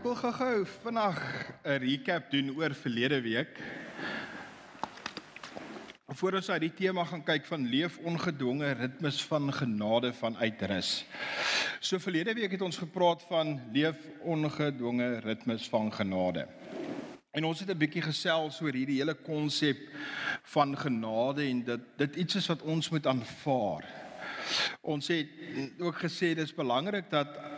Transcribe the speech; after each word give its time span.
ek 0.00 0.06
wil 0.08 0.16
gou-gou 0.16 0.60
vinnig 0.80 1.18
'n 1.60 1.76
recap 1.82 2.30
doen 2.32 2.46
oor 2.56 2.72
verlede 2.72 3.20
week. 3.20 3.58
Voor 6.08 6.32
ons 6.32 6.48
uit 6.48 6.60
die 6.60 6.72
tema 6.72 7.04
gaan 7.04 7.22
kyk 7.22 7.44
van 7.44 7.66
leef 7.68 7.98
ongedwonge 7.98 8.70
ritmes 8.80 9.20
van 9.28 9.52
genade 9.52 10.12
van 10.12 10.36
uitrus. 10.36 11.04
So 11.80 11.98
verlede 11.98 12.32
week 12.32 12.50
het 12.50 12.62
ons 12.62 12.80
gepraat 12.80 13.22
van 13.28 13.60
leef 13.72 13.96
ongedwonge 14.22 15.20
ritmes 15.20 15.68
van 15.68 15.92
genade. 15.92 16.48
En 17.30 17.44
ons 17.44 17.60
het 17.60 17.68
'n 17.68 17.78
bietjie 17.78 18.02
gesels 18.02 18.60
oor 18.62 18.72
hierdie 18.72 19.04
hele 19.04 19.14
konsep 19.14 19.76
van 20.42 20.76
genade 20.76 21.44
en 21.44 21.64
dit 21.64 21.80
dit 21.96 22.16
iets 22.16 22.34
is 22.34 22.46
wat 22.46 22.62
ons 22.62 22.88
moet 22.88 23.06
aanvaar. 23.06 23.84
Ons 24.80 25.08
het 25.08 25.28
ook 25.78 25.96
gesê 26.00 26.34
dis 26.34 26.54
belangrik 26.54 27.10
dat 27.10 27.49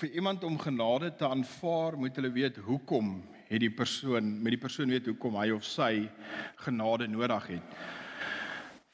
vir 0.00 0.16
iemand 0.16 0.44
om 0.44 0.56
genade 0.58 1.10
te 1.16 1.28
aanvaar, 1.28 1.98
moet 1.98 2.16
hulle 2.16 2.30
weet 2.32 2.56
hoekom 2.64 3.18
het 3.50 3.60
die 3.60 3.72
persoon 3.74 4.30
met 4.40 4.54
die 4.54 4.60
persoon 4.62 4.88
weet 4.88 5.10
hoekom 5.10 5.36
hy 5.36 5.50
of 5.52 5.66
sy 5.66 6.06
genade 6.64 7.08
nodig 7.10 7.48
het. 7.56 7.74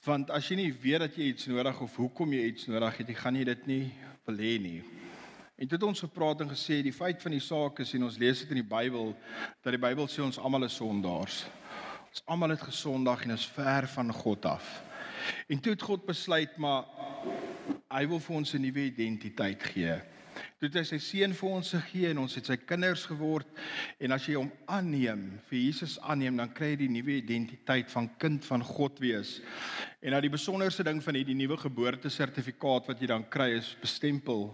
Want 0.07 0.33
as 0.35 0.49
jy 0.51 0.57
nie 0.59 0.73
weet 0.73 1.05
dat 1.05 1.19
jy 1.19 1.29
iets 1.31 1.47
nodig 1.51 1.79
of 1.83 1.99
hoekom 2.01 2.35
jy 2.35 2.49
iets 2.51 2.67
nodig 2.71 2.99
het, 3.03 3.13
jy 3.13 3.19
gaan 3.21 3.39
jy 3.39 3.45
dit 3.47 3.69
nie 3.71 3.85
wil 4.27 4.41
hê 4.43 4.57
nie. 4.63 4.81
En 5.57 5.65
dit 5.65 5.77
het 5.77 5.87
ons 5.87 6.03
gepraat 6.07 6.43
en 6.43 6.51
gesê 6.51 6.81
die 6.85 6.95
feit 6.95 7.23
van 7.23 7.37
die 7.37 7.43
saak 7.43 7.79
is 7.85 7.95
en 7.97 8.09
ons 8.09 8.19
lees 8.21 8.43
dit 8.43 8.57
in 8.57 8.61
die 8.61 8.71
Bybel 8.75 9.15
dat 9.63 9.77
die 9.77 9.83
Bybel 9.83 10.11
sê 10.11 10.25
ons 10.25 10.41
almal 10.43 10.67
is 10.67 10.77
sondaars. 10.81 11.45
Ons 12.11 12.25
almal 12.27 12.57
het 12.57 12.67
gesondag 12.67 13.25
en 13.27 13.37
is 13.37 13.47
ver 13.55 13.87
van 13.95 14.13
God 14.25 14.51
af. 14.57 14.75
En 15.47 15.63
toe 15.63 15.77
het 15.77 15.87
God 15.87 16.07
besluit 16.07 16.59
maar 16.59 16.85
hy 17.95 18.05
wil 18.11 18.21
vir 18.21 18.37
ons 18.37 18.55
'n 18.55 18.63
nuwe 18.63 18.91
identiteit 18.91 19.63
gee. 19.63 19.97
Toe 20.57 20.69
het 20.69 20.79
hy 20.81 20.85
sy 20.89 20.99
seun 21.03 21.35
vir 21.37 21.55
ons 21.59 21.73
gegee 21.77 22.11
en 22.13 22.23
ons 22.25 22.37
het 22.39 22.49
sy 22.49 22.57
kinders 22.61 23.07
geword 23.09 23.49
en 24.03 24.17
as 24.17 24.27
jy 24.29 24.37
hom 24.39 24.51
aanneem, 24.73 25.25
vir 25.51 25.59
Jesus 25.59 25.97
aanneem, 26.03 26.37
dan 26.41 26.53
kry 26.57 26.73
jy 26.73 26.83
die 26.85 26.93
nuwe 26.99 27.19
identiteit 27.19 27.93
van 27.93 28.11
kind 28.23 28.45
van 28.49 28.65
God 28.65 29.01
wees. 29.03 29.39
En 30.03 30.15
nou 30.15 30.21
die 30.25 30.33
besonderste 30.33 30.87
ding 30.87 31.03
van 31.05 31.19
hierdie 31.19 31.39
nuwe 31.39 31.59
geboortesertifikaat 31.61 32.93
wat 32.93 33.01
jy 33.01 33.11
dan 33.13 33.27
kry 33.33 33.53
is 33.57 33.75
bestempel 33.83 34.51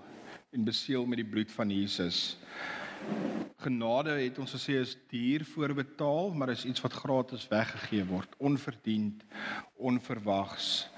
en 0.52 0.68
beseël 0.68 1.06
met 1.08 1.22
die 1.22 1.28
bloed 1.28 1.52
van 1.54 1.70
Jesus. 1.72 2.36
Genade 3.62 4.14
het 4.18 4.38
ons 4.42 4.52
gesê 4.54 4.76
is 4.78 4.96
duur 5.10 5.44
voorbetaal, 5.46 6.32
maar 6.34 6.52
is 6.52 6.66
iets 6.66 6.82
wat 6.84 6.94
gratis 6.98 7.48
weggegee 7.50 8.04
word, 8.06 8.34
onverdiend, 8.38 9.24
onverwags 9.78 10.91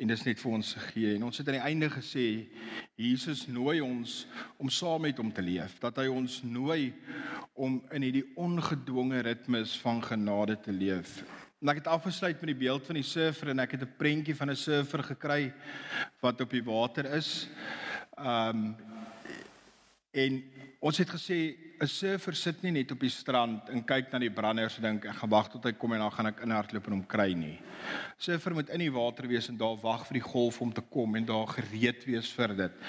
en 0.00 0.08
dit 0.08 0.16
is 0.16 0.24
net 0.24 0.40
vir 0.40 0.54
ons 0.56 0.68
gegee. 0.78 1.14
En 1.18 1.26
ons 1.28 1.38
het 1.38 1.48
aan 1.50 1.58
die 1.58 1.66
einde 1.68 1.90
gesê 1.92 2.26
Jesus 2.96 3.44
nooi 3.52 3.80
ons 3.84 4.22
om 4.56 4.72
saam 4.72 5.04
met 5.04 5.18
hom 5.20 5.28
te 5.32 5.44
leef 5.44 5.76
dat 5.82 6.00
hy 6.00 6.06
ons 6.08 6.38
nooi 6.44 6.94
om 7.52 7.76
in 7.92 8.06
hierdie 8.06 8.24
ongedwonge 8.40 9.20
ritmes 9.26 9.76
van 9.82 10.00
genade 10.04 10.56
te 10.64 10.72
leef. 10.72 11.20
En 11.60 11.68
ek 11.68 11.82
het 11.82 11.90
afgesluit 11.92 12.40
met 12.40 12.54
die 12.54 12.60
beeld 12.62 12.86
van 12.88 12.96
die 12.96 13.04
surfer 13.04 13.52
en 13.52 13.60
ek 13.60 13.76
het 13.76 13.84
'n 13.84 13.96
prentjie 13.98 14.36
van 14.36 14.50
'n 14.50 14.56
surfer 14.56 15.02
gekry 15.12 15.52
wat 16.20 16.40
op 16.40 16.50
die 16.50 16.64
water 16.64 17.04
is. 17.04 17.48
Um 18.16 18.76
en 20.10 20.42
ons 20.80 20.98
het 20.98 21.08
gesê 21.08 21.69
'n 21.80 21.86
surfer 21.88 22.34
sit 22.36 22.62
nie 22.62 22.72
net 22.72 22.92
op 22.92 23.00
die 23.00 23.10
strand 23.10 23.68
en 23.68 23.84
kyk 23.84 24.12
na 24.12 24.18
die 24.18 24.30
branders 24.30 24.76
en 24.76 24.82
dink 24.82 25.04
ek 25.04 25.16
gaan 25.16 25.30
wag 25.30 25.48
tot 25.48 25.64
hy 25.64 25.72
kom 25.72 25.92
en 25.92 26.00
dan 26.00 26.10
gaan 26.12 26.26
ek 26.26 26.42
inhardloop 26.42 26.86
en 26.86 26.92
hom 26.92 27.06
kry 27.06 27.32
nie 27.34 27.58
surfer 28.20 28.54
moet 28.54 28.68
in 28.74 28.84
die 28.84 28.92
water 28.92 29.28
wees 29.28 29.48
en 29.48 29.56
daar 29.60 29.78
wag 29.80 30.04
vir 30.08 30.20
die 30.20 30.26
golf 30.26 30.60
om 30.60 30.72
te 30.72 30.84
kom 30.92 31.16
en 31.16 31.26
daar 31.28 31.48
gereed 31.48 32.04
wees 32.04 32.28
vir 32.36 32.54
dit. 32.56 32.84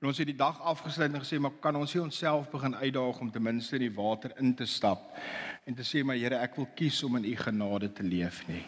En 0.00 0.08
ons 0.08 0.18
het 0.18 0.26
die 0.26 0.36
dag 0.36 0.58
afgesluit 0.72 1.12
en 1.12 1.22
gesê 1.22 1.38
maar 1.38 1.54
kan 1.62 1.76
ons 1.76 1.94
nie 1.94 2.02
onsself 2.02 2.50
begin 2.50 2.74
uitdaag 2.74 3.20
om 3.20 3.30
ten 3.30 3.44
minste 3.44 3.76
in 3.76 3.86
die 3.86 3.94
water 3.94 4.34
in 4.40 4.54
te 4.56 4.66
stap 4.66 5.12
en 5.68 5.76
te 5.76 5.86
sê 5.86 6.02
maar 6.04 6.18
Here 6.18 6.40
ek 6.40 6.56
wil 6.56 6.68
kies 6.74 7.02
om 7.04 7.20
in 7.20 7.30
u 7.30 7.36
genade 7.36 7.92
te 7.92 8.02
leef 8.02 8.42
nie. 8.48 8.64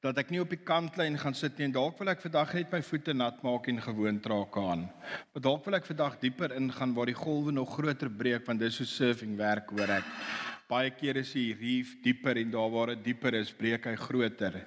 Dat 0.00 0.16
ek 0.16 0.30
nie 0.32 0.40
op 0.40 0.48
die 0.48 0.62
kantlyn 0.64 1.18
gaan 1.20 1.34
sit 1.36 1.58
nie 1.58 1.66
en 1.68 1.74
dalk 1.74 1.98
wil 2.00 2.08
ek 2.08 2.22
vandag 2.22 2.54
net 2.56 2.70
my 2.72 2.78
voete 2.80 3.12
nat 3.12 3.42
maak 3.44 3.66
en 3.68 3.82
gewoon 3.84 4.20
traak 4.24 4.56
aan. 4.56 4.86
Maar 5.34 5.42
dalk 5.44 5.66
wil 5.66 5.76
ek 5.76 5.90
vandag 5.90 6.16
dieper 6.22 6.54
ingaan 6.56 6.94
waar 6.96 7.10
die 7.10 7.18
golwe 7.18 7.52
nog 7.52 7.74
groter 7.74 8.08
breek 8.08 8.46
want 8.48 8.64
dis 8.64 8.78
hoe 8.80 8.88
surfing 8.88 9.36
werk 9.36 9.68
hoor 9.76 9.92
ek. 9.98 10.08
Baie 10.72 10.94
kere 10.96 11.20
is 11.20 11.34
die 11.36 11.52
reef 11.52 11.98
dieper 12.00 12.40
en 12.40 12.50
daar 12.50 12.72
waar 12.72 12.94
dit 12.94 13.10
dieper 13.10 13.36
is, 13.36 13.52
breek 13.52 13.90
hy 13.90 13.96
groter. 14.00 14.62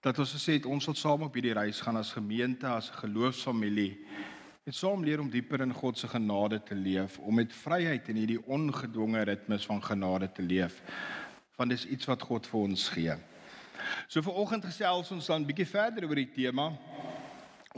Dat 0.00 0.18
ons 0.22 0.32
gesê 0.32 0.56
het 0.56 0.68
ons 0.70 0.88
sal 0.88 0.96
saam 0.96 1.26
op 1.26 1.34
hierdie 1.36 1.56
reis 1.58 1.82
gaan 1.84 2.00
as 2.00 2.14
gemeente, 2.16 2.64
as 2.64 2.88
'n 2.88 3.00
geloofsfamilie 3.04 3.98
en 4.64 4.72
saam 4.72 5.04
leer 5.04 5.20
om 5.20 5.28
dieper 5.28 5.60
in 5.60 5.72
God 5.74 5.98
se 5.98 6.08
genade 6.08 6.62
te 6.62 6.74
leef, 6.74 7.18
om 7.18 7.34
met 7.34 7.52
vryheid 7.52 8.08
in 8.08 8.16
hierdie 8.16 8.46
ongedwonge 8.46 9.22
ritmes 9.22 9.66
van 9.66 9.82
genade 9.82 10.32
te 10.32 10.42
leef. 10.42 10.82
Want 11.56 11.70
dis 11.70 11.86
iets 11.86 12.06
wat 12.06 12.22
God 12.22 12.46
vir 12.46 12.60
ons 12.60 12.88
gee. 12.88 13.16
So 14.08 14.22
vir 14.22 14.34
oggend 14.34 14.64
gesels 14.64 15.10
ons 15.10 15.26
dan 15.26 15.46
bietjie 15.46 15.66
verder 15.66 16.04
oor 16.08 16.14
die 16.14 16.32
tema 16.34 16.72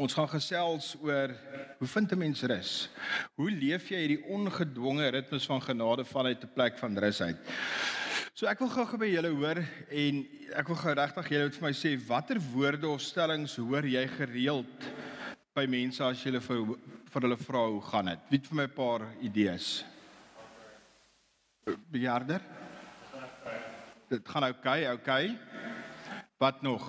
Ons 0.00 0.14
gaan 0.16 0.28
gesels 0.32 0.94
oor 1.04 1.34
hoe 1.78 1.88
vind 1.94 2.12
'n 2.12 2.18
mens 2.18 2.42
rus? 2.42 2.88
Hoe 3.36 3.50
leef 3.50 3.90
jy 3.90 3.98
hierdie 3.98 4.24
ongedwonge 4.24 5.08
ritmes 5.08 5.44
van 5.46 5.60
genade 5.60 6.04
vanuit 6.04 6.42
'n 6.44 6.52
plek 6.54 6.78
van 6.78 6.96
rus 6.98 7.20
uit? 7.20 7.36
So 8.32 8.46
ek 8.46 8.58
wil 8.58 8.68
gou-gou 8.68 8.98
by 8.98 9.06
julle 9.06 9.28
hoor 9.28 9.60
en 9.90 10.26
ek 10.56 10.68
wil 10.68 10.76
gou 10.76 10.94
regtig 10.94 11.28
julle 11.28 11.44
moet 11.44 11.54
vir 11.54 11.68
my 11.68 11.72
sê 11.72 12.06
watter 12.08 12.40
woorde 12.40 12.88
of 12.88 13.02
stellings 13.02 13.56
hoor 13.56 13.84
jy 13.84 14.06
gereeld 14.08 14.88
by 15.54 15.66
mense 15.66 16.00
as 16.00 16.24
jy 16.24 16.30
hulle 16.30 16.40
vir 16.40 16.78
vir 17.12 17.22
hulle 17.22 17.36
vra 17.36 17.66
hoe 17.68 17.82
gaan 17.82 18.06
dit? 18.06 18.18
Wie 18.30 18.38
het 18.38 18.46
vir 18.46 18.56
my 18.56 18.64
'n 18.64 18.74
paar 18.74 19.02
idees? 19.20 19.84
Bejaarder? 21.90 22.40
Dit 24.08 24.28
gaan 24.28 24.44
oukei, 24.44 24.80
okay, 24.80 24.86
oukei. 24.86 25.26
Okay. 25.26 25.71
Wat 26.42 26.62
nog? 26.62 26.82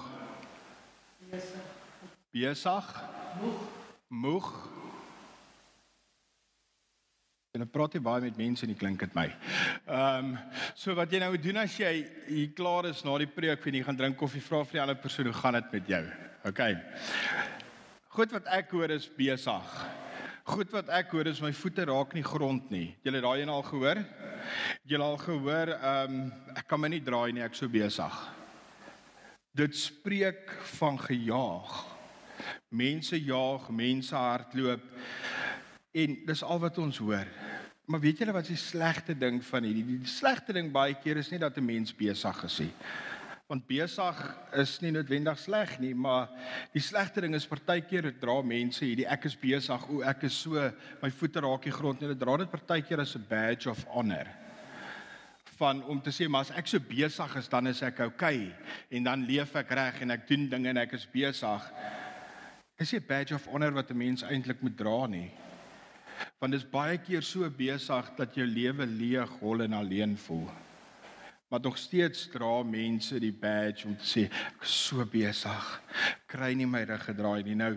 besig 2.33 2.87
moeg 3.37 3.59
moeg 4.09 4.47
en 7.53 7.61
ek 7.61 7.69
praat 7.75 7.99
baie 8.01 8.23
met 8.23 8.39
mense 8.39 8.65
en 8.65 8.71
dit 8.73 8.79
klink 8.79 9.03
dit 9.05 9.13
my. 9.13 9.27
Ehm 9.85 10.31
um, 10.31 10.33
so 10.73 10.97
wat 10.97 11.13
jy 11.13 11.21
nou 11.21 11.37
doen 11.37 11.61
as 11.61 11.77
jy 11.77 11.93
hier 12.31 12.49
klaar 12.57 12.89
is 12.89 13.05
na 13.05 13.19
die 13.21 13.29
preek 13.29 13.69
en 13.69 13.77
jy 13.77 13.85
gaan 13.85 14.01
drink 14.01 14.17
koffie 14.17 14.41
vra 14.41 14.63
vir 14.65 14.79
die 14.79 14.83
ander 14.87 15.01
persoon 15.05 15.29
hoe 15.29 15.37
gaan 15.43 15.59
dit 15.59 15.71
met 15.77 15.95
jou? 15.95 16.03
OK. 16.49 16.61
Goed 18.17 18.33
wat 18.33 18.49
ek 18.57 18.73
hoor 18.73 18.97
is 18.97 19.09
besig. 19.21 19.79
Goed 20.49 20.73
wat 20.73 20.89
ek 20.89 21.13
hoor 21.13 21.29
is 21.29 21.45
my 21.45 21.53
voete 21.53 21.85
raak 21.93 22.17
nie 22.17 22.25
grond 22.25 22.73
nie. 22.73 22.87
Julle 23.05 23.21
het 23.21 23.29
daai 23.29 23.43
een 23.45 23.53
al 23.53 23.67
gehoor? 23.69 24.01
Julle 24.81 25.11
al 25.13 25.25
gehoor 25.29 25.77
ehm 25.77 26.23
um, 26.23 26.31
ek 26.57 26.65
kan 26.73 26.81
my 26.81 26.89
nie 26.89 27.05
draai 27.05 27.29
nie, 27.37 27.45
ek 27.45 27.61
so 27.61 27.69
besig. 27.69 28.23
Dit 29.53 29.75
spreek 29.77 30.49
van 30.79 30.95
gejaag. 30.97 31.73
Mense 32.73 33.19
jaag, 33.21 33.67
mense 33.69 34.15
hardloop 34.15 34.81
en 35.93 36.15
dis 36.25 36.41
al 36.41 36.61
wat 36.63 36.79
ons 36.81 36.97
hoor. 36.97 37.29
Maar 37.85 38.01
weet 38.01 38.23
julle 38.23 38.33
wat 38.33 38.49
is 38.49 38.55
die 38.55 38.63
slegste 38.63 39.13
ding 39.13 39.37
van 39.45 39.67
hierdie? 39.67 39.99
Die 40.01 40.09
slegste 40.09 40.57
ding 40.57 40.71
baie 40.73 40.97
keer 40.97 41.21
is 41.21 41.29
nie 41.29 41.37
dat 41.37 41.57
'n 41.57 41.65
mens 41.65 41.93
besig 41.93 42.43
is 42.43 42.59
nie. 42.59 42.73
Want 43.47 43.67
besig 43.67 44.37
is 44.57 44.81
nie 44.81 44.91
noodwendig 44.91 45.39
sleg 45.39 45.79
nie, 45.79 45.93
maar 45.93 46.29
die 46.73 46.81
slegste 46.81 47.21
ding 47.21 47.35
is 47.35 47.45
partykeer 47.45 48.19
dra 48.19 48.41
mense 48.41 48.85
hierdie 48.85 49.05
ek 49.05 49.25
is 49.25 49.35
besig, 49.35 49.89
o 49.89 50.01
ek 50.01 50.23
is 50.23 50.33
so, 50.33 50.71
my 51.01 51.11
voete 51.11 51.39
raak 51.39 51.61
die 51.61 51.71
grond 51.71 52.01
nie. 52.01 52.07
Hulle 52.07 52.19
dra 52.19 52.37
dit 52.37 52.49
partykeer 52.51 52.99
as 53.01 53.15
'n 53.15 53.25
badge 53.29 53.69
of 53.69 53.85
honor 53.85 54.42
van 55.63 55.83
om 55.87 56.01
te 56.03 56.11
sê 56.11 56.27
maar 56.27 56.43
as 56.47 56.55
ek 56.59 56.67
so 56.67 56.79
besig 56.79 57.35
is 57.39 57.51
dan 57.51 57.71
is 57.71 57.81
ek 57.81 57.99
okay 58.09 58.51
en 58.91 59.03
dan 59.07 59.27
leef 59.29 59.55
ek 59.55 59.71
reg 59.79 60.01
en 60.03 60.11
ek 60.11 60.27
doen 60.27 60.49
dinge 60.51 60.69
en 60.69 60.81
ek 60.83 60.97
is 60.99 61.07
besig 61.13 61.69
is 62.83 62.91
nie 62.91 62.99
'n 62.99 63.07
badge 63.07 63.35
of 63.35 63.45
honor 63.47 63.71
wat 63.71 63.91
'n 63.91 63.97
mens 63.97 64.23
eintlik 64.23 64.61
moet 64.61 64.77
dra 64.77 65.07
nie. 65.07 65.31
Want 66.39 66.51
dit 66.51 66.61
is 66.61 66.69
baie 66.69 66.97
keer 66.97 67.21
so 67.21 67.49
besig 67.49 68.09
dat 68.17 68.35
jou 68.35 68.45
lewe 68.45 68.85
leeg, 68.85 69.29
hol 69.39 69.61
en 69.61 69.73
alleen 69.73 70.17
voel. 70.17 70.49
Maar 71.53 71.61
nog 71.61 71.77
steeds 71.77 72.29
dra 72.33 72.63
mense 72.63 73.19
die 73.21 73.33
badge 73.33 73.85
om 73.85 73.93
te 73.93 74.07
sê 74.09 74.21
ek 74.25 74.63
is 74.65 74.71
so 74.87 75.03
besig. 75.05 75.67
Kry 76.25 76.47
nie 76.57 76.65
my 76.65 76.79
rug 76.89 77.03
gedraai 77.05 77.43
nie. 77.45 77.53
Nou, 77.53 77.75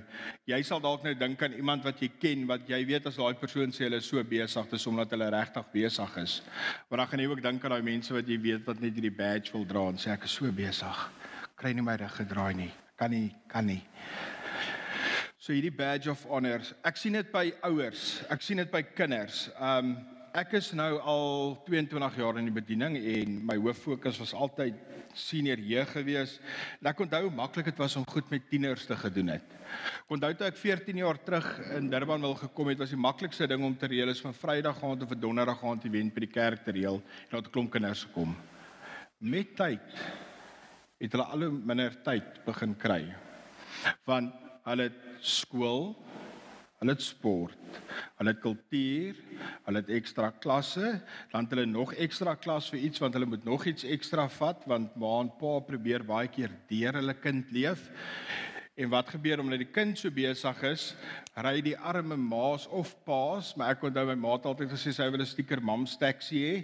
jy 0.48 0.60
sal 0.64 0.80
dalk 0.80 1.04
nou 1.04 1.12
dink 1.20 1.44
aan 1.44 1.58
iemand 1.58 1.84
wat 1.84 2.00
jy 2.00 2.08
ken 2.16 2.46
wat 2.48 2.64
jy 2.72 2.78
weet 2.88 3.10
as 3.10 3.18
daai 3.20 3.36
persoon 3.36 3.76
sê 3.76 3.84
hulle 3.84 4.00
is 4.00 4.08
so 4.08 4.24
besig, 4.24 4.70
dis 4.72 4.88
omdat 4.88 5.12
hulle 5.12 5.28
regtig 5.36 5.68
besig 5.74 6.16
is. 6.24 6.38
Maar 6.88 7.02
dan 7.04 7.12
gaan 7.12 7.24
jy 7.26 7.28
ook 7.34 7.44
dink 7.50 7.68
aan 7.68 7.76
daai 7.76 7.90
mense 7.90 8.16
wat 8.16 8.32
jy 8.32 8.40
weet 8.48 8.64
wat 8.64 8.80
net 8.80 8.96
hierdie 8.96 9.12
badge 9.20 9.52
wil 9.52 9.68
dra 9.68 9.84
en 9.92 10.00
sê 10.00 10.14
ek 10.16 10.24
is 10.24 10.40
so 10.40 10.56
besig. 10.64 11.04
Kry 11.60 11.76
nie 11.76 11.84
my 11.84 12.00
rug 12.00 12.16
gedraai 12.22 12.56
nie. 12.56 12.72
Kan 12.96 13.12
nie, 13.12 13.28
kan 13.52 13.68
nie. 13.68 13.82
So 15.36 15.52
hierdie 15.52 15.76
badge 15.84 16.16
of 16.16 16.24
honor. 16.32 16.64
Ek 16.80 16.96
sien 16.96 17.20
dit 17.20 17.28
by 17.28 17.50
ouers. 17.68 18.22
Ek 18.32 18.40
sien 18.40 18.64
dit 18.64 18.72
by 18.72 18.86
kinders. 18.96 19.50
Um 19.60 19.98
Ek 20.36 20.50
is 20.58 20.66
nou 20.76 20.98
al 21.00 21.54
22 21.64 22.16
jaar 22.20 22.36
in 22.36 22.50
die 22.50 22.52
bediening 22.52 22.98
en 22.98 23.36
my 23.48 23.54
hoof 23.56 23.78
fokus 23.86 24.18
was 24.20 24.34
altyd 24.36 24.76
senior 25.16 25.56
jeug 25.64 25.88
gewees. 25.94 26.34
En 26.82 26.90
ek 26.90 26.98
onthou 27.06 27.22
hoe 27.24 27.32
maklik 27.38 27.70
dit 27.70 27.80
was 27.80 27.96
om 27.96 28.04
goed 28.04 28.28
met 28.28 28.44
tieners 28.50 28.84
te 28.84 28.98
gedoen 29.00 29.30
het. 29.32 29.54
Ek 30.02 30.12
onthou 30.12 30.30
toe 30.36 30.50
ek 30.50 30.58
14 30.60 31.00
jaar 31.00 31.22
terug 31.24 31.48
in 31.78 31.88
Durban 31.88 32.20
wil 32.26 32.36
gekom 32.36 32.68
het, 32.68 32.82
was 32.84 32.92
die 32.92 33.00
maklikste 33.00 33.48
ding 33.48 33.64
om 33.64 33.78
te 33.80 33.88
reël 33.88 34.12
is 34.12 34.20
van 34.20 34.36
Vrydag 34.36 34.76
gaan 34.82 35.06
of 35.08 35.16
Donderdag 35.16 35.62
gaan 35.62 35.80
te 35.80 35.94
wen 35.94 36.12
by 36.12 36.26
die 36.26 36.32
kerk 36.34 36.68
te 36.68 36.76
reël 36.76 37.00
en 37.00 37.32
daar 37.32 37.40
het 37.40 37.48
'n 37.48 37.56
klomp 37.56 37.72
kinders 37.72 38.04
gekom. 38.04 38.36
Met 39.24 39.56
tyd 39.56 39.88
het 41.00 41.12
hulle 41.12 41.24
al 41.32 41.48
hoe 41.48 41.50
minder 41.64 41.96
tyd 42.02 42.44
begin 42.44 42.76
kry. 42.76 43.08
Want 44.04 44.34
hulle 44.68 44.92
skool, 45.20 45.96
hulle 46.80 46.92
het 46.92 47.04
sport, 47.04 47.78
hulle 48.18 48.32
het 48.34 48.42
kultuur, 48.42 49.20
hulle 49.66 49.80
het 49.80 49.92
ekstra 49.96 50.30
klasse, 50.42 50.98
dan 51.32 51.46
het 51.46 51.54
hulle 51.54 51.66
nog 51.70 51.94
ekstra 51.94 52.34
klas 52.36 52.68
vir 52.72 52.84
iets 52.88 53.00
want 53.00 53.16
hulle 53.16 53.28
moet 53.30 53.46
nog 53.48 53.64
iets 53.70 53.86
ekstra 53.88 54.26
vat 54.36 54.66
want 54.68 54.96
ma 55.00 55.14
en 55.22 55.32
pa 55.40 55.56
probeer 55.64 56.04
baie 56.04 56.28
keer 56.28 56.52
deur 56.70 57.00
hulle 57.00 57.16
kind 57.22 57.50
leef. 57.56 57.88
En 58.76 58.90
wat 58.92 59.08
gebeur 59.08 59.40
omdat 59.40 59.62
die 59.62 59.72
kind 59.72 59.96
so 59.96 60.12
besig 60.12 60.58
is, 60.68 60.90
ry 61.40 61.62
die 61.64 61.78
arme 61.80 62.18
ma's 62.20 62.66
of 62.68 62.90
pa's, 63.08 63.54
maar 63.56 63.72
ek 63.72 63.86
onthou 63.88 64.04
my 64.10 64.16
ma 64.20 64.34
het 64.34 64.48
altyd 64.50 64.74
gesê 64.74 64.92
sy 64.92 65.08
wil 65.08 65.24
'n 65.24 65.32
stiker 65.32 65.62
mam's 65.64 65.96
taxi 65.96 66.42
hê 66.44 66.56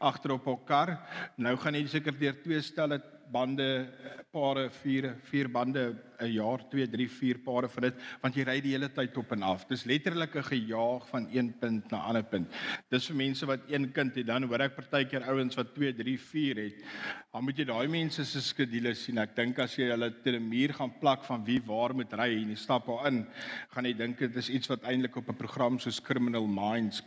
agterop 0.00 0.46
haar 0.50 0.64
kar. 0.66 0.90
Nou 1.38 1.54
gaan 1.56 1.74
jy 1.74 1.86
seker 1.86 2.18
deur 2.18 2.34
twee 2.42 2.60
stelle 2.60 2.98
bande 3.32 3.88
pare 4.30 4.68
vier 4.82 5.14
vier 5.30 5.48
bande 5.48 5.82
'n 6.20 6.32
jaar 6.32 6.60
2 6.70 6.86
3 6.86 7.08
4 7.08 7.38
pare 7.44 7.68
vir 7.68 7.82
dit 7.88 8.02
want 8.22 8.36
jy 8.36 8.44
ry 8.44 8.56
die 8.60 8.74
hele 8.74 8.88
tyd 8.88 9.16
op 9.16 9.32
en 9.32 9.42
af. 9.42 9.66
Dis 9.68 9.84
letterlik 9.84 10.36
'n 10.36 10.42
gejaag 10.42 11.08
van 11.08 11.28
een 11.32 11.52
punt 11.58 11.90
na 11.90 11.98
'n 11.98 12.08
ander 12.08 12.22
punt. 12.22 12.48
Dis 12.90 13.06
vir 13.06 13.16
mense 13.16 13.46
wat 13.46 13.60
een 13.68 13.92
kind 13.92 14.14
het, 14.14 14.26
dan 14.26 14.44
hoor 14.44 14.60
ek 14.60 14.76
partykeer 14.76 15.22
ouens 15.22 15.56
wat 15.56 15.74
2 15.74 15.92
3 15.92 16.18
4 16.18 16.56
het. 16.56 16.84
Dan 17.32 17.44
moet 17.44 17.56
jy 17.56 17.64
daai 17.64 17.88
mense 17.88 18.24
se 18.24 18.40
skedules 18.40 19.04
sien. 19.04 19.18
Ek 19.18 19.34
dink 19.36 19.58
as 19.58 19.76
jy 19.76 19.90
hulle 19.90 20.10
teen 20.22 20.34
'n 20.34 20.48
muur 20.48 20.72
gaan 20.72 20.92
plak 21.00 21.24
van 21.24 21.44
wie 21.44 21.60
waar 21.60 21.94
moet 21.94 22.12
ry 22.12 22.42
en 22.42 22.48
jy 22.50 22.56
stap 22.56 22.86
daar 22.86 23.06
in, 23.06 23.26
gaan 23.70 23.84
jy 23.84 23.94
dink 23.96 24.18
dit 24.18 24.36
is 24.36 24.50
iets 24.50 24.68
wat 24.68 24.82
eintlik 24.82 25.16
op 25.16 25.28
'n 25.28 25.36
program 25.36 25.78
soos 25.78 26.00
Criminal 26.00 26.46
Minds 26.46 27.02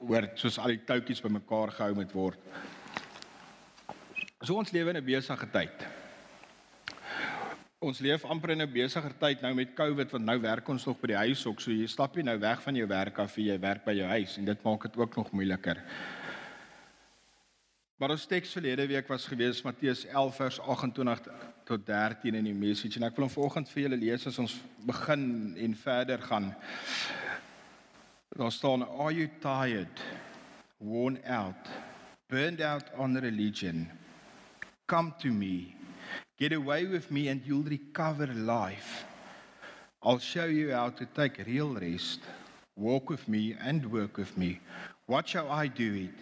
hoort, 0.00 0.38
soos 0.38 0.58
al 0.58 0.68
die 0.68 0.84
toutjies 0.84 1.20
bymekaar 1.20 1.70
gehou 1.70 1.94
moet 1.94 2.12
word. 2.12 2.38
So 4.44 4.58
ons 4.60 4.74
lewe 4.76 4.92
in 4.92 4.96
'n 4.96 5.04
besige 5.04 5.46
tyd. 5.50 5.86
Ons 7.80 8.00
leef 8.00 8.24
amper 8.24 8.50
in 8.50 8.60
'n 8.62 8.72
besiger 8.72 9.12
tyd 9.18 9.40
nou 9.40 9.54
met 9.54 9.74
COVID 9.74 10.10
want 10.10 10.24
nou 10.24 10.40
werk 10.40 10.68
ons 10.68 10.84
nog 10.84 11.00
by 11.00 11.06
die 11.06 11.16
huis 11.16 11.46
ook. 11.46 11.60
So 11.60 11.70
jy 11.70 11.86
stap 11.86 12.16
jy 12.16 12.22
nou 12.22 12.38
weg 12.38 12.62
van 12.62 12.74
jou 12.74 12.86
werk 12.86 13.18
af 13.18 13.36
en 13.36 13.44
jy 13.44 13.58
werk 13.58 13.84
by 13.84 13.92
jou 13.92 14.08
huis 14.08 14.36
en 14.36 14.44
dit 14.44 14.62
maak 14.62 14.82
dit 14.82 14.96
ook 14.96 15.16
nog 15.16 15.32
moeiliker. 15.32 15.82
Maar 17.96 18.10
ons 18.10 18.26
teks 18.26 18.52
verlede 18.52 18.86
week 18.86 19.08
was 19.08 19.26
gewees 19.26 19.62
Matteus 19.62 20.04
11 20.04 20.36
vers 20.36 20.60
28 20.60 21.28
tot 21.64 21.86
13 21.86 22.34
in 22.34 22.44
die 22.44 22.54
message 22.54 22.96
en 22.96 23.04
ek 23.06 23.16
wil 23.16 23.24
hom 23.24 23.34
vanoggend 23.34 23.68
vir 23.68 23.82
julle 23.82 23.96
lees 23.96 24.26
as 24.26 24.38
ons 24.38 24.60
begin 24.86 25.56
en 25.56 25.74
verder 25.74 26.18
gaan. 26.18 26.54
Daar 28.36 28.52
staan 28.52 28.82
are 28.82 29.14
you 29.14 29.28
tired 29.40 30.00
worn 30.78 31.18
out 31.24 31.68
burned 32.28 32.60
out 32.60 32.84
on 32.98 33.16
religion 33.16 34.03
come 34.86 35.14
to 35.20 35.30
me. 35.30 35.74
Get 36.38 36.52
away 36.52 36.86
with 36.86 37.10
me 37.10 37.28
and 37.28 37.40
you'll 37.44 37.62
recover 37.62 38.26
life. 38.26 39.04
I'll 40.02 40.18
show 40.18 40.44
you 40.46 40.72
how 40.72 40.90
to 40.90 41.06
take 41.06 41.46
real 41.46 41.74
rest. 41.74 42.20
Walk 42.76 43.08
with 43.08 43.26
me 43.28 43.56
and 43.60 43.90
work 43.90 44.16
with 44.16 44.36
me. 44.36 44.60
Watch 45.06 45.34
how 45.34 45.48
I 45.48 45.68
do 45.68 45.94
it? 45.94 46.14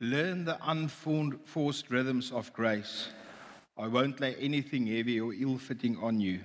Learn 0.00 0.44
the 0.44 0.58
unforced 0.66 1.90
rhythms 1.90 2.32
of 2.32 2.52
grace. 2.52 3.08
I 3.78 3.86
won't 3.86 4.20
lay 4.20 4.34
anything 4.36 4.86
heavy 4.86 5.20
or 5.20 5.32
ill-fitting 5.32 5.96
on 6.02 6.20
you. 6.20 6.40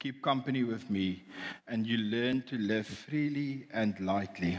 Keep 0.00 0.22
company 0.22 0.64
with 0.64 0.88
me 0.90 1.24
and 1.68 1.86
you 1.86 1.98
learn 1.98 2.42
to 2.48 2.56
live 2.58 2.86
freely 2.86 3.66
and 3.72 3.98
lightly 4.00 4.58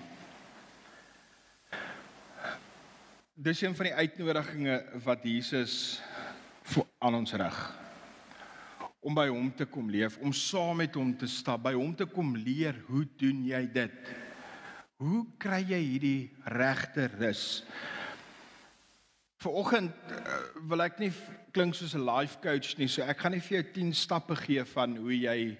Dis 3.33 3.63
een 3.63 3.73
van 3.73 3.87
die 3.87 3.95
uitnodigings 3.97 4.99
wat 5.01 5.23
Jesus 5.25 6.01
aan 7.01 7.15
ons 7.17 7.33
rig. 7.33 7.55
Om 9.01 9.15
by 9.17 9.25
hom 9.31 9.47
te 9.57 9.65
kom 9.65 9.89
leef, 9.89 10.19
om 10.21 10.29
saam 10.37 10.77
met 10.77 10.93
hom 10.93 11.15
te 11.17 11.25
stap, 11.25 11.63
by 11.65 11.71
hom 11.73 11.95
te 11.97 12.05
kom 12.05 12.35
leer, 12.37 12.77
hoe 12.91 13.07
doen 13.17 13.39
jy 13.47 13.63
dit? 13.73 14.11
Hoe 15.01 15.23
kry 15.41 15.63
jy 15.65 15.79
hierdie 15.81 16.29
regte 16.45 17.07
rus? 17.17 17.63
Vanoggend 19.41 20.13
uh, 20.13 20.37
wil 20.69 20.85
ek 20.85 21.01
nie 21.01 21.09
klink 21.57 21.73
soos 21.73 21.97
'n 21.97 22.05
life 22.05 22.37
coach 22.37 22.77
nie, 22.77 22.87
so 22.87 23.01
ek 23.01 23.17
gaan 23.17 23.33
nie 23.33 23.41
vir 23.41 23.57
jou 23.57 23.65
10 23.81 23.97
stappe 23.97 24.37
gee 24.45 24.61
van 24.77 24.93
hoe 25.01 25.17
jy 25.17 25.57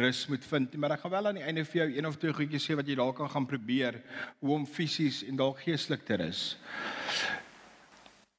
rus 0.00 0.26
moet 0.30 0.44
vind 0.44 0.76
maar 0.80 0.96
ek 0.96 1.02
gaan 1.04 1.14
wel 1.16 1.28
aan 1.30 1.38
die 1.40 1.46
einde 1.46 1.64
vir 1.64 1.80
jou 1.82 1.88
een 1.96 2.08
of 2.08 2.18
twee 2.20 2.34
goedjies 2.36 2.68
sê 2.68 2.76
wat 2.78 2.88
jy 2.88 2.96
dalk 2.98 3.16
kan 3.18 3.30
gaan 3.32 3.48
probeer 3.48 4.00
hoe 4.40 4.54
om 4.54 4.66
fisies 4.66 5.22
en 5.26 5.36
dalk 5.40 5.60
geestelik 5.64 6.04
te 6.06 6.18
rus. 6.20 6.42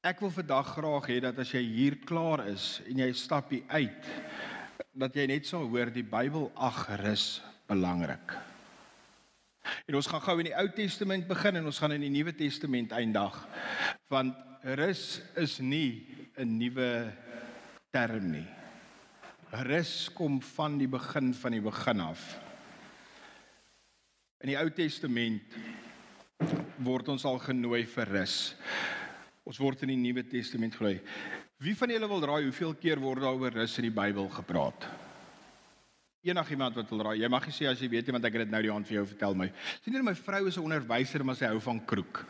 Ek 0.08 0.22
wil 0.24 0.32
vandag 0.32 0.74
graag 0.76 1.08
hê 1.12 1.20
dat 1.26 1.40
as 1.42 1.52
jy 1.52 1.64
hier 1.66 1.98
klaar 2.08 2.46
is 2.48 2.78
en 2.88 3.02
jy 3.04 3.10
stap 3.18 3.50
hier 3.52 3.66
uit, 3.68 4.12
dat 4.96 5.16
jy 5.18 5.26
net 5.28 5.50
sal 5.50 5.66
hoor 5.68 5.92
die 5.92 6.06
Bybel 6.06 6.52
ag 6.56 6.86
rus 7.02 7.42
belangrik. 7.68 8.38
En 9.88 9.98
ons 10.00 10.08
gaan 10.08 10.24
gou 10.24 10.38
in 10.40 10.48
die 10.50 10.56
Ou 10.56 10.68
Testament 10.76 11.28
begin 11.28 11.60
en 11.60 11.68
ons 11.68 11.80
gaan 11.82 11.96
in 11.98 12.06
die 12.06 12.14
Nuwe 12.14 12.34
Testament 12.38 12.94
eindig. 12.96 13.36
Want 14.12 14.38
rus 14.80 15.20
is 15.36 15.60
nie 15.60 16.08
'n 16.38 16.58
nuwe 16.58 17.12
term 17.92 18.32
nie. 18.32 18.48
Rus 19.52 20.10
kom 20.12 20.42
van 20.44 20.76
die 20.78 20.90
begin 20.92 21.32
van 21.34 21.56
die 21.56 21.64
begin 21.64 22.02
af. 22.04 22.24
In 24.44 24.52
die 24.52 24.58
Ou 24.60 24.68
Testament 24.76 25.56
word 26.84 27.08
ons 27.10 27.26
al 27.26 27.40
genooi 27.42 27.86
vir 27.88 28.12
rus. 28.12 28.36
Ons 29.48 29.60
word 29.64 29.86
in 29.88 29.94
die 29.94 30.02
Nuwe 30.02 30.26
Testament 30.28 30.76
genooi. 30.76 31.00
Wie 31.64 31.74
van 31.80 31.90
julle 31.90 32.10
wil 32.12 32.26
raai 32.28 32.44
hoeveel 32.44 32.76
keer 32.78 33.00
word 33.02 33.24
daar 33.24 33.40
oor 33.40 33.56
rus 33.64 33.78
in 33.80 33.88
die 33.88 33.96
Bybel 33.96 34.28
gepraat? 34.36 34.86
Enigiemand 36.28 36.76
wat 36.76 36.90
wil 36.92 37.04
raai, 37.08 37.22
jy 37.22 37.30
mag 37.32 37.46
nie 37.48 37.56
sê 37.56 37.68
as 37.70 37.80
jy 37.80 37.88
weet 37.92 38.08
nie 38.08 38.16
want 38.18 38.26
ek 38.28 38.36
het 38.36 38.44
dit 38.46 38.52
nou 38.52 38.62
die 38.66 38.72
hand 38.72 38.88
vir 38.90 38.98
jou 38.98 39.06
vertel 39.08 39.38
my. 39.40 39.48
Sien 39.84 39.96
jy 39.96 40.02
my 40.04 40.14
vrou 40.16 40.42
is 40.48 40.58
'n 40.58 40.66
onderwyser 40.68 41.24
maar 41.24 41.36
sy 41.40 41.48
hou 41.48 41.60
van 41.60 41.80
kroek. 41.86 42.26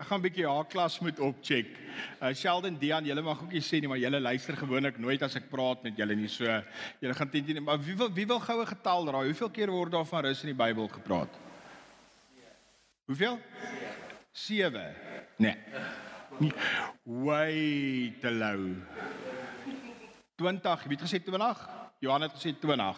Ek 0.00 0.06
gaan 0.08 0.20
'n 0.20 0.24
bietjie 0.24 0.48
haar 0.48 0.68
klas 0.68 1.00
moet 1.00 1.20
opcheck. 1.20 1.68
Uh, 2.20 2.32
Sheldon 2.32 2.78
Dian, 2.78 3.04
julle 3.04 3.22
mag 3.22 3.42
ook 3.42 3.52
nie 3.52 3.60
sê 3.60 3.80
nie, 3.80 3.88
maar 3.88 3.98
julle 3.98 4.20
luister 4.20 4.56
gewoonlik 4.56 4.98
nooit 4.98 5.22
as 5.22 5.36
ek 5.36 5.50
praat 5.50 5.82
met 5.82 5.96
julle 5.96 6.14
nie. 6.14 6.28
So 6.28 6.44
julle 7.00 7.14
gaan 7.14 7.30
teen 7.30 7.62
maar 7.62 7.78
wie 7.78 7.96
wil 7.96 8.10
wie 8.10 8.26
wil 8.26 8.40
goue 8.40 8.66
getal 8.66 9.06
raai? 9.06 9.26
Hoeveel 9.26 9.50
keer 9.50 9.70
word 9.70 9.92
daar 9.92 10.04
van 10.04 10.24
rus 10.24 10.42
in 10.44 10.56
die 10.56 10.64
Bybel 10.64 10.88
gepraat? 10.88 11.38
Hoeveel? 13.06 13.38
7. 14.32 14.94
Nee. 15.36 15.56
Way 17.04 18.14
te 18.20 18.30
low. 18.30 18.76
20, 20.36 20.84
wie 20.84 20.96
het 20.96 21.04
gesê 21.04 21.20
20? 21.22 21.68
Johan 22.00 22.22
het 22.22 22.32
gesê 22.32 22.58
20. 22.58 22.96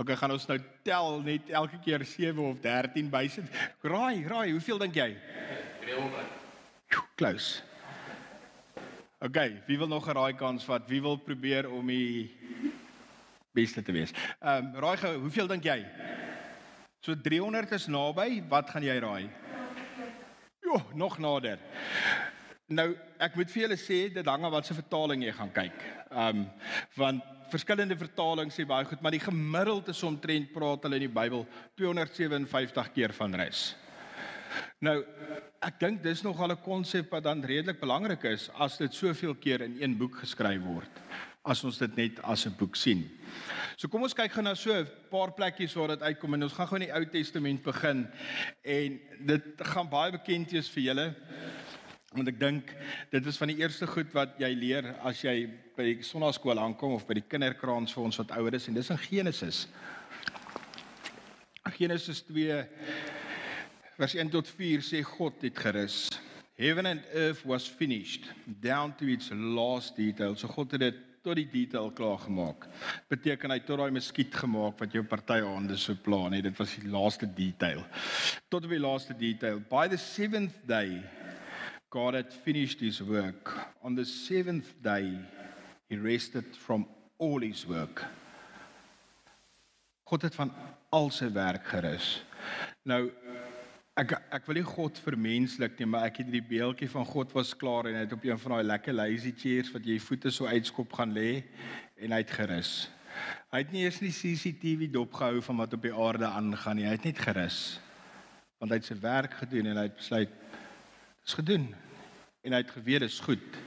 OK, 0.00 0.14
gaan 0.16 0.32
ons 0.32 0.46
nou 0.48 0.58
tel 0.86 1.18
net 1.20 1.50
elke 1.52 1.78
keer 1.84 2.04
7 2.08 2.38
of 2.46 2.60
13 2.64 3.10
bysit. 3.12 3.50
Raai, 3.84 4.24
raai, 4.24 4.52
hoeveel 4.54 4.80
dink 4.80 4.96
jy? 4.96 5.10
300. 5.84 6.40
Close. 7.20 7.60
OK, 9.22 9.38
wie 9.68 9.78
wil 9.78 9.88
nog 9.88 10.08
'n 10.08 10.16
raai 10.16 10.34
kans 10.34 10.64
vat? 10.64 10.88
Wie 10.88 11.02
wil 11.02 11.16
probeer 11.16 11.70
om 11.70 11.86
die 11.86 12.34
beste 13.52 13.82
te 13.82 13.92
wees? 13.92 14.10
Ehm 14.40 14.74
um, 14.74 14.80
raai 14.80 14.96
gou, 14.96 15.14
hoeveel 15.18 15.46
dink 15.46 15.64
jy? 15.64 15.84
So 17.00 17.14
300 17.14 17.72
is 17.72 17.86
naby, 17.86 18.42
wat 18.48 18.70
gaan 18.70 18.82
jy 18.82 18.98
raai? 18.98 19.30
Jo, 20.62 20.82
nog 20.94 21.18
nader. 21.18 21.58
Nou, 22.72 22.92
ek 23.20 23.36
moet 23.36 23.50
vir 23.52 23.64
julle 23.66 23.78
sê 23.80 23.98
dit 24.14 24.28
hang 24.28 24.46
af 24.46 24.52
wat 24.54 24.68
se 24.68 24.76
vertaling 24.76 25.24
jy 25.26 25.32
gaan 25.36 25.52
kyk. 25.52 25.78
Ehm 26.10 26.42
um, 26.42 26.44
want 26.96 27.30
verskillende 27.52 27.98
vertalings 28.00 28.56
sê 28.56 28.64
baie 28.64 28.86
goed, 28.88 29.02
maar 29.04 29.12
die 29.12 29.20
gemiddelde 29.20 29.92
is 29.92 30.02
omtrent 30.08 30.54
praat 30.54 30.86
hulle 30.86 30.96
in 30.96 31.04
die 31.04 31.16
Bybel 31.20 31.42
257 31.76 32.92
keer 32.94 33.12
van 33.12 33.36
rus. 33.36 33.64
Nou, 34.80 34.94
ek 35.60 35.76
dink 35.82 36.00
dis 36.04 36.24
nogal 36.24 36.54
'n 36.54 36.64
konsep 36.64 37.12
wat 37.12 37.24
dan 37.28 37.44
redelik 37.44 37.80
belangrik 37.80 38.24
is 38.24 38.48
as 38.54 38.78
dit 38.78 38.94
soveel 38.94 39.34
keer 39.34 39.60
in 39.68 39.76
een 39.82 39.98
boek 39.98 40.16
geskryf 40.24 40.62
word 40.64 41.02
as 41.44 41.64
ons 41.64 41.78
dit 41.78 41.96
net 41.96 42.20
as 42.22 42.46
'n 42.46 42.56
boek 42.56 42.76
sien. 42.76 43.10
So 43.76 43.88
kom 43.88 44.02
ons 44.02 44.14
kyk 44.14 44.32
gou 44.32 44.42
na 44.42 44.54
so 44.54 44.72
'n 44.72 44.86
paar 45.10 45.32
plekkies 45.32 45.74
waar 45.74 45.88
dit 45.88 46.02
uitkom 46.02 46.34
en 46.34 46.42
ons 46.42 46.52
gaan 46.52 46.66
gou 46.66 46.76
in 46.76 46.86
die 46.86 46.94
Ou 46.94 47.04
Testament 47.04 47.62
begin 47.62 48.08
en 48.64 49.00
dit 49.26 49.42
gaan 49.58 49.88
baie 49.88 50.12
bekend 50.12 50.50
wees 50.52 50.68
vir 50.70 50.82
julle 50.82 51.14
want 52.14 52.28
ek 52.28 52.40
dink 52.40 52.72
dit 53.12 53.26
is 53.26 53.38
van 53.40 53.52
die 53.52 53.58
eerste 53.62 53.86
goed 53.88 54.12
wat 54.16 54.38
jy 54.40 54.50
leer 54.56 54.88
as 55.08 55.22
jy 55.24 55.46
by 55.76 55.86
die 55.88 56.06
sonnaarskool 56.06 56.60
aankom 56.60 56.96
of 56.96 57.06
by 57.08 57.16
die 57.18 57.28
kinderkraans 57.28 57.94
vir 57.96 58.04
ons 58.04 58.20
wat 58.20 58.34
ouer 58.36 58.58
is 58.58 58.68
en 58.68 58.76
dis 58.76 58.90
in 58.92 59.00
Genesis. 59.06 59.66
Genesis 61.78 62.20
2 62.28 62.58
vers 63.96 64.18
1 64.18 64.32
tot 64.34 64.48
4 64.48 64.84
sê 64.84 65.00
God 65.06 65.40
het 65.46 65.58
gerus. 65.64 66.04
Heaven 66.58 66.86
and 66.86 67.06
earth 67.14 67.46
was 67.48 67.66
finished 67.66 68.28
down 68.60 68.92
to 68.98 69.08
its 69.08 69.30
last 69.32 69.96
detail. 69.96 70.36
So 70.36 70.48
God 70.48 70.76
het 70.76 70.84
dit 70.84 71.00
tot 71.22 71.38
die 71.38 71.46
detail 71.46 71.90
klaar 71.94 72.18
gemaak. 72.18 72.66
Beteken 73.10 73.54
hy 73.54 73.60
tot 73.62 73.78
daai 73.78 73.94
muskiet 73.94 74.34
gemaak 74.34 74.80
wat 74.82 74.94
jou 74.94 75.04
party 75.06 75.38
hande 75.46 75.78
so 75.78 75.94
pla, 75.94 76.26
nee, 76.32 76.42
dit 76.42 76.56
was 76.58 76.74
die 76.74 76.90
laaste 76.90 77.28
detail. 77.30 77.84
Tot 78.50 78.66
op 78.66 78.74
die 78.74 78.82
laaste 78.82 79.14
detail. 79.18 79.62
By 79.70 79.86
the 79.88 80.00
seventh 80.00 80.58
day 80.66 80.98
God 81.92 82.14
had 82.14 82.32
finished 82.32 82.80
his 82.80 83.02
work. 83.02 83.52
On 83.84 83.94
the 83.94 84.04
seventh 84.04 84.82
day 84.82 85.12
he 85.90 85.96
rested 85.98 86.56
from 86.56 86.86
all 87.18 87.40
his 87.40 87.66
work. 87.66 88.04
God 90.08 90.22
het 90.22 90.34
van 90.34 90.54
al 90.88 91.10
sy 91.12 91.28
werk 91.34 91.66
gerus. 91.68 92.22
Nou 92.88 93.10
ek 94.00 94.14
ek 94.32 94.48
wil 94.48 94.56
nie 94.62 94.64
God 94.64 95.02
vermenslik 95.04 95.76
nie, 95.76 95.90
maar 95.92 96.08
ek 96.08 96.22
het 96.22 96.30
hierdie 96.30 96.48
beeldjie 96.54 96.88
van 96.94 97.04
God 97.12 97.36
was 97.36 97.52
klaar 97.60 97.90
en 97.90 97.98
hy 98.00 98.06
het 98.06 98.16
op 98.16 98.24
een 98.24 98.40
van 98.40 98.56
daai 98.56 98.70
lekker 98.70 98.96
lazy 98.96 99.36
chairs 99.36 99.72
wat 99.76 99.84
jy 99.84 100.00
voete 100.00 100.32
so 100.32 100.48
uitskop 100.48 100.96
gaan 100.96 101.12
lê 101.12 101.42
en 102.00 102.16
hy 102.16 102.22
het 102.24 102.36
gerus. 102.40 102.86
Hy 103.52 103.66
het 103.66 103.74
nie 103.74 103.84
eers 103.84 104.00
nie 104.00 104.14
CCTV 104.16 104.88
dopgehou 104.96 105.44
van 105.44 105.60
wat 105.60 105.76
op 105.76 105.84
die 105.84 105.92
aarde 105.92 106.32
aangaan 106.40 106.80
nie. 106.80 106.88
Hy 106.88 106.96
het 106.96 107.10
net 107.10 107.20
gerus. 107.20 107.58
Want 108.56 108.72
hy 108.72 108.80
het 108.80 108.88
sy 108.88 108.96
werk 109.04 109.36
gedoen 109.42 109.74
en 109.74 109.82
hy 109.82 109.90
het 109.90 110.00
besluit 110.00 110.38
dis 111.24 111.34
gedoen. 111.38 111.74
En 112.42 112.52
hy 112.52 112.62
het 112.62 112.70
geweet 112.74 113.06
is 113.06 113.20
goed. 113.22 113.60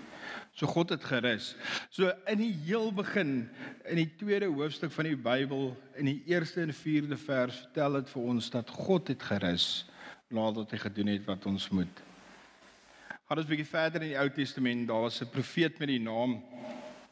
So 0.55 0.67
God 0.71 0.89
het 0.89 1.03
gerus. 1.03 1.53
So 1.91 2.11
in 2.31 2.39
die 2.39 2.53
heel 2.63 2.93
begin 2.95 3.49
in 3.83 3.99
die 3.99 4.09
tweede 4.19 4.47
hoofstuk 4.47 4.91
van 4.95 5.09
die 5.09 5.17
Bybel 5.19 5.73
in 5.99 6.07
die 6.07 6.21
eerste 6.31 6.61
en 6.63 6.73
vierde 6.73 7.17
vers 7.19 7.57
vertel 7.65 7.99
dit 7.99 8.11
vir 8.13 8.29
ons 8.31 8.49
dat 8.53 8.71
God 8.71 9.11
het 9.11 9.23
gerus 9.23 9.67
nadat 10.31 10.71
hy 10.71 10.79
gedoen 10.85 11.11
het 11.11 11.27
wat 11.27 11.45
ons 11.45 11.67
moet. 11.75 12.01
Gaan 13.27 13.37
ons 13.41 13.47
'n 13.47 13.49
bietjie 13.49 13.67
verder 13.67 14.01
in 14.01 14.09
die 14.09 14.19
Ou 14.19 14.29
Testament, 14.29 14.87
daar 14.87 15.01
was 15.01 15.21
'n 15.21 15.29
profeet 15.29 15.79
met 15.79 15.87
die 15.87 15.99
naam 15.99 16.43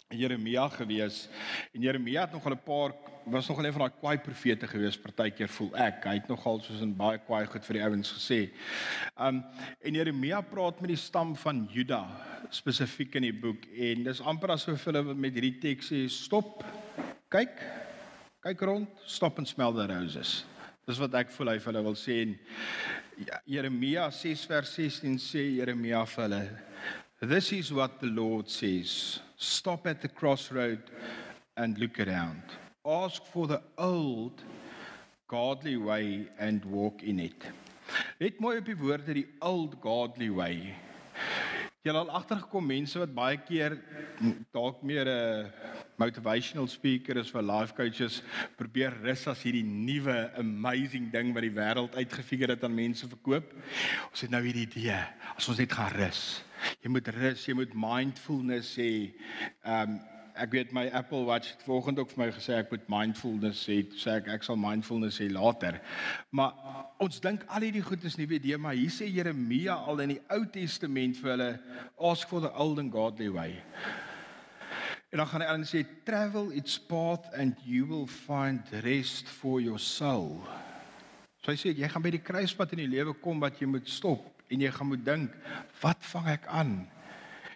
Jeremia 0.10 0.68
gewees. 0.70 1.28
En 1.74 1.82
Jeremia 1.82 2.22
het 2.22 2.32
nogal 2.32 2.54
'n 2.54 2.64
paar 2.64 2.92
was 3.26 3.48
nogal 3.48 3.66
een 3.66 3.74
van 3.74 3.82
daai 3.82 4.00
kwaai 4.00 4.18
profete 4.18 4.68
gewees, 4.68 4.98
partykeer 4.98 5.50
voel 5.50 5.76
ek. 5.76 6.04
Hy 6.04 6.14
het 6.14 6.28
nogal 6.28 6.60
soos 6.60 6.82
'n 6.82 6.96
baie 6.96 7.18
kwaai 7.18 7.46
goed 7.46 7.66
vir 7.66 7.74
die 7.74 7.84
ouens 7.84 8.12
gesê. 8.12 8.52
Um 9.18 9.44
en 9.82 9.94
Jeremia 9.94 10.42
praat 10.42 10.82
met 10.82 10.88
die 10.88 10.98
stam 10.98 11.36
van 11.36 11.68
Juda 11.72 12.08
spesifiek 12.50 13.16
in 13.16 13.22
die 13.22 13.34
boek 13.34 13.66
en 13.78 14.04
dis 14.04 14.22
amper 14.22 14.52
asof 14.52 14.86
hulle 14.86 15.14
met 15.14 15.34
hierdie 15.34 15.60
teks 15.60 15.92
sê 15.92 16.10
stop. 16.10 16.64
Kyk. 17.30 17.62
Kyk 18.42 18.62
rond, 18.62 18.90
stop 19.06 19.38
and 19.38 19.48
smell 19.48 19.74
the 19.74 19.88
roses. 19.88 20.46
Dis 20.86 21.00
wat 21.00 21.14
ek 21.14 21.32
voel 21.32 21.48
hy 21.48 21.60
vir 21.60 21.74
hulle 21.74 21.84
wil 21.84 21.96
sê 21.96 22.22
en 22.22 22.40
Ja, 23.18 23.38
Jeremia 23.46 24.08
6 24.10 24.46
vers 24.50 24.72
16 24.74 25.20
sê 25.22 25.44
Jeremia 25.60 26.04
vir 26.06 26.24
hulle 26.24 26.60
This 27.22 27.52
is 27.54 27.72
what 27.72 28.00
the 28.02 28.08
Lord 28.08 28.50
says 28.50 29.20
stop 29.44 29.88
at 29.88 30.02
the 30.02 30.08
crossroad 30.08 30.80
and 31.58 31.78
look 31.78 32.00
around. 32.00 32.42
Ask 32.86 33.26
for 33.26 33.48
the 33.48 33.62
old 33.78 34.42
godly 35.28 35.78
way 35.78 36.28
and 36.40 36.64
walk 36.66 37.04
in 37.04 37.20
it. 37.20 37.44
Let 38.20 38.40
mooi 38.40 38.58
op 38.58 38.66
die 38.66 38.78
woorde 38.80 39.14
die 39.14 39.28
old 39.44 39.76
godly 39.84 40.30
way. 40.32 40.74
Jy 41.84 41.92
het 41.92 42.00
al 42.00 42.12
agtergekom 42.16 42.66
mense 42.66 43.00
wat 43.02 43.12
baie 43.16 43.40
keer 43.44 43.76
dalk 44.56 44.82
meer 44.88 45.08
'n 45.12 45.52
motivational 46.02 46.68
speaker 46.70 47.18
is 47.22 47.32
vir 47.34 47.46
life 47.46 47.76
coaches 47.78 48.22
probeer 48.60 48.96
rus 49.04 49.26
as 49.32 49.44
hierdie 49.46 49.66
nuwe 49.66 50.16
amazing 50.42 51.12
ding 51.14 51.34
wat 51.36 51.46
die 51.46 51.54
wêreld 51.54 51.98
uitgefigure 52.00 52.56
het 52.56 52.64
aan 52.66 52.76
mense 52.76 53.10
verkoop. 53.10 53.54
Ons 54.10 54.26
het 54.26 54.34
nou 54.34 54.42
hierdie 54.46 54.68
idee, 54.70 54.98
as 55.36 55.50
ons 55.52 55.62
net 55.62 55.74
gaan 55.74 55.94
rus. 55.98 56.24
Jy 56.84 56.94
moet 56.96 57.14
rus, 57.18 57.46
jy 57.48 57.56
moet 57.58 57.78
mindfulness 57.78 58.76
hê. 58.80 58.92
Ehm 59.64 59.96
um, 59.98 60.02
ek 60.34 60.50
weet 60.50 60.72
my 60.74 60.88
Apple 60.98 61.28
Watch 61.28 61.52
het 61.54 61.62
vanoggend 61.62 62.00
ook 62.00 62.10
vir 62.10 62.22
my 62.24 62.28
gesê 62.34 62.56
ek 62.58 62.72
moet 62.74 62.88
mindfulness 62.90 63.68
hê. 63.70 63.84
Sê 64.02 64.16
ek 64.18 64.32
ek 64.34 64.46
sal 64.48 64.58
mindfulness 64.58 65.20
hê 65.22 65.28
later. 65.30 65.78
Maar 66.34 66.56
ons 67.04 67.20
dink 67.22 67.44
al 67.54 67.68
hierdie 67.68 67.84
goed 67.86 68.04
is 68.08 68.18
nuwe 68.18 68.40
idee, 68.40 68.58
maar 68.58 68.78
hier 68.78 68.94
sê 68.94 69.10
Jeremia 69.10 69.78
al 69.86 70.02
in 70.08 70.16
die 70.16 70.22
Ou 70.34 70.42
Testament 70.56 71.20
vir 71.22 71.36
hulle 71.36 71.52
ask 72.12 72.30
for 72.30 72.42
the 72.42 72.52
old 72.58 72.82
and 72.82 72.92
godly 72.94 73.30
way. 73.30 73.62
En 75.14 75.20
dan 75.22 75.28
gaan 75.30 75.44
hy 75.46 75.48
aan 75.48 75.66
sê 75.70 75.84
travel 76.08 76.48
its 76.58 76.80
path 76.90 77.28
and 77.38 77.60
you 77.70 77.86
will 77.86 78.08
find 78.10 78.66
rest 78.82 79.30
for 79.30 79.62
your 79.62 79.78
soul. 79.78 80.42
So 81.46 81.54
hy 81.54 81.58
sê 81.62 81.74
jy 81.78 81.86
gaan 81.86 82.02
by 82.02 82.16
die 82.16 82.24
kruispunt 82.26 82.74
in 82.74 82.82
die 82.82 82.90
lewe 82.90 83.14
kom 83.22 83.38
wat 83.44 83.62
jy 83.62 83.70
moet 83.70 83.86
stop 83.94 84.26
en 84.50 84.66
jy 84.66 84.74
gaan 84.74 84.90
moet 84.90 85.06
dink 85.06 85.38
wat 85.84 86.02
vang 86.16 86.32
ek 86.34 86.50
aan? 86.50 86.74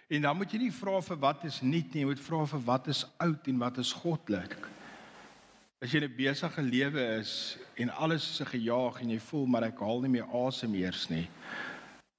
En 0.06 0.22
dan 0.28 0.38
moet 0.38 0.54
jy 0.54 0.62
nie 0.68 0.70
vra 0.78 1.02
vir 1.02 1.20
wat 1.26 1.44
is 1.50 1.58
nuut 1.66 1.90
nie, 1.90 2.04
jy 2.04 2.12
moet 2.12 2.24
vra 2.28 2.46
vir 2.54 2.64
wat 2.70 2.88
is 2.94 3.02
oud 3.26 3.50
en 3.50 3.60
wat 3.66 3.82
is 3.82 3.94
goddelik. 4.04 4.56
As 5.82 5.90
jy 5.90 6.06
'n 6.06 6.14
besige 6.14 6.62
lewe 6.62 7.10
is 7.18 7.58
en 7.74 7.90
alles 7.90 8.30
is 8.30 8.40
'n 8.40 8.54
gejaag 8.54 9.02
en 9.02 9.10
jy 9.10 9.18
voel 9.18 9.46
maar 9.46 9.64
ek 9.64 9.80
haal 9.82 10.00
nie 10.00 10.14
meer 10.14 10.30
asem 10.46 10.74
eers 10.74 11.10
nie, 11.10 11.26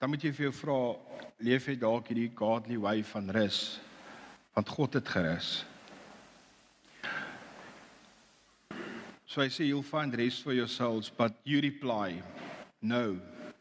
dan 0.01 0.09
moet 0.09 0.23
jy 0.23 0.31
vir 0.31 0.51
jou 0.51 0.55
vra 0.67 0.95
leef 1.39 1.67
jy 1.67 1.79
dalk 1.79 2.07
hierdie 2.07 2.35
godly 2.35 2.77
way 2.77 3.03
van 3.03 3.29
rus? 3.29 3.79
Want 4.53 4.69
God 4.69 4.93
het 4.93 5.07
gerus. 5.07 5.65
So 9.25 9.41
I 9.41 9.49
say 9.49 9.65
you'll 9.65 9.83
find 9.83 10.15
rest 10.15 10.41
for 10.41 10.53
your 10.53 10.67
souls, 10.67 11.11
but 11.15 11.33
you 11.43 11.61
reply, 11.61 12.21
no. 12.81 13.19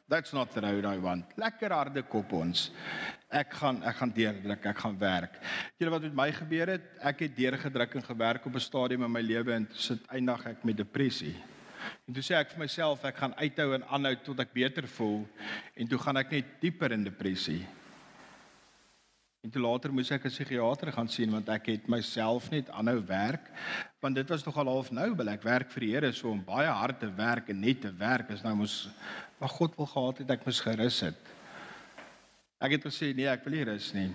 That's 0.08 0.32
not 0.32 0.54
the 0.54 0.62
road 0.62 0.86
I 0.86 0.96
want. 0.96 1.26
Lekker 1.36 1.68
harde 1.68 2.00
kop 2.08 2.32
ons. 2.32 2.70
Ek 3.28 3.52
gaan 3.60 3.82
ek 3.84 3.98
gaan 3.98 4.12
deurdruk, 4.16 4.62
ek 4.70 4.78
gaan 4.80 4.96
werk. 4.96 5.34
Julle 5.76 5.92
wat 5.92 6.06
met 6.06 6.14
my 6.16 6.26
gebeur 6.32 6.72
het, 6.72 6.86
ek 7.04 7.26
het 7.26 7.34
deurgedruk 7.36 7.98
en 8.00 8.06
gewerk 8.06 8.46
op 8.48 8.56
'n 8.56 8.64
stadium 8.64 9.04
in 9.04 9.12
my 9.12 9.20
lewe 9.20 9.52
en 9.52 9.68
sit 9.74 10.00
eindig 10.08 10.46
ek 10.46 10.64
met 10.64 10.76
depressie. 10.76 11.36
En 12.08 12.14
toe 12.14 12.22
sê 12.22 12.34
ek 12.40 12.50
vir 12.50 12.64
myself 12.64 13.04
ek 13.04 13.16
gaan 13.16 13.34
uithou 13.36 13.74
en 13.74 13.84
aanhou 13.84 14.14
tot 14.24 14.40
ek 14.40 14.54
beter 14.54 14.88
voel 14.88 15.28
en 15.76 15.86
toe 15.86 15.98
gaan 15.98 16.16
ek 16.16 16.30
net 16.30 16.46
dieper 16.60 16.92
in 16.92 17.04
depressie. 17.04 17.66
En 19.48 19.52
toe 19.54 19.62
later 19.64 19.88
moes 19.96 20.10
ek 20.12 20.26
'n 20.26 20.28
psigiater 20.28 20.90
gaan 20.92 21.08
sien 21.08 21.30
want 21.32 21.48
ek 21.48 21.70
het 21.72 21.86
myself 21.88 22.50
net 22.52 22.68
aanhou 22.68 23.00
werk 23.08 23.46
want 24.04 24.14
dit 24.14 24.28
was 24.28 24.44
nogal 24.44 24.68
half 24.68 24.90
nou 24.92 25.14
wil 25.16 25.28
ek 25.32 25.42
werk 25.42 25.70
vir 25.72 25.80
die 25.80 25.92
Here 25.94 26.10
so 26.12 26.28
om 26.28 26.42
baie 26.44 26.68
hard 26.68 26.98
te 27.00 27.08
werk 27.08 27.48
en 27.48 27.60
net 27.60 27.80
te 27.80 27.88
werk 27.96 28.28
is 28.28 28.42
nou 28.44 28.52
mos 28.54 28.90
maar 29.40 29.48
God 29.48 29.72
wil 29.78 29.86
gehad 29.86 30.18
het 30.18 30.30
ek 30.30 30.44
moes 30.44 30.60
gerus 30.60 31.00
het. 31.00 31.30
Ek 32.60 32.74
het 32.76 32.84
gesê 32.84 33.14
nee, 33.16 33.24
ek 33.24 33.46
wil 33.46 33.54
nie 33.54 33.64
rus 33.64 33.94
nie. 33.94 34.10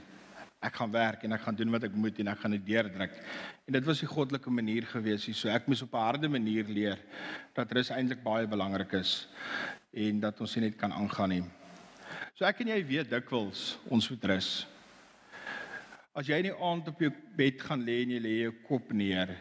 Ek 0.62 0.76
gaan 0.76 0.92
werk 0.92 1.24
en 1.24 1.34
ek 1.34 1.42
gaan 1.42 1.56
doen 1.56 1.72
wat 1.72 1.84
ek 1.90 1.96
moet 1.96 2.20
en 2.20 2.28
ek 2.28 2.38
gaan 2.44 2.52
dit 2.52 2.66
deurdruk. 2.68 3.18
En 3.66 3.74
dit 3.74 3.86
was 3.86 4.00
die 4.00 4.12
goddelike 4.12 4.52
manier 4.52 4.86
gewees 4.86 5.26
hier 5.26 5.36
so 5.36 5.50
ek 5.50 5.66
moes 5.68 5.82
op 5.82 5.96
'n 5.96 6.06
harde 6.12 6.30
manier 6.30 6.70
leer 6.70 7.00
dat 7.56 7.72
rus 7.72 7.90
eintlik 7.90 8.22
baie 8.22 8.46
belangrik 8.46 8.94
is 9.02 9.28
en 9.94 10.20
dat 10.20 10.40
ons 10.40 10.56
nie 10.56 10.70
net 10.70 10.78
kan 10.78 10.94
aangaan 10.94 11.30
nie. 11.30 11.44
So 12.36 12.46
ek 12.46 12.62
en 12.62 12.68
jy 12.68 12.86
weet 12.86 13.10
dikwels 13.10 13.80
ons 13.90 14.10
moet 14.10 14.26
rus. 14.26 14.68
As 16.14 16.28
jy 16.30 16.38
in 16.44 16.52
die 16.52 16.58
aand 16.62 16.92
op 16.92 17.00
jou 17.02 17.10
bed 17.34 17.62
gaan 17.66 17.82
lê 17.82 18.04
en 18.04 18.12
jy 18.14 18.20
lê 18.22 18.34
jou 18.44 18.52
kop 18.68 18.92
neer. 18.94 19.32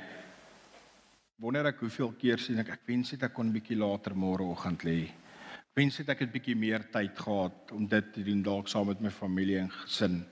Wonder 1.36 1.66
ek 1.68 1.82
hoeveel 1.84 2.14
keer 2.16 2.40
sien 2.40 2.62
ek 2.62 2.70
ek 2.78 2.86
wens 2.88 3.10
dit 3.12 3.26
ek 3.26 3.34
kon 3.36 3.50
'n 3.50 3.52
bietjie 3.52 3.76
later 3.76 4.14
môreoggend 4.16 4.86
lê. 4.88 5.02
Ek 5.04 5.76
wens 5.76 5.98
dit 6.00 6.08
ek 6.08 6.20
het 6.24 6.30
'n 6.30 6.32
bietjie 6.32 6.56
meer 6.56 6.88
tyd 6.88 7.12
gehad 7.12 7.72
om 7.76 7.86
dit 7.86 8.12
te 8.14 8.24
doen 8.24 8.42
dalk 8.42 8.68
saam 8.68 8.86
met 8.86 9.02
my 9.02 9.10
familie 9.10 9.58
en 9.58 9.68
gesin. 9.68 10.24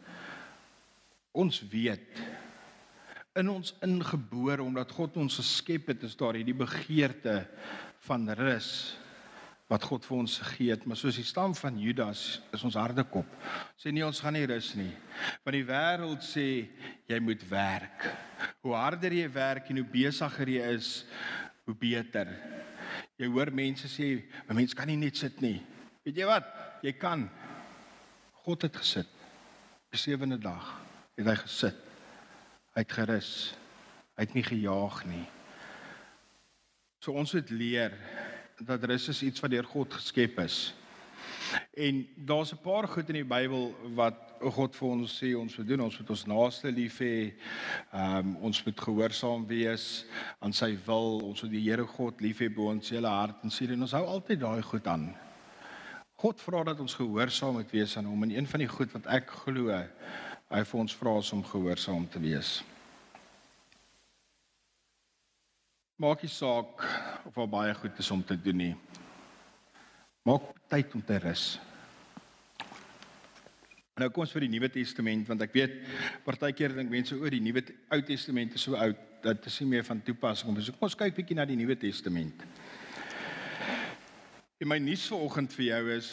Ons 1.35 1.61
weet 1.61 2.09
in 3.37 3.49
ons 3.49 3.75
ingebore 3.83 4.63
omdat 4.63 4.93
God 4.93 5.17
ons 5.17 5.37
geskep 5.37 5.89
het 5.89 6.03
is 6.03 6.17
daar 6.17 6.35
hierdie 6.35 6.57
begeerte 6.57 7.47
van 8.09 8.29
rus 8.31 8.97
wat 9.71 9.85
God 9.87 10.03
vir 10.03 10.17
ons 10.19 10.39
gegee 10.43 10.75
het, 10.75 10.85
maar 10.89 10.99
soos 10.99 11.21
die 11.21 11.27
stam 11.27 11.53
van 11.55 11.77
Judas 11.79 12.41
is 12.51 12.63
ons 12.67 12.75
harde 12.75 13.05
kop. 13.07 13.29
Sê 13.79 13.93
nee, 13.95 14.03
ons 14.03 14.19
gaan 14.19 14.35
nie 14.35 14.49
rus 14.51 14.73
nie. 14.75 14.91
Want 15.45 15.55
die 15.55 15.67
wêreld 15.69 16.27
sê 16.27 16.47
jy 17.11 17.21
moet 17.23 17.45
werk. 17.51 18.09
Hoe 18.67 18.75
harder 18.75 19.15
jy 19.15 19.29
werk 19.31 19.71
en 19.71 19.79
hoe 19.79 19.87
besigger 19.93 20.51
jy 20.57 20.73
is, 20.75 20.91
hoe 21.69 21.77
beter. 21.79 22.33
Jy 23.21 23.29
hoor 23.31 23.53
mense 23.55 23.87
sê, 23.87 24.27
'n 24.49 24.57
mens 24.59 24.75
kan 24.75 24.89
nie 24.89 24.97
net 24.97 25.17
sit 25.17 25.41
nie. 25.41 25.63
Weet 26.05 26.17
jy 26.17 26.27
wat? 26.27 26.47
Jy 26.83 26.93
kan. 26.93 27.31
God 28.43 28.63
het 28.63 28.77
gesit. 28.77 29.09
Die 29.93 29.99
sewende 29.99 30.39
dag 30.39 30.81
het 31.17 31.27
hy 31.27 31.35
gesit. 31.35 31.77
Hy 32.75 32.81
het 32.81 32.93
gerus. 32.93 33.55
Hy 34.17 34.27
het 34.27 34.35
nie 34.35 34.43
gejaag 34.43 35.05
nie. 35.07 35.27
So 37.01 37.13
ons 37.13 37.35
moet 37.35 37.51
leer 37.51 37.95
dat 38.67 38.85
rus 38.85 39.09
is 39.09 39.23
iets 39.23 39.41
wat 39.41 39.51
deur 39.51 39.65
God 39.65 39.95
geskep 39.95 40.39
is. 40.39 40.75
En 41.75 42.07
daar's 42.15 42.53
'n 42.53 42.63
paar 42.63 42.89
goed 42.89 43.09
in 43.09 43.15
die 43.15 43.25
Bybel 43.25 43.75
wat 43.95 44.15
God 44.41 44.77
vir 44.77 44.89
ons 44.89 45.23
sê 45.23 45.37
ons 45.37 45.57
moet 45.57 45.69
doen. 45.69 45.81
Ons 45.81 45.99
moet 45.99 46.11
ons 46.11 46.27
naaste 46.27 46.73
lief 46.73 46.99
hê. 46.99 47.33
Ehm 47.93 48.17
um, 48.17 48.37
ons 48.37 48.65
moet 48.65 48.81
gehoorsaam 48.81 49.47
wees 49.47 50.05
aan 50.39 50.53
sy 50.53 50.79
wil. 50.87 51.19
Ons 51.19 51.43
moet 51.43 51.51
die 51.51 51.71
Here 51.71 51.87
God 51.87 52.21
lief 52.21 52.39
hê 52.39 52.49
bo 52.55 52.71
ons 52.71 52.91
hele 52.91 53.09
hart 53.09 53.43
en 53.43 53.51
siel 53.51 53.71
en 53.71 53.83
ons 53.83 53.93
hou 53.93 54.05
altyd 54.07 54.41
daai 54.41 54.63
goed 54.63 54.87
aan. 54.87 55.15
God 56.17 56.41
vra 56.41 56.65
dat 56.65 56.81
ons 56.81 56.95
gehoorsaam 56.95 57.53
moet 57.53 57.71
wees 57.71 57.97
aan 57.97 58.05
hom 58.05 58.23
en 58.23 58.31
een 58.31 58.47
van 58.47 58.61
die 58.61 58.69
goed 58.69 58.93
wat 58.93 59.07
ek 59.07 59.31
glo 59.31 59.73
hy 60.51 60.65
vir 60.65 60.81
ons 60.81 60.95
vra 60.95 61.19
is 61.19 61.33
om 61.33 61.45
gehoorsaam 61.45 62.09
te 62.09 62.21
wees. 62.21 62.63
Maak 66.01 66.23
nie 66.25 66.33
saak 66.33 66.81
of 67.29 67.35
al 67.37 67.49
baie 67.53 67.73
goed 67.77 67.99
is 68.01 68.09
om 68.11 68.23
te 68.25 68.33
doen 68.41 68.57
nie. 68.57 68.75
Maak 70.25 70.47
tyd 70.73 70.95
om 70.97 71.03
te 71.05 71.19
rus. 71.21 71.59
Nou 74.01 74.07
kom 74.09 74.25
ons 74.25 74.33
vir 74.33 74.47
die 74.47 74.55
Nuwe 74.55 74.71
Testament 74.73 75.29
want 75.29 75.43
ek 75.45 75.53
weet 75.53 75.75
partykeer 76.25 76.73
dink 76.79 76.89
mense 76.89 77.13
oor 77.19 77.35
die 77.35 77.43
Nuwe 77.45 77.61
Ou 77.93 78.01
Testament 78.09 78.57
is 78.57 78.65
so 78.65 78.79
oud 78.81 79.03
dat 79.21 79.43
dit 79.43 79.49
is 79.51 79.59
nie 79.61 79.67
meer 79.75 79.85
van 79.85 80.01
toepassing 80.01 80.49
om 80.49 80.57
so 80.65 80.73
kom 80.73 80.89
ons 80.89 80.97
kyk 80.97 81.19
bietjie 81.19 81.37
na 81.37 81.45
die 81.51 81.59
Nuwe 81.61 81.77
Testament. 81.77 82.47
En 84.61 84.71
my 84.73 84.79
nuus 84.81 85.05
vanoggend 85.13 85.53
vir 85.59 85.67
jou 85.67 85.83
is 85.99 86.09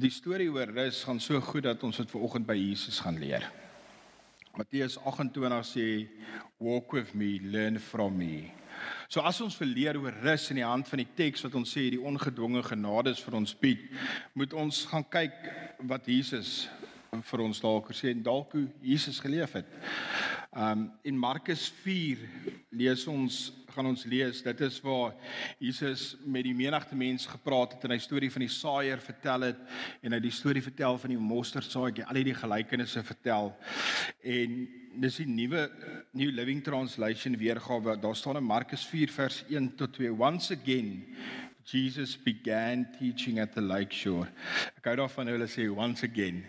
die 0.00 0.12
storie 0.16 0.48
oor 0.48 0.72
rus 0.78 1.02
gaan 1.04 1.20
so 1.20 1.42
goed 1.44 1.66
dat 1.68 1.84
ons 1.84 2.00
dit 2.00 2.16
vanoggend 2.16 2.48
by 2.48 2.56
Jesus 2.56 3.02
gaan 3.04 3.20
leer. 3.20 3.44
Matteus 4.56 4.96
28 5.04 5.60
sê 5.74 5.86
walk 6.56 6.96
with 6.96 7.12
me 7.12 7.34
learn 7.52 7.76
from 7.76 8.16
me. 8.16 8.59
So 9.10 9.18
as 9.26 9.40
ons 9.42 9.56
verleer 9.58 9.96
oor 9.98 10.14
rus 10.22 10.44
in 10.52 10.60
die 10.60 10.66
hand 10.66 10.86
van 10.86 11.00
die 11.02 11.08
teks 11.18 11.42
wat 11.42 11.56
ons 11.58 11.72
sê 11.74 11.88
die 11.90 11.98
ongedwonge 11.98 12.60
genades 12.62 13.18
vir 13.24 13.36
ons 13.40 13.56
bied, 13.58 13.80
moet 14.38 14.52
ons 14.54 14.84
gaan 14.86 15.02
kyk 15.10 15.34
wat 15.90 16.06
Jesus 16.06 16.68
vir 17.26 17.42
ons 17.42 17.58
dalk 17.58 17.88
gesê 17.90 18.12
en 18.12 18.20
dalk 18.22 18.54
hoe 18.54 18.68
Jesus 18.86 19.18
geleef 19.18 19.56
het. 19.58 19.72
Um 20.54 20.84
in 21.02 21.18
Markus 21.18 21.64
4 21.82 22.22
lees 22.78 23.02
ons 23.10 23.40
gaan 23.74 23.90
ons 23.90 24.06
lees 24.06 24.44
dit 24.46 24.62
is 24.66 24.78
waar 24.86 25.16
Jesus 25.58 26.12
met 26.22 26.46
die 26.46 26.54
menigte 26.54 26.94
mense 26.94 27.30
gepraat 27.30 27.74
het 27.74 27.88
en 27.88 27.96
hy 27.96 27.98
storie 28.02 28.30
van 28.30 28.46
die 28.46 28.54
saaier 28.54 29.02
vertel 29.02 29.48
het 29.48 29.66
en 30.06 30.14
hy 30.14 30.22
die 30.22 30.34
storie 30.34 30.62
vertel 30.62 30.98
van 31.02 31.16
die 31.16 31.18
mosterdsaadjie 31.22 32.06
al 32.06 32.22
die 32.30 32.38
gelykenisse 32.38 33.02
vertel 33.10 33.52
en 34.22 34.56
dis 34.98 35.20
die 35.22 35.28
nuwe 35.28 35.68
New 36.18 36.32
Living 36.34 36.62
Translation 36.66 37.36
weergawe 37.38 37.94
daar 38.00 38.16
staan 38.16 38.40
in 38.40 38.44
Markus 38.44 38.86
4 38.90 39.12
vers 39.14 39.44
1 39.48 39.74
tot 39.78 39.92
2 39.94 40.10
once 40.18 40.50
again 40.50 41.04
Jesus 41.70 42.16
began 42.16 42.88
teaching 42.98 43.38
at 43.38 43.52
the 43.54 43.60
lake 43.60 43.94
shore. 43.94 44.26
Ek 44.80 44.88
hou 44.88 44.94
daarvan 44.98 45.28
hulle 45.30 45.46
sê 45.46 45.68
once 45.70 46.02
again. 46.02 46.40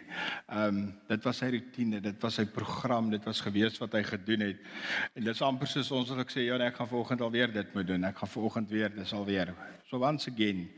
Um, 0.49 0.79
dit 1.11 1.27
was 1.27 1.41
sy 1.43 1.51
rotine, 1.53 1.99
dit 2.01 2.23
was 2.25 2.39
sy 2.39 2.45
program, 2.49 3.11
dit 3.13 3.27
was 3.27 3.43
gewees 3.45 3.77
wat 3.83 3.99
hy 3.99 4.01
gedoen 4.07 4.47
het. 4.47 4.63
En 5.13 5.27
dit 5.27 5.33
is 5.35 5.43
amper 5.45 5.69
soos 5.69 5.91
ons 5.93 6.09
het 6.15 6.23
gesê 6.25 6.47
ja, 6.47 6.57
nee, 6.57 6.71
ek 6.71 6.79
gaan 6.79 6.89
vanoggend 6.89 7.21
alweer 7.27 7.53
dit 7.53 7.75
moet 7.75 7.91
doen. 7.91 8.07
Ek 8.09 8.23
gaan 8.23 8.33
vanoggend 8.33 8.73
weer, 8.73 8.89
dis 8.95 9.13
alweer. 9.13 9.53
So 9.91 10.01
once 10.01 10.31
again 10.31 10.69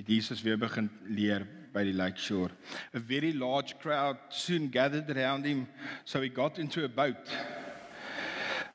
het 0.00 0.08
Jesus 0.08 0.42
weer 0.42 0.58
begin 0.58 0.88
leer 1.12 1.46
by 1.74 1.84
die 1.84 1.94
lake 1.94 2.18
shore. 2.18 2.50
A 2.96 3.00
very 3.00 3.32
large 3.36 3.76
crowd 3.82 4.16
soon 4.28 4.70
gathered 4.72 5.10
around 5.10 5.44
him, 5.44 5.66
so 6.04 6.20
he 6.20 6.28
got 6.28 6.58
into 6.58 6.84
a 6.84 6.88
boat. 6.88 7.28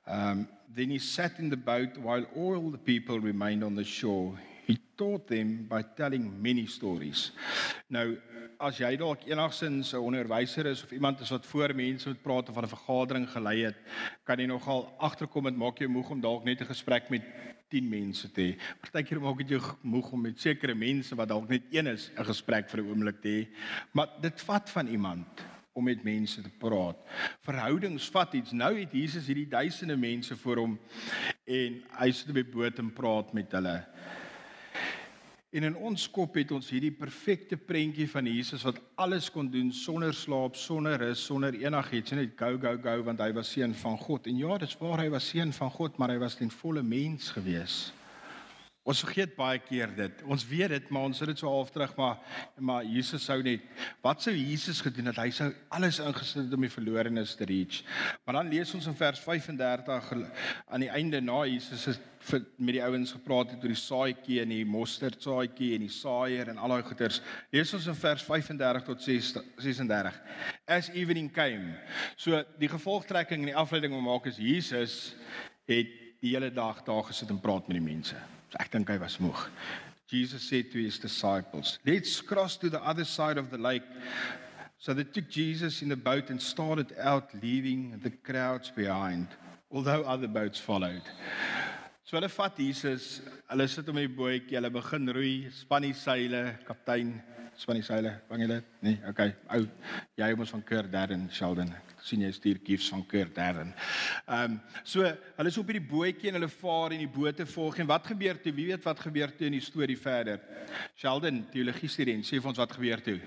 Um 0.07 0.47
then 0.75 0.89
he 0.89 0.99
sat 0.99 1.39
in 1.39 1.49
the 1.49 1.57
boat 1.57 1.95
while 2.03 2.25
all 2.35 2.69
the 2.69 2.77
people 2.77 3.19
remained 3.19 3.63
on 3.63 3.75
the 3.75 3.83
shore. 3.83 4.35
He 4.67 4.77
taught 4.97 5.27
them 5.27 5.67
by 5.69 5.83
telling 5.95 6.41
many 6.41 6.65
stories. 6.67 7.31
Nou 7.87 8.17
as 8.59 8.79
jy 8.79 8.95
dalk 8.99 9.25
enigsins 9.27 9.93
'n 9.93 10.03
onderwyser 10.03 10.65
is 10.65 10.83
of 10.83 10.91
iemand 10.91 11.19
is 11.19 11.29
wat 11.29 11.45
voor 11.45 11.75
mense 11.75 12.07
moet 12.07 12.21
praat 12.21 12.49
of 12.49 12.57
'n 12.57 12.67
vergadering 12.67 13.29
gelei 13.29 13.63
het, 13.63 13.75
kan 14.23 14.39
jy 14.39 14.45
nogal 14.45 14.93
agterkom 14.97 15.43
dit 15.43 15.57
maak 15.57 15.79
jou 15.79 15.89
moeg 15.89 16.09
om 16.09 16.21
dalk 16.21 16.43
net 16.43 16.61
'n 16.61 16.73
gesprek 16.73 17.09
met 17.09 17.23
10 17.69 17.89
mense 17.89 18.31
te 18.31 18.41
hê. 18.41 18.51
Partykeer 18.81 19.21
maak 19.21 19.41
dit 19.41 19.55
jou 19.55 19.61
moeg 19.81 20.11
om 20.13 20.21
met 20.21 20.39
sekere 20.39 20.75
mense 20.77 21.15
wat 21.15 21.29
dalk 21.29 21.49
net 21.49 21.63
een 21.71 21.87
is 21.87 22.11
'n 22.17 22.23
gesprek 22.23 22.69
vir 22.69 22.81
'n 22.81 22.89
oomblik 22.89 23.21
te 23.21 23.29
hê. 23.29 23.47
Maar 23.93 24.09
dit 24.21 24.41
vat 24.41 24.69
van 24.69 24.87
iemand 24.87 25.45
om 25.73 25.83
met 25.83 26.03
mense 26.03 26.41
te 26.41 26.49
praat. 26.49 26.97
Verhoudings 27.43 28.09
vat 28.09 28.33
iets. 28.33 28.51
Nou 28.51 28.79
het 28.79 28.91
Jesus 28.91 29.27
hierdie 29.27 29.47
duisende 29.47 29.97
mense 29.97 30.35
voor 30.35 30.57
hom 30.57 30.79
en 31.43 31.81
hy 31.99 32.11
sit 32.11 32.29
op 32.29 32.35
die 32.35 32.43
boot 32.43 32.79
en 32.79 32.93
praat 32.93 33.33
met 33.33 33.51
hulle. 33.51 33.75
En 35.55 35.63
in 35.63 35.75
ons 35.87 36.03
kop 36.11 36.35
het 36.35 36.49
ons 36.51 36.67
hierdie 36.67 36.91
perfekte 36.91 37.55
prentjie 37.55 38.09
van 38.11 38.27
Jesus 38.27 38.65
wat 38.67 38.81
alles 38.99 39.29
kon 39.31 39.47
doen 39.47 39.69
sonder 39.71 40.11
slaap, 40.11 40.57
sonder 40.59 40.99
rus, 40.99 41.21
sonder 41.29 41.55
enigiets, 41.55 42.11
net 42.11 42.33
go 42.35 42.57
go 42.59 42.73
go 42.83 42.95
want 43.07 43.23
hy 43.23 43.29
was 43.37 43.53
seun 43.55 43.71
van 43.79 43.95
God. 44.01 44.27
En 44.27 44.41
ja, 44.41 44.57
dis 44.59 44.75
waar 44.81 45.05
hy 45.05 45.07
was 45.13 45.29
seun 45.31 45.55
van 45.55 45.71
God, 45.71 45.95
maar 45.95 46.11
hy 46.11 46.19
was 46.19 46.35
ten 46.35 46.51
volle 46.51 46.83
mens 46.83 47.29
gewees. 47.37 47.77
Ons 48.85 48.99
vergeet 49.01 49.31
baie 49.33 49.57
keer 49.65 49.89
dit. 49.97 50.19
Ons 50.29 50.43
weet 50.45 50.69
dit, 50.69 50.89
maar 50.93 51.07
ons 51.07 51.17
sit 51.17 51.25
dit 51.31 51.39
so 51.41 51.49
half 51.49 51.71
terug, 51.73 51.95
maar 51.97 52.19
maar 52.61 52.85
Jesus 52.85 53.23
sou 53.25 53.39
net 53.43 53.63
wat 54.05 54.21
sou 54.21 54.33
Jesus 54.35 54.77
gedoen 54.85 55.09
het? 55.09 55.17
Hy 55.17 55.31
sou 55.33 55.47
alles 55.73 55.97
ingesit 56.03 56.43
het 56.43 56.53
om 56.53 56.61
die 56.67 56.69
verlorenes 56.69 57.33
te 57.39 57.47
reach. 57.49 57.79
Maar 58.25 58.37
dan 58.39 58.51
lees 58.53 58.73
ons 58.77 58.85
in 58.91 58.97
vers 58.99 59.23
35 59.23 60.11
aan 60.13 60.85
die 60.85 60.91
einde 60.93 61.21
na 61.25 61.39
Jesus 61.49 61.87
het 61.89 62.03
met 62.57 62.75
die 62.77 62.83
ouens 62.83 63.15
gepraat 63.17 63.55
het 63.55 63.65
oor 63.65 63.73
die 63.73 63.79
saaitjie 63.79 64.39
en 64.43 64.53
die 64.53 64.61
mosterdsaadjie 64.69 65.71
en 65.79 65.87
die 65.87 65.93
saaier 65.93 66.53
en 66.53 66.61
al 66.61 66.75
daai 66.75 66.85
goeters. 66.85 67.19
Lees 67.53 67.73
ons 67.73 67.89
in 67.89 67.97
vers 68.05 68.25
35 68.29 68.85
tot 68.85 69.01
36. 69.05 70.21
As 70.77 70.93
evening 70.93 71.33
came. 71.33 71.73
So 72.21 72.43
die 72.61 72.69
gevolgtrekking 72.69 73.41
en 73.41 73.53
die 73.53 73.57
afleiding 73.65 73.97
wat 73.97 74.07
maak 74.11 74.29
is 74.29 74.41
Jesus 74.41 75.15
het 75.65 75.89
die 76.21 76.37
hele 76.37 76.53
dag 76.53 76.85
daar 76.85 77.05
gesit 77.09 77.33
en 77.33 77.41
praat 77.41 77.65
met 77.65 77.81
die 77.81 77.87
mense. 77.89 78.34
So 78.51 78.57
ek 78.59 78.71
dink 78.71 78.89
hy 78.89 78.97
was 78.97 79.17
moeg. 79.17 79.47
Jesus 80.07 80.43
said 80.43 80.71
to 80.71 80.77
his 80.77 80.99
disciples, 80.99 81.79
"Let's 81.85 82.21
cross 82.21 82.57
to 82.57 82.69
the 82.69 82.81
other 82.81 83.05
side 83.05 83.37
of 83.37 83.49
the 83.49 83.57
lake." 83.57 83.83
So 84.77 84.93
they 84.93 85.03
took 85.03 85.29
Jesus 85.29 85.81
in 85.81 85.89
the 85.89 85.95
boat 85.95 86.29
and 86.29 86.41
started 86.41 86.93
out 86.99 87.33
leaving 87.41 87.99
the 88.03 88.11
crowds 88.11 88.69
behind, 88.69 89.27
although 89.71 90.03
other 90.03 90.27
boats 90.27 90.59
followed. 90.59 91.01
So 92.05 92.17
hulle 92.17 92.29
vat 92.29 92.55
Jesus, 92.55 93.21
hulle 93.49 93.67
sit 93.67 93.87
hom 93.87 93.97
in 93.97 94.07
die 94.07 94.15
bootjie, 94.15 94.59
hulle 94.59 94.69
begin 94.69 95.07
roei, 95.07 95.51
span 95.51 95.81
die 95.81 95.93
seile, 95.93 96.59
kaptein 96.67 97.15
span 97.59 97.77
die 97.79 97.85
seile, 97.85 98.11
vang 98.29 98.41
jy 98.43 98.47
dit? 98.49 98.71
Nee, 98.83 98.97
okay. 99.09 99.31
Ou, 99.55 99.61
jy 100.19 100.27
moet 100.35 100.49
van 100.51 100.63
Kurt 100.67 100.91
Darren 100.91 101.29
Sheldon. 101.31 101.71
Ek 101.71 102.03
sien 102.03 102.21
jy 102.25 102.31
stuur 102.35 102.59
gifs 102.67 102.89
van 102.91 103.05
Kurt 103.07 103.31
Darren. 103.35 103.71
Ehm, 104.25 104.57
um, 104.57 104.81
so 104.83 105.05
hulle 105.05 105.51
is 105.51 105.59
op 105.61 105.71
hierdie 105.71 105.87
bootjie 105.89 106.31
en 106.31 106.39
hulle 106.39 106.51
vaar 106.51 106.95
en 106.95 107.03
die 107.05 107.11
bote 107.11 107.47
volg 107.49 107.79
en 107.79 107.89
wat 107.89 108.11
gebeur 108.11 108.39
toe? 108.43 108.53
Wie 108.57 108.67
weet 108.71 108.83
wat 108.85 108.99
gebeur 109.07 109.31
toe 109.37 109.47
in 109.47 109.55
die 109.57 109.63
storie 109.63 109.97
verder? 109.99 110.43
Sheldon, 110.99 111.45
teologie 111.53 111.89
student, 111.91 112.27
sê 112.27 112.41
vir 112.41 112.51
ons 112.51 112.61
wat 112.61 112.75
gebeur 112.75 113.03
toe. 113.05 113.19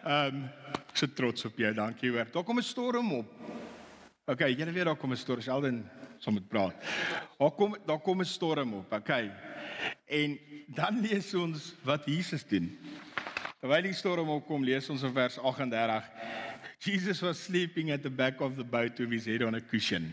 Ehm, 0.00 0.34
um, 0.34 0.44
ek 0.80 0.98
is 0.98 1.14
trots 1.14 1.46
op 1.46 1.58
jou. 1.60 1.70
Dankie 1.76 2.10
hoor. 2.10 2.26
Daar 2.32 2.44
kom 2.44 2.58
'n 2.58 2.66
storm 2.66 3.12
op. 3.20 3.28
Okay, 4.26 4.52
julle 4.54 4.72
weet 4.72 4.84
daar 4.84 4.96
kom 4.96 5.12
'n 5.12 5.16
storm. 5.16 5.40
Sheldon, 5.40 5.84
som 6.18 6.34
met 6.34 6.48
praat. 6.48 6.74
Daar 7.38 7.50
kom 7.50 7.76
daar 7.86 8.00
kom 8.00 8.20
'n 8.20 8.24
storm 8.24 8.74
op. 8.74 8.92
Okay. 8.92 9.30
En 10.10 10.38
dan 10.66 11.00
lees 11.00 11.34
ons 11.38 11.74
wat 11.86 12.06
Jesus 12.10 12.42
doen. 12.50 12.66
Terwyl 13.60 13.90
die 13.90 13.94
storm 13.94 14.30
opkom, 14.32 14.64
lees 14.66 14.88
ons 14.90 15.04
in 15.06 15.12
vers 15.14 15.36
38. 15.38 16.06
Jesus 16.80 17.20
was 17.20 17.38
sleeping 17.38 17.90
at 17.92 18.02
the 18.02 18.10
back 18.10 18.40
of 18.40 18.56
the 18.56 18.64
boat 18.64 18.98
with 18.98 19.12
his 19.12 19.26
head 19.28 19.42
on 19.44 19.54
a 19.54 19.60
cushion. 19.60 20.08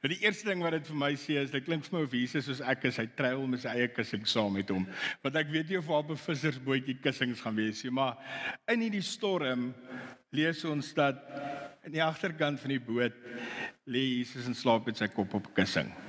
Nou 0.00 0.12
die 0.12 0.20
eerste 0.22 0.46
ding 0.48 0.62
wat 0.62 0.76
dit 0.76 0.86
vir 0.88 0.98
my 1.00 1.10
sê 1.18 1.40
is, 1.40 1.50
dit 1.50 1.66
klink 1.66 1.84
vir 1.88 1.98
my 1.98 2.04
of 2.06 2.14
Jesus 2.14 2.46
soos 2.46 2.62
ek 2.62 2.86
is, 2.92 3.00
hy 3.02 3.08
trail 3.18 3.42
met 3.50 3.64
sy 3.64 3.74
eie 3.74 3.90
kussing 3.90 4.24
saam 4.30 4.54
met 4.56 4.70
hom. 4.72 4.86
Want 5.26 5.40
ek 5.42 5.50
weet 5.52 5.74
nie 5.74 5.80
of 5.82 5.90
daar 5.90 6.06
'n 6.14 6.22
vissersbootjie 6.22 7.00
kussings 7.02 7.42
gaan 7.42 7.58
wees 7.58 7.82
nie, 7.84 7.90
maar 7.90 8.16
in 8.70 8.86
hierdie 8.86 9.02
storm 9.02 9.74
lees 10.30 10.64
ons 10.64 10.94
dat 10.94 11.18
in 11.84 11.92
die 11.92 12.04
agterkant 12.04 12.60
van 12.60 12.70
die 12.70 12.80
boot 12.80 13.14
lê 13.84 14.22
Jesus 14.22 14.46
en 14.46 14.54
slaap 14.54 14.86
met 14.86 14.96
sy 14.96 15.08
kop 15.08 15.34
op 15.34 15.50
'n 15.50 15.54
kussing 15.58 16.05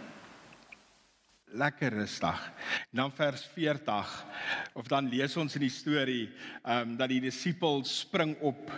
lekker 1.55 1.93
rustig. 1.93 2.53
En 2.91 2.99
dan 2.99 3.12
vers 3.12 3.45
40 3.53 4.25
of 4.73 4.88
dan 4.88 5.07
lees 5.10 5.38
ons 5.38 5.55
in 5.55 5.63
die 5.63 5.71
storie 5.71 6.27
ehm 6.63 6.89
um, 6.91 6.95
dat 6.99 7.10
die 7.10 7.21
disippels 7.23 7.93
spring 8.01 8.36
op 8.43 8.71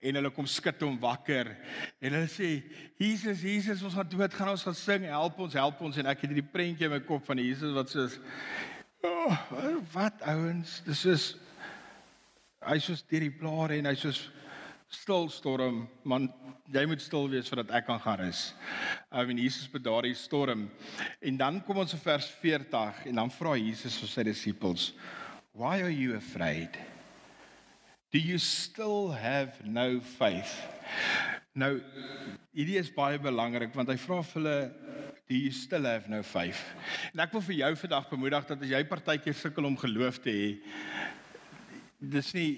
en 0.00 0.18
hulle 0.18 0.30
kom 0.30 0.46
skud 0.46 0.82
hom 0.86 0.98
wakker. 1.02 1.50
En 1.98 2.14
hulle 2.14 2.30
sê 2.30 2.50
Jesus 3.00 3.42
Jesus 3.42 3.82
ons 3.82 3.96
gaan 3.98 4.08
dood 4.08 4.34
gaan 4.34 4.54
ons 4.54 4.66
gaan 4.66 4.78
sing 4.78 5.08
help 5.10 5.38
ons 5.38 5.58
help 5.58 5.80
ons. 5.80 5.98
En 5.98 6.10
ek 6.12 6.22
het 6.22 6.34
hierdie 6.34 6.52
prentjie 6.52 6.86
in 6.86 6.94
my 6.94 7.02
kop 7.06 7.26
van 7.26 7.42
Jesus 7.42 7.74
wat 7.74 7.90
sê 7.90 8.06
oh, 9.04 9.38
wat 9.92 10.22
ouens. 10.30 10.80
Dis 10.86 11.04
is 11.10 11.26
hy 12.64 12.78
soos 12.80 13.02
deur 13.10 13.26
die 13.26 13.34
blare 13.34 13.80
en 13.80 13.90
hy 13.90 13.96
soos 13.98 14.28
stil 14.94 15.28
storm, 15.32 15.84
man, 16.06 16.28
jy 16.72 16.84
moet 16.88 17.02
stil 17.02 17.28
wees 17.32 17.48
sodat 17.50 17.72
ek 17.76 17.86
kan 17.88 18.00
gaan 18.02 18.20
rus. 18.22 18.46
Uh, 19.10 19.24
en 19.24 19.40
Jesus 19.42 19.68
bedaar 19.70 20.06
die 20.08 20.16
storm. 20.18 20.68
En 21.20 21.40
dan 21.40 21.60
kom 21.66 21.82
ons 21.82 21.96
in 21.96 22.02
vers 22.02 22.30
40 22.40 23.04
en 23.10 23.22
dan 23.22 23.32
vra 23.36 23.56
Jesus 23.60 23.98
vir 24.02 24.12
sy 24.12 24.26
disippels, 24.30 24.92
"Why 25.52 25.82
are 25.82 25.92
you 25.92 26.16
afraid? 26.16 26.78
Do 28.12 28.18
you 28.18 28.38
still 28.38 29.12
have 29.12 29.58
no 29.64 30.00
faith?" 30.00 30.54
Nou, 31.54 31.80
hierdie 32.54 32.78
is 32.78 32.90
baie 32.90 33.18
belangrik 33.18 33.74
want 33.74 33.88
hy 33.88 33.96
vra 33.96 34.22
vir 34.22 34.42
hulle 34.42 34.58
Do 35.26 35.34
you 35.34 35.52
still 35.52 35.84
have 35.84 36.06
no 36.08 36.22
faith? 36.22 36.60
En 37.14 37.22
ek 37.24 37.32
wil 37.32 37.40
vir 37.46 37.56
jou 37.62 37.70
vandag 37.80 38.10
bemoedig 38.10 38.44
dat 38.50 38.60
as 38.60 38.68
jy 38.68 38.82
partykeer 38.84 39.34
sukkel 39.34 39.64
om 39.64 39.76
geloof 39.80 40.18
te 40.20 40.34
hê, 40.34 40.48
dis 41.98 42.32
nie 42.36 42.50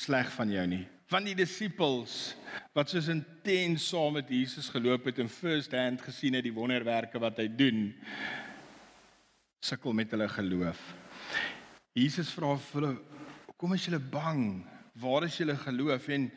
sleg 0.00 0.30
van 0.32 0.48
jou 0.48 0.64
nie. 0.72 0.84
Van 1.12 1.26
die 1.26 1.34
disippels 1.36 2.34
wat 2.74 2.90
soos 2.90 3.10
intens 3.12 3.90
saam 3.90 4.16
met 4.16 4.30
Jesus 4.32 4.70
geloop 4.72 5.10
het 5.10 5.18
en 5.20 5.28
first 5.28 5.74
hand 5.76 6.02
gesien 6.02 6.36
het 6.38 6.46
die 6.46 6.54
wonderwerke 6.54 7.20
wat 7.20 7.42
hy 7.42 7.48
doen, 7.52 7.90
sukkel 9.64 9.92
met 9.96 10.12
hulle 10.14 10.28
geloof. 10.32 10.80
Jesus 11.94 12.32
vra 12.34 12.56
vir 12.56 12.80
hulle, 12.80 13.02
"Kom 13.56 13.72
as 13.72 13.84
julle 13.86 14.00
bang, 14.00 14.64
waar 14.96 15.24
is 15.24 15.36
julle 15.36 15.56
geloof?" 15.56 16.08
En 16.08 16.32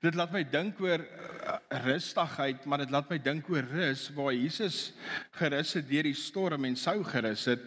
dit 0.00 0.14
laat 0.14 0.32
my 0.32 0.44
dink 0.44 0.80
oor 0.80 1.00
uh, 1.00 1.58
rustigheid, 1.84 2.64
maar 2.64 2.78
dit 2.78 2.90
laat 2.90 3.10
my 3.10 3.18
dink 3.18 3.50
oor 3.50 3.62
rus 3.62 4.08
waar 4.14 4.32
Jesus 4.32 4.92
gerus 5.32 5.74
het 5.74 5.88
deur 5.88 6.02
die 6.02 6.14
storm 6.14 6.64
en 6.64 6.76
sou 6.76 7.02
gerus 7.04 7.44
het. 7.44 7.60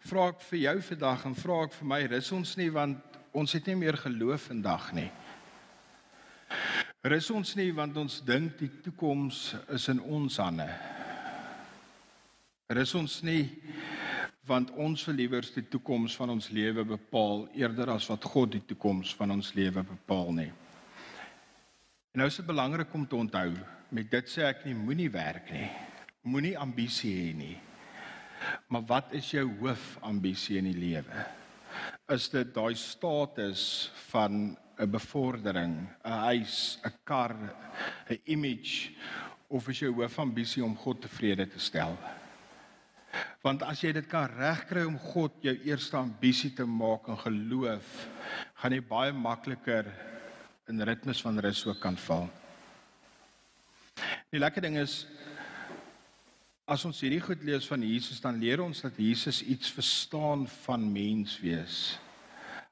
Vra 0.00 0.28
ek 0.28 0.40
vir 0.40 0.58
jou 0.58 0.80
vandag 0.80 1.24
en 1.26 1.34
vra 1.34 1.64
ek 1.64 1.72
vir 1.72 1.86
my, 1.86 2.06
rus 2.06 2.32
ons 2.32 2.56
nie 2.56 2.70
want 2.70 2.98
ons 3.32 3.52
het 3.52 3.66
nie 3.66 3.76
meer 3.76 3.96
geloof 3.96 4.48
vandag 4.48 4.92
nie. 4.92 5.10
Rus 7.00 7.30
ons 7.32 7.54
nie 7.56 7.70
want 7.72 7.96
ons 7.96 8.18
dink 8.28 8.58
die 8.60 8.68
toekoms 8.84 9.54
is 9.72 9.86
in 9.88 10.02
ons 10.04 10.34
hande. 10.36 10.66
Rus 12.76 12.92
ons 12.98 13.14
nie 13.24 13.46
want 14.50 14.68
ons 14.76 15.06
wil 15.08 15.16
liewers 15.16 15.48
die 15.54 15.64
toekoms 15.72 16.12
van 16.20 16.34
ons 16.34 16.50
lewe 16.52 16.84
bepaal 16.84 17.46
eerder 17.56 17.94
as 17.94 18.10
wat 18.10 18.28
God 18.28 18.52
die 18.52 18.62
toekoms 18.68 19.14
van 19.16 19.32
ons 19.32 19.54
lewe 19.56 19.80
bepaal 19.94 20.28
nie. 20.42 20.50
En 22.12 22.20
nou 22.20 22.28
is 22.28 22.36
dit 22.36 22.48
belangrik 22.50 22.92
om 22.92 23.08
te 23.08 23.16
onthou, 23.16 23.48
met 23.96 24.12
dit 24.12 24.28
sê 24.28 24.44
ek 24.50 24.66
nie 24.68 24.76
moenie 24.76 25.08
werk 25.14 25.48
nie. 25.54 25.68
Moenie 26.28 26.56
ambisie 26.60 27.14
hê 27.16 27.28
nie. 27.32 27.56
Maar 28.68 28.84
wat 28.90 29.14
is 29.16 29.32
jou 29.32 29.46
hoofambisie 29.62 30.60
in 30.60 30.68
die 30.68 30.76
lewe? 30.76 31.24
Is 32.12 32.28
dit 32.28 32.52
daai 32.52 32.74
status 32.76 33.88
van 34.10 34.50
'n 34.80 34.90
bevordering, 34.90 35.74
'n 36.04 36.18
huis, 36.26 36.78
'n 36.84 36.92
kar, 37.04 37.36
‘n 38.08 38.20
image 38.24 38.94
of 39.48 39.68
is 39.68 39.78
jou 39.78 39.92
hoofambisie 39.92 40.64
om 40.64 40.76
God 40.76 41.02
tevrede 41.02 41.46
te 41.46 41.58
stel? 41.58 41.98
Want 43.42 43.62
as 43.62 43.80
jy 43.82 43.92
dit 43.92 44.06
kan 44.08 44.30
regkry 44.36 44.84
om 44.86 44.98
God 44.98 45.32
jou 45.42 45.54
eerste 45.66 45.96
ambisie 45.96 46.52
te 46.54 46.64
maak 46.64 47.08
en 47.08 47.18
geloof, 47.18 48.08
gaan 48.54 48.72
jy 48.72 48.80
baie 48.80 49.12
makliker 49.12 49.88
in 50.68 50.84
ritmes 50.86 51.22
van 51.24 51.40
rus 51.42 51.64
ook 51.66 51.80
kan 51.80 51.96
val. 51.96 52.28
Die 54.30 54.40
lekker 54.40 54.62
ding 54.62 54.78
is 54.78 55.06
as 56.70 56.84
ons 56.86 57.00
hierdie 57.02 57.20
goed 57.20 57.42
lees 57.42 57.66
van 57.66 57.82
Jesus, 57.82 58.20
dan 58.22 58.38
leer 58.38 58.62
ons 58.62 58.84
dat 58.84 58.96
Jesus 58.96 59.42
iets 59.42 59.72
verstaan 59.74 60.46
van 60.62 60.84
mens 60.92 61.40
wees. 61.42 61.98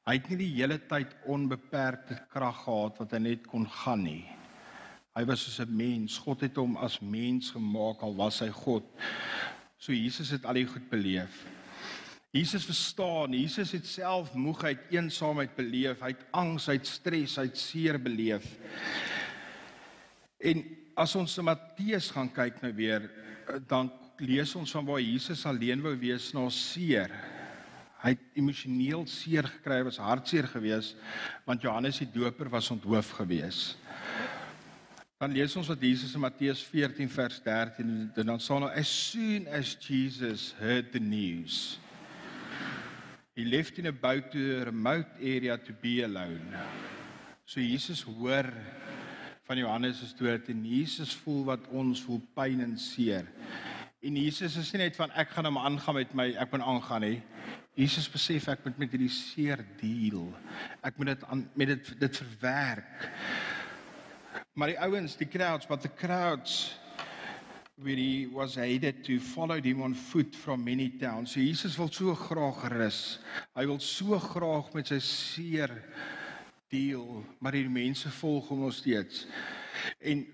Hy 0.08 0.14
het 0.16 0.28
nie 0.30 0.38
die 0.40 0.54
hele 0.54 0.78
tyd 0.88 1.10
onbeperkte 1.28 2.16
krag 2.32 2.62
gehad 2.64 2.96
wat 2.96 3.10
hy 3.12 3.18
net 3.26 3.42
kon 3.50 3.66
gaan 3.68 4.06
nie. 4.06 4.24
Hy 5.12 5.24
was 5.28 5.42
soos 5.44 5.60
'n 5.60 5.76
mens. 5.76 6.16
God 6.16 6.40
het 6.40 6.56
hom 6.56 6.76
as 6.76 7.02
mens 7.02 7.50
gemaak 7.50 8.00
al 8.02 8.14
was 8.16 8.40
hy 8.40 8.48
God. 8.48 8.84
So 9.76 9.92
Jesus 9.92 10.30
het 10.30 10.46
al 10.46 10.54
die 10.54 10.64
goed 10.64 10.88
beleef. 10.88 11.44
Jesus 12.32 12.64
verstaan, 12.64 13.32
Jesus 13.32 13.72
het 13.72 13.86
self 13.86 14.34
moegheid, 14.34 14.78
eensaamheid 14.90 15.54
beleef, 15.56 16.00
hy 16.00 16.08
het 16.08 16.26
angs, 16.32 16.66
hy 16.66 16.72
het 16.72 16.86
stres, 16.86 17.36
hy 17.36 17.44
het 17.44 17.56
seer 17.56 17.98
beleef. 17.98 18.58
En 20.40 20.64
as 20.96 21.14
ons 21.16 21.36
na 21.36 21.42
Matteus 21.42 22.10
gaan 22.10 22.32
kyk 22.32 22.62
nou 22.62 22.72
weer, 22.72 23.10
dan 23.68 23.92
lees 24.18 24.54
ons 24.54 24.70
van 24.70 24.86
waar 24.86 25.00
Jesus 25.00 25.46
alleen 25.46 25.82
wou 25.82 25.96
wees 25.96 26.32
na 26.32 26.48
seer. 26.48 27.12
Hy 27.98 28.14
het 28.14 28.22
emosioneel 28.38 29.06
seer 29.10 29.48
gekry, 29.48 29.80
was 29.86 29.98
hartseer 29.98 30.46
geweest 30.46 30.96
want 31.48 31.62
Johannes 31.62 31.98
die 31.98 32.10
Doper 32.12 32.48
was 32.48 32.70
onthoof 32.70 33.10
geweest. 33.18 33.76
Dan 35.18 35.34
lees 35.34 35.56
ons 35.58 35.66
wat 35.66 35.82
Jesus 35.82 36.14
in 36.14 36.22
Matteus 36.22 36.62
14 36.62 37.10
vers 37.10 37.42
13 37.42 38.12
en 38.14 38.26
dan 38.26 38.40
staan 38.40 38.68
daar 38.68 38.78
as 38.78 39.10
soon 39.10 39.48
as 39.50 39.74
Jesus 39.80 40.54
heard 40.60 40.92
the 40.92 41.02
news 41.02 41.78
he 43.38 43.44
left 43.44 43.78
in 43.78 43.86
a 43.86 43.92
boat 43.92 44.32
to 44.32 44.62
a 44.62 44.64
remote 44.64 45.06
area 45.22 45.56
to 45.56 45.72
be 45.72 46.02
alone. 46.02 46.42
So 47.46 47.60
Jesus 47.60 48.02
hoor 48.02 48.50
van 49.46 49.56
Johannes 49.56 50.00
se 50.00 50.06
storie 50.10 50.42
en 50.50 50.64
Jesus 50.66 51.14
voel 51.22 51.44
wat 51.46 51.68
ons 51.70 52.02
voel 52.02 52.18
pyn 52.34 52.64
en 52.64 52.74
seer. 52.78 53.30
En 54.02 54.18
Jesus 54.18 54.56
is 54.58 54.72
nie 54.74 54.82
net 54.82 54.98
van 54.98 55.14
ek 55.14 55.30
gaan 55.36 55.46
hom 55.46 55.60
aangaan 55.62 56.00
met 56.00 56.16
my 56.18 56.26
ek 56.34 56.50
moet 56.50 56.66
aangaan 56.66 57.06
nie. 57.06 57.20
Jesus 57.78 58.08
besef 58.10 58.48
ek 58.50 58.64
moet 58.66 58.78
met 58.82 58.90
hierdie 58.90 59.12
seer 59.12 59.60
deel. 59.78 60.26
Ek 60.82 60.96
moet 60.98 61.12
dit 61.12 61.26
met 61.54 61.70
dit 61.70 61.90
dit 62.00 62.20
verwerk. 62.24 63.06
Maar 64.58 64.72
die 64.72 64.80
ouens, 64.82 65.14
die 65.14 65.28
crowds, 65.30 65.68
but 65.70 65.84
the 65.84 65.92
crowds 65.94 66.74
where 67.78 67.94
he 67.94 68.26
was 68.26 68.56
aided 68.58 69.04
to 69.04 69.20
follow 69.20 69.60
him 69.62 69.82
on 69.82 69.94
foot 69.94 70.34
from 70.34 70.64
many 70.64 70.88
towns. 70.98 71.32
So 71.32 71.40
Jesus 71.40 71.78
wil 71.78 71.92
so 71.92 72.14
graag 72.18 72.64
rus. 72.74 73.20
Hy 73.54 73.66
wil 73.70 73.78
so 73.78 74.18
graag 74.18 74.72
met 74.74 74.90
sy 74.90 74.98
seer 74.98 75.76
deel, 76.74 77.22
maar 77.38 77.54
die 77.54 77.70
mense 77.70 78.10
volg 78.18 78.50
hom 78.50 78.66
nog 78.66 78.74
steeds. 78.74 79.28
En 80.02 80.26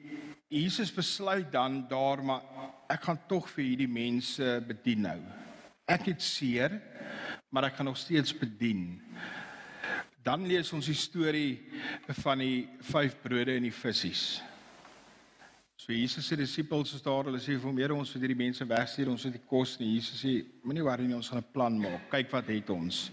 Jesus 0.49 0.93
besluit 0.95 1.53
dan 1.53 1.83
daar 1.91 2.25
maar 2.25 2.49
ek 2.89 3.05
gaan 3.11 3.21
tog 3.29 3.51
vir 3.53 3.65
hierdie 3.67 3.93
mense 3.93 4.57
bedien 4.65 5.05
nou. 5.05 5.19
Ek 5.85 6.09
het 6.09 6.25
seer, 6.25 6.81
maar 7.55 7.69
ek 7.69 7.77
gaan 7.79 7.87
nog 7.87 8.01
steeds 8.01 8.35
bedien. 8.35 8.99
Dan 10.27 10.47
lees 10.49 10.73
ons 10.75 10.89
die 10.91 10.99
storie 10.99 11.61
van 12.25 12.41
die 12.43 12.65
vyf 12.91 13.15
brode 13.23 13.55
en 13.55 13.69
die 13.69 13.77
visse. 13.77 14.43
So 15.79 15.93
Jesus 15.93 16.27
se 16.27 16.39
disippels 16.41 16.95
is 16.97 17.03
daar, 17.05 17.29
hulle 17.29 17.39
sê 17.39 17.55
vir 17.59 17.69
hom, 17.69 17.79
"Here, 17.79 17.95
ons 17.95 18.15
moet 18.15 18.23
hierdie 18.23 18.43
mense 18.43 18.65
wegstuur, 18.65 19.11
ons 19.11 19.23
het 19.23 19.35
nie 19.35 19.43
kos 19.47 19.79
nie." 19.79 19.95
Jesus 19.95 20.25
sê, 20.25 20.45
"Moenie 20.65 20.83
worry 20.83 21.05
nie, 21.05 21.15
ons 21.15 21.29
gaan 21.29 21.39
'n 21.39 21.53
plan 21.53 21.79
maak. 21.79 22.11
Kyk 22.11 22.31
wat 22.33 22.47
het 22.47 22.71
ons." 22.71 23.11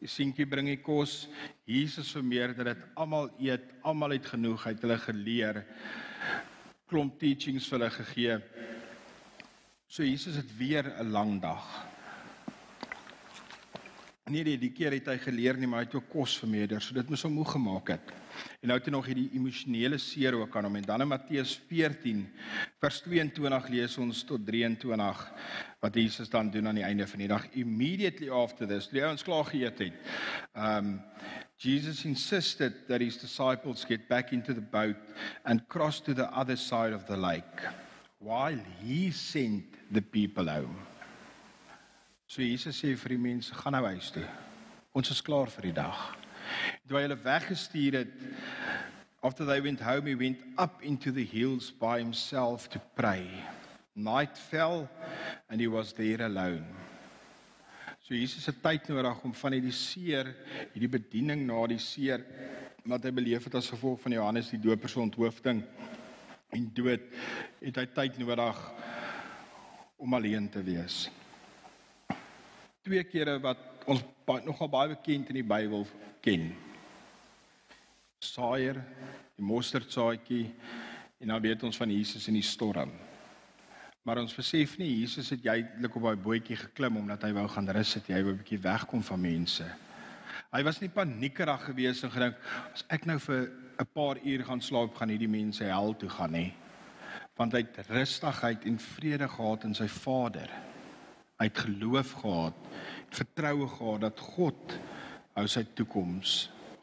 Die 0.00 0.08
seentjie 0.08 0.46
bring 0.46 0.66
die 0.66 0.82
kos. 0.82 1.28
Jesus 1.64 2.12
vermeerder 2.12 2.64
dit. 2.64 2.78
Almal 2.96 3.30
eet, 3.38 3.62
almal 3.82 4.10
het 4.10 4.26
genoeg, 4.26 4.64
het 4.64 4.80
hulle 4.80 4.98
geleer. 4.98 5.64
Klomp 6.86 7.18
teachings 7.18 7.68
vir 7.68 7.78
hulle 7.78 7.90
gegee. 7.90 8.42
So 9.88 10.02
Jesus 10.02 10.36
het 10.36 10.58
weer 10.58 10.84
'n 11.00 11.10
lang 11.10 11.40
dag. 11.40 11.93
Nee, 14.24 14.40
nee, 14.40 14.56
die 14.56 14.70
keer 14.72 14.94
het 14.96 15.08
hy 15.10 15.18
geleer 15.20 15.58
nie, 15.60 15.66
maar 15.68 15.82
hy 15.82 15.84
het 15.84 15.94
ook 15.98 16.06
kos 16.08 16.38
vermeerder, 16.40 16.80
so 16.80 16.96
dit 16.96 17.10
moes 17.12 17.22
hom 17.26 17.34
moeg 17.36 17.50
gemaak 17.58 17.90
het. 17.92 18.12
En 18.62 18.70
nou 18.70 18.78
het 18.78 18.86
hy 18.88 18.92
nog 18.94 19.08
hierdie 19.10 19.26
emosionele 19.36 19.98
seer 20.00 20.38
ook 20.38 20.54
aan 20.56 20.64
hom. 20.64 20.78
En 20.80 20.86
dan 20.88 21.04
in 21.04 21.10
Matteus 21.10 21.52
14 21.68 22.22
vers 22.80 23.02
22 23.04 23.68
lees 23.74 23.96
ons 24.00 24.22
tot 24.24 24.46
23 24.48 25.20
wat 25.84 25.98
Jesus 26.00 26.32
dan 26.32 26.48
doen 26.54 26.70
aan 26.70 26.80
die 26.80 26.86
einde 26.88 27.04
van 27.10 27.20
die 27.20 27.28
dag. 27.28 27.44
Immediately 27.52 28.30
after 28.32 28.70
this, 28.70 28.88
die 28.88 29.04
ouens 29.04 29.26
klaar 29.28 29.44
geëet 29.50 29.84
het. 29.84 30.00
Um 30.56 30.96
Jesus 31.60 32.06
insisted 32.08 32.80
that 32.88 33.04
his 33.04 33.20
disciples 33.20 33.84
get 33.84 34.08
back 34.08 34.32
into 34.32 34.56
the 34.56 34.64
boat 34.72 34.96
and 35.44 35.68
cross 35.68 36.00
to 36.00 36.16
the 36.16 36.26
other 36.32 36.56
side 36.56 36.96
of 36.96 37.04
the 37.12 37.16
lake 37.16 37.68
while 38.24 38.58
he 38.80 39.12
sent 39.12 39.76
the 39.92 40.02
people 40.02 40.48
home. 40.48 40.93
So 42.34 42.42
Jesus 42.42 42.80
sê 42.82 42.96
vir 42.98 43.12
die 43.14 43.22
mense, 43.22 43.54
gaan 43.54 43.76
nou 43.76 43.84
huis 43.86 44.08
toe. 44.10 44.24
Ons 44.98 45.12
is 45.12 45.20
klaar 45.22 45.46
vir 45.54 45.68
die 45.68 45.76
dag. 45.76 46.00
Toe 46.90 46.96
hy 46.98 47.04
hulle 47.04 47.18
weggestuur 47.22 47.98
het, 48.00 48.16
after 49.22 49.46
they 49.46 49.62
went 49.62 49.84
home, 49.86 50.10
he 50.10 50.16
went 50.18 50.42
up 50.58 50.82
into 50.82 51.12
the 51.14 51.22
hills 51.22 51.70
by 51.70 52.00
himself 52.00 52.66
to 52.74 52.82
pray. 52.98 53.30
Night 53.94 54.34
fell 54.50 54.88
and 55.46 55.62
he 55.62 55.70
was 55.70 55.94
there 55.94 56.26
alone. 56.26 56.66
So 58.02 58.18
Jesus 58.18 58.50
het 58.50 58.58
tyd 58.66 58.90
nodig 58.90 59.22
om 59.22 59.38
van 59.44 59.54
hierdie 59.54 59.78
seer, 59.78 60.34
hierdie 60.74 60.90
bediening 60.98 61.46
na 61.46 61.62
die 61.70 61.78
seer 61.78 62.26
wat 62.82 63.06
hy 63.06 63.14
beleef 63.14 63.46
het 63.46 63.62
as 63.62 63.70
gevolg 63.70 64.02
van 64.02 64.18
Johannes 64.18 64.50
die 64.50 64.64
Doper 64.66 64.90
se 64.90 65.04
onthoofding 65.06 65.62
en 66.50 66.70
dood, 66.74 67.06
het 67.62 67.78
hy 67.78 67.90
tyd 67.94 68.24
nodig 68.26 68.70
om 70.02 70.18
alleen 70.18 70.50
te 70.50 70.66
wees 70.66 71.04
twee 72.84 73.04
kere 73.08 73.38
wat 73.40 73.60
ons 73.88 74.02
nogal 74.44 74.68
baie 74.68 74.92
bekend 74.92 75.30
in 75.32 75.38
die 75.38 75.46
Bybel 75.46 75.86
ken. 76.24 76.50
Saaier, 78.24 78.76
die 79.36 79.44
mosterdsaadjie 79.44 80.44
en 81.20 81.32
dan 81.32 81.42
weet 81.44 81.64
ons 81.64 81.78
van 81.80 81.92
Jesus 81.92 82.28
in 82.28 82.36
die 82.36 82.44
storm. 82.44 82.92
Maar 84.04 84.20
ons 84.20 84.36
besef 84.36 84.76
nie 84.76 84.90
Jesus 84.98 85.30
het 85.32 85.46
jydelik 85.46 85.96
op 85.96 86.10
daai 86.10 86.20
bootjie 86.26 86.58
geklim 86.60 87.00
omdat 87.00 87.24
hy 87.24 87.32
wou 87.38 87.46
gaan 87.48 87.72
rus 87.72 87.94
het, 87.96 88.10
hy 88.12 88.20
wou 88.20 88.34
'n 88.34 88.42
bietjie 88.42 88.60
wegkom 88.60 89.02
van 89.02 89.20
mense. 89.20 89.64
Hy 90.52 90.62
was 90.62 90.80
nie 90.80 90.92
paniekerig 90.92 91.64
gewees 91.64 92.04
en 92.04 92.10
gedink 92.10 92.36
as 92.74 92.84
ek 92.90 93.06
nou 93.06 93.18
vir 93.18 93.48
'n 93.80 93.88
paar 93.94 94.20
uur 94.20 94.44
gaan 94.44 94.60
slaap, 94.60 94.94
gaan 94.94 95.08
hierdie 95.08 95.28
mense 95.28 95.64
hel 95.64 95.96
toe 95.96 96.08
gaan 96.08 96.32
nie. 96.32 96.52
want 97.36 97.52
hy 97.52 97.64
het 97.64 97.88
rustigheid 97.90 98.64
en 98.64 98.78
vrede 98.78 99.28
gehad 99.28 99.64
in 99.64 99.74
sy 99.74 99.88
Vader. 99.88 100.73
Hy 101.38 101.48
het 101.48 101.58
geloof 101.66 102.12
gehad, 102.22 102.58
vertroue 103.10 103.68
gehad 103.68 104.04
dat 104.06 104.20
God 104.20 104.76
hou 105.34 105.46
sy 105.50 105.64
toekoms. 105.74 106.36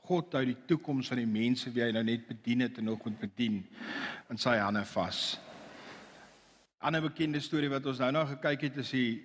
God 0.08 0.34
hou 0.36 0.44
die 0.46 0.58
toekoms 0.68 1.08
van 1.12 1.22
die 1.22 1.30
mense 1.30 1.72
wie 1.72 1.86
hy 1.86 1.92
nou 1.96 2.04
net 2.04 2.28
bedien 2.28 2.66
het 2.66 2.82
en 2.82 2.90
nog 2.92 3.06
moet 3.06 3.20
bedien 3.22 3.62
in 4.30 4.42
sy 4.42 4.58
hande 4.60 4.84
vas. 4.92 5.40
'n 6.82 6.86
Ander 6.88 7.02
bekende 7.02 7.40
storie 7.40 7.70
wat 7.70 7.86
ons 7.86 8.00
nou 8.00 8.12
na 8.12 8.26
gekyk 8.26 8.62
het 8.62 8.78
is 8.78 8.90
die 8.92 9.24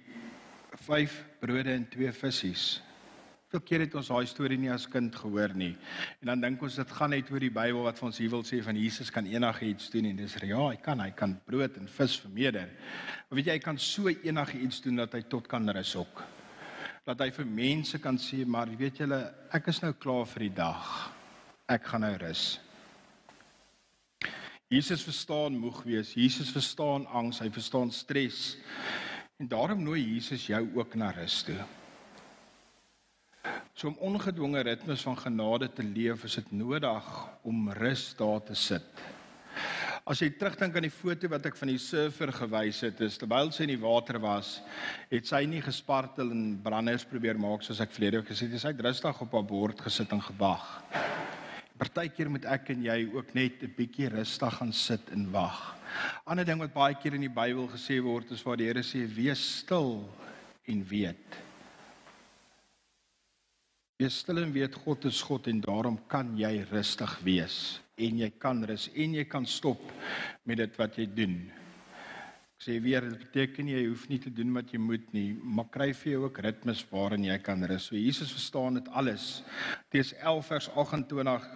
vyf 0.86 1.24
brode 1.40 1.72
en 1.72 1.88
twee 1.88 2.12
visse. 2.12 2.82
Veel 3.56 3.64
keer 3.64 3.82
het 3.86 3.94
ons 3.96 4.10
daai 4.12 4.26
storie 4.28 4.58
nie 4.60 4.68
as 4.68 4.84
kind 4.92 5.14
gehoor 5.16 5.54
nie. 5.56 5.70
En 6.20 6.28
dan 6.28 6.42
dink 6.44 6.60
ons 6.66 6.74
dit 6.76 6.90
gaan 6.92 7.14
net 7.14 7.30
oor 7.32 7.40
die 7.40 7.48
Bybel 7.48 7.86
wat 7.86 7.96
vir 7.96 8.06
ons 8.10 8.18
hier 8.20 8.32
wil 8.34 8.42
sê 8.44 8.58
van 8.60 8.76
Jesus 8.76 9.08
kan 9.08 9.24
enigiets 9.24 9.86
doen 9.94 10.10
en 10.10 10.18
dis 10.18 10.34
ja, 10.42 10.58
hy 10.60 10.76
kan, 10.84 11.00
hy 11.00 11.14
kan 11.16 11.32
brood 11.48 11.78
en 11.80 11.88
vis 11.88 12.16
vermeerder. 12.20 12.68
Maar 13.30 13.38
weet 13.38 13.48
jy, 13.48 13.54
hy 13.56 13.62
kan 13.64 13.80
so 13.80 14.12
enigiets 14.12 14.82
doen 14.84 15.00
dat 15.00 15.16
hy 15.16 15.22
tot 15.32 15.48
kan 15.48 15.72
rus 15.72 15.94
ook. 15.96 16.20
Dat 17.08 17.24
hy 17.24 17.30
vir 17.38 17.48
mense 17.48 18.02
kan 18.04 18.20
sê, 18.20 18.42
maar 18.44 18.68
weet 18.76 19.00
julle, 19.00 19.22
ek 19.56 19.72
is 19.72 19.80
nou 19.86 19.94
klaar 20.04 20.28
vir 20.34 20.46
die 20.50 20.52
dag. 20.60 20.92
Ek 21.78 21.88
gaan 21.88 22.04
nou 22.04 22.12
rus. 22.26 22.44
Jesus 24.68 25.06
verstaan 25.08 25.56
moeg 25.56 25.80
wees. 25.88 26.12
Jesus 26.12 26.52
verstaan 26.52 27.08
angs, 27.08 27.40
hy 27.40 27.48
verstaan 27.56 27.88
stres. 27.88 28.58
En 29.40 29.48
daarom 29.48 29.80
nooi 29.80 30.02
Jesus 30.04 30.44
jou 30.52 30.60
ook 30.76 31.00
na 31.00 31.14
rus 31.16 31.40
toe. 31.48 31.62
So 33.76 33.90
om 33.90 33.98
ongedwonge 34.00 34.62
ritmes 34.64 35.02
van 35.04 35.18
genade 35.20 35.66
te 35.68 35.84
leef, 35.84 36.22
is 36.24 36.38
dit 36.38 36.52
nodig 36.56 37.08
om 37.44 37.66
rus 37.76 38.06
daar 38.16 38.40
te 38.40 38.54
sit. 38.56 39.02
As 40.08 40.22
jy 40.22 40.30
terugdink 40.32 40.78
aan 40.78 40.86
die 40.86 40.94
foto 40.94 41.28
wat 41.28 41.44
ek 41.50 41.58
van 41.60 41.68
die 41.68 41.82
surfer 41.82 42.32
gewys 42.32 42.80
het, 42.86 43.02
is 43.04 43.20
terwyl 43.20 43.52
sy 43.52 43.66
in 43.66 43.74
die 43.74 43.82
water 43.82 44.16
was, 44.22 44.54
het 45.12 45.28
sy 45.28 45.42
nie 45.44 45.60
gespartel 45.60 46.32
en 46.32 46.56
branders 46.64 47.04
probeer 47.04 47.36
maak 47.36 47.68
soos 47.68 47.84
ek 47.84 47.92
vlede 47.92 48.22
ook 48.22 48.32
gesê 48.32 48.48
het, 48.48 48.56
sy 48.62 48.72
het 48.72 48.80
rustig 48.86 49.20
op 49.26 49.36
haar 49.36 49.48
bord 49.52 49.84
gesit 49.84 50.14
en 50.16 50.24
gewag. 50.24 50.66
Partykeer 51.76 52.32
moet 52.32 52.48
ek 52.48 52.72
en 52.72 52.86
jy 52.86 53.00
ook 53.12 53.34
net 53.36 53.60
'n 53.60 53.74
bietjie 53.76 54.08
rustig 54.08 54.56
gaan 54.56 54.72
sit 54.72 55.12
en 55.12 55.28
wag. 55.36 55.76
Ander 56.24 56.48
ding 56.48 56.64
wat 56.64 56.72
baie 56.72 56.94
keer 56.94 57.20
in 57.20 57.28
die 57.28 57.36
Bybel 57.42 57.68
gesê 57.68 58.00
word 58.00 58.30
is 58.32 58.42
waar 58.42 58.56
die 58.56 58.72
Here 58.72 58.80
sê 58.80 59.04
wees 59.04 59.58
stil 59.58 60.00
en 60.64 60.80
weet. 60.88 61.45
Wees 63.96 64.18
stil 64.20 64.42
en 64.42 64.50
weet 64.52 64.74
God 64.84 65.06
is 65.08 65.22
God 65.24 65.46
en 65.48 65.60
daarom 65.64 65.94
kan 66.12 66.34
jy 66.36 66.58
rustig 66.68 67.12
wees 67.24 67.54
en 67.96 68.18
jy 68.20 68.26
kan 68.36 68.58
rus 68.68 68.90
en 68.92 69.14
jy 69.16 69.22
kan 69.24 69.46
stop 69.48 69.80
met 70.44 70.60
dit 70.60 70.74
wat 70.76 70.98
jy 71.00 71.06
doen. 71.08 71.38
Ek 72.56 72.66
sê 72.66 72.76
weer 72.84 73.06
dit 73.06 73.22
beteken 73.22 73.70
jy 73.72 73.86
hoef 73.86 74.04
nie 74.10 74.18
te 74.20 74.34
doen 74.36 74.52
wat 74.52 74.74
jy 74.74 74.82
moet 74.84 75.08
nie, 75.16 75.30
maar 75.40 75.70
kry 75.72 75.88
vir 75.96 76.12
jou 76.12 76.20
ook 76.26 76.42
ritmes 76.44 76.84
waarin 76.90 77.24
jy 77.24 77.38
kan 77.40 77.64
rus. 77.72 77.88
So 77.88 77.96
Jesus 77.96 78.36
verstaan 78.36 78.76
dit 78.76 78.92
alles. 78.92 79.40
Dis 79.96 80.12
11 80.20 80.52
vers 80.52 80.68
28 80.84 81.48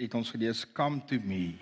het 0.00 0.16
ons 0.16 0.32
gelees 0.32 0.64
come 0.72 1.04
to 1.12 1.20
me. 1.28 1.58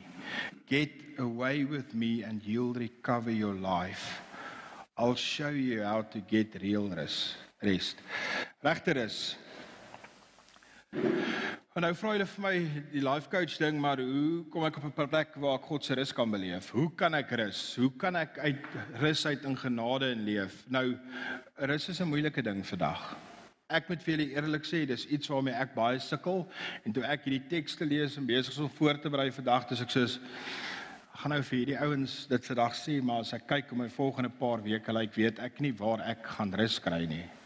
Get 0.70 0.94
away 1.18 1.66
with 1.66 1.90
me 1.90 2.22
and 2.22 2.46
you'll 2.46 2.78
recover 2.78 3.34
your 3.34 3.58
life. 3.58 4.22
I'll 4.94 5.18
show 5.18 5.50
you 5.50 5.82
how 5.82 6.06
to 6.14 6.22
get 6.30 6.54
real 6.62 6.86
rest. 6.94 7.34
Regter 8.62 8.96
is 9.08 9.34
En 11.80 11.84
nou 11.86 11.94
vra 11.94 12.10
hulle 12.16 12.24
vir 12.26 12.42
my 12.42 12.50
die 12.90 13.00
life 13.00 13.30
coach 13.30 13.54
ding, 13.56 13.76
maar 13.78 14.00
hoe 14.02 14.42
kom 14.50 14.64
ek 14.66 14.80
op 14.80 14.98
'n 14.98 15.08
plek 15.08 15.36
waar 15.38 15.54
ek 15.54 15.68
God 15.68 15.84
se 15.84 15.94
rus 15.94 16.12
kan 16.12 16.30
beleef? 16.30 16.70
Hoe 16.70 16.90
kan 16.94 17.14
ek 17.14 17.30
rus? 17.30 17.76
Hoe 17.76 17.92
kan 17.96 18.16
ek 18.16 18.38
uit 18.38 18.66
rus 18.98 19.26
uit 19.26 19.44
in 19.44 19.56
genade 19.56 20.10
en 20.10 20.24
leef? 20.24 20.64
Nou 20.68 20.98
rus 21.56 21.88
is 21.88 22.00
'n 22.00 22.08
moeilike 22.08 22.42
ding 22.42 22.66
vandag. 22.66 23.16
Ek 23.70 23.88
moet 23.88 24.02
vir 24.02 24.16
julle 24.16 24.34
eerlik 24.34 24.64
sê, 24.64 24.84
dis 24.84 25.06
iets 25.06 25.28
waarmee 25.28 25.54
ek 25.54 25.74
baie 25.74 25.98
sukkel 25.98 26.50
en 26.84 26.92
toe 26.92 27.04
ek 27.04 27.24
hierdie 27.24 27.48
tekste 27.48 27.86
lees 27.86 28.16
en 28.16 28.26
besig 28.26 28.52
is 28.52 28.58
om 28.58 28.68
voor 28.68 29.00
te 29.00 29.08
berei 29.08 29.30
vir 29.30 29.44
dag, 29.44 29.68
dis 29.68 29.80
ek 29.80 29.90
soos 29.90 30.20
gaan 31.14 31.30
nou 31.30 31.42
vir 31.42 31.58
hierdie 31.58 31.80
ouens 31.80 32.26
dit 32.26 32.46
vandag 32.46 32.74
sê, 32.74 33.02
maar 33.02 33.20
as 33.20 33.32
ek 33.32 33.46
kyk 33.46 33.72
om 33.72 33.78
my 33.78 33.88
volgende 33.88 34.30
paar 34.30 34.62
weke, 34.62 34.92
lyk 34.92 35.14
weet 35.14 35.38
ek 35.38 35.60
nie 35.60 35.72
waar 35.72 36.00
ek 36.00 36.26
gaan 36.26 36.52
rus 36.52 36.78
kry 36.78 37.06
nie. 37.06 37.39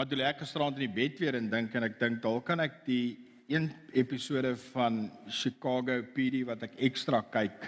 Maar 0.00 0.08
toe 0.08 0.22
ek 0.24 0.38
gisterand 0.40 0.78
in 0.78 0.86
die 0.86 0.94
bed 0.96 1.18
weer 1.20 1.36
en 1.36 1.50
dink 1.52 1.74
en 1.76 1.84
ek 1.84 1.98
dink 2.00 2.22
dalk 2.24 2.46
kan 2.48 2.62
ek 2.64 2.78
die 2.86 3.18
een 3.52 3.66
episode 4.00 4.54
van 4.70 4.94
Chicago 5.28 5.98
PD 6.14 6.40
wat 6.48 6.62
ek 6.64 6.78
ekstra 6.88 7.18
kyk 7.34 7.66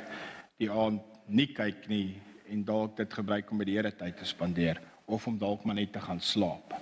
die 0.56 0.70
aand 0.72 1.04
nie 1.28 1.50
kyk 1.52 1.84
nie 1.92 2.14
en 2.48 2.62
dalk 2.64 2.94
dit 3.02 3.18
gebruik 3.18 3.52
om 3.52 3.60
met 3.60 3.68
die 3.68 3.76
Here 3.76 3.92
tyd 3.92 4.16
te 4.16 4.30
spandeer 4.30 4.80
of 5.04 5.26
om 5.28 5.36
dalk 5.36 5.66
maar 5.68 5.76
net 5.76 5.92
te 5.92 6.00
gaan 6.00 6.24
slaap. 6.24 6.72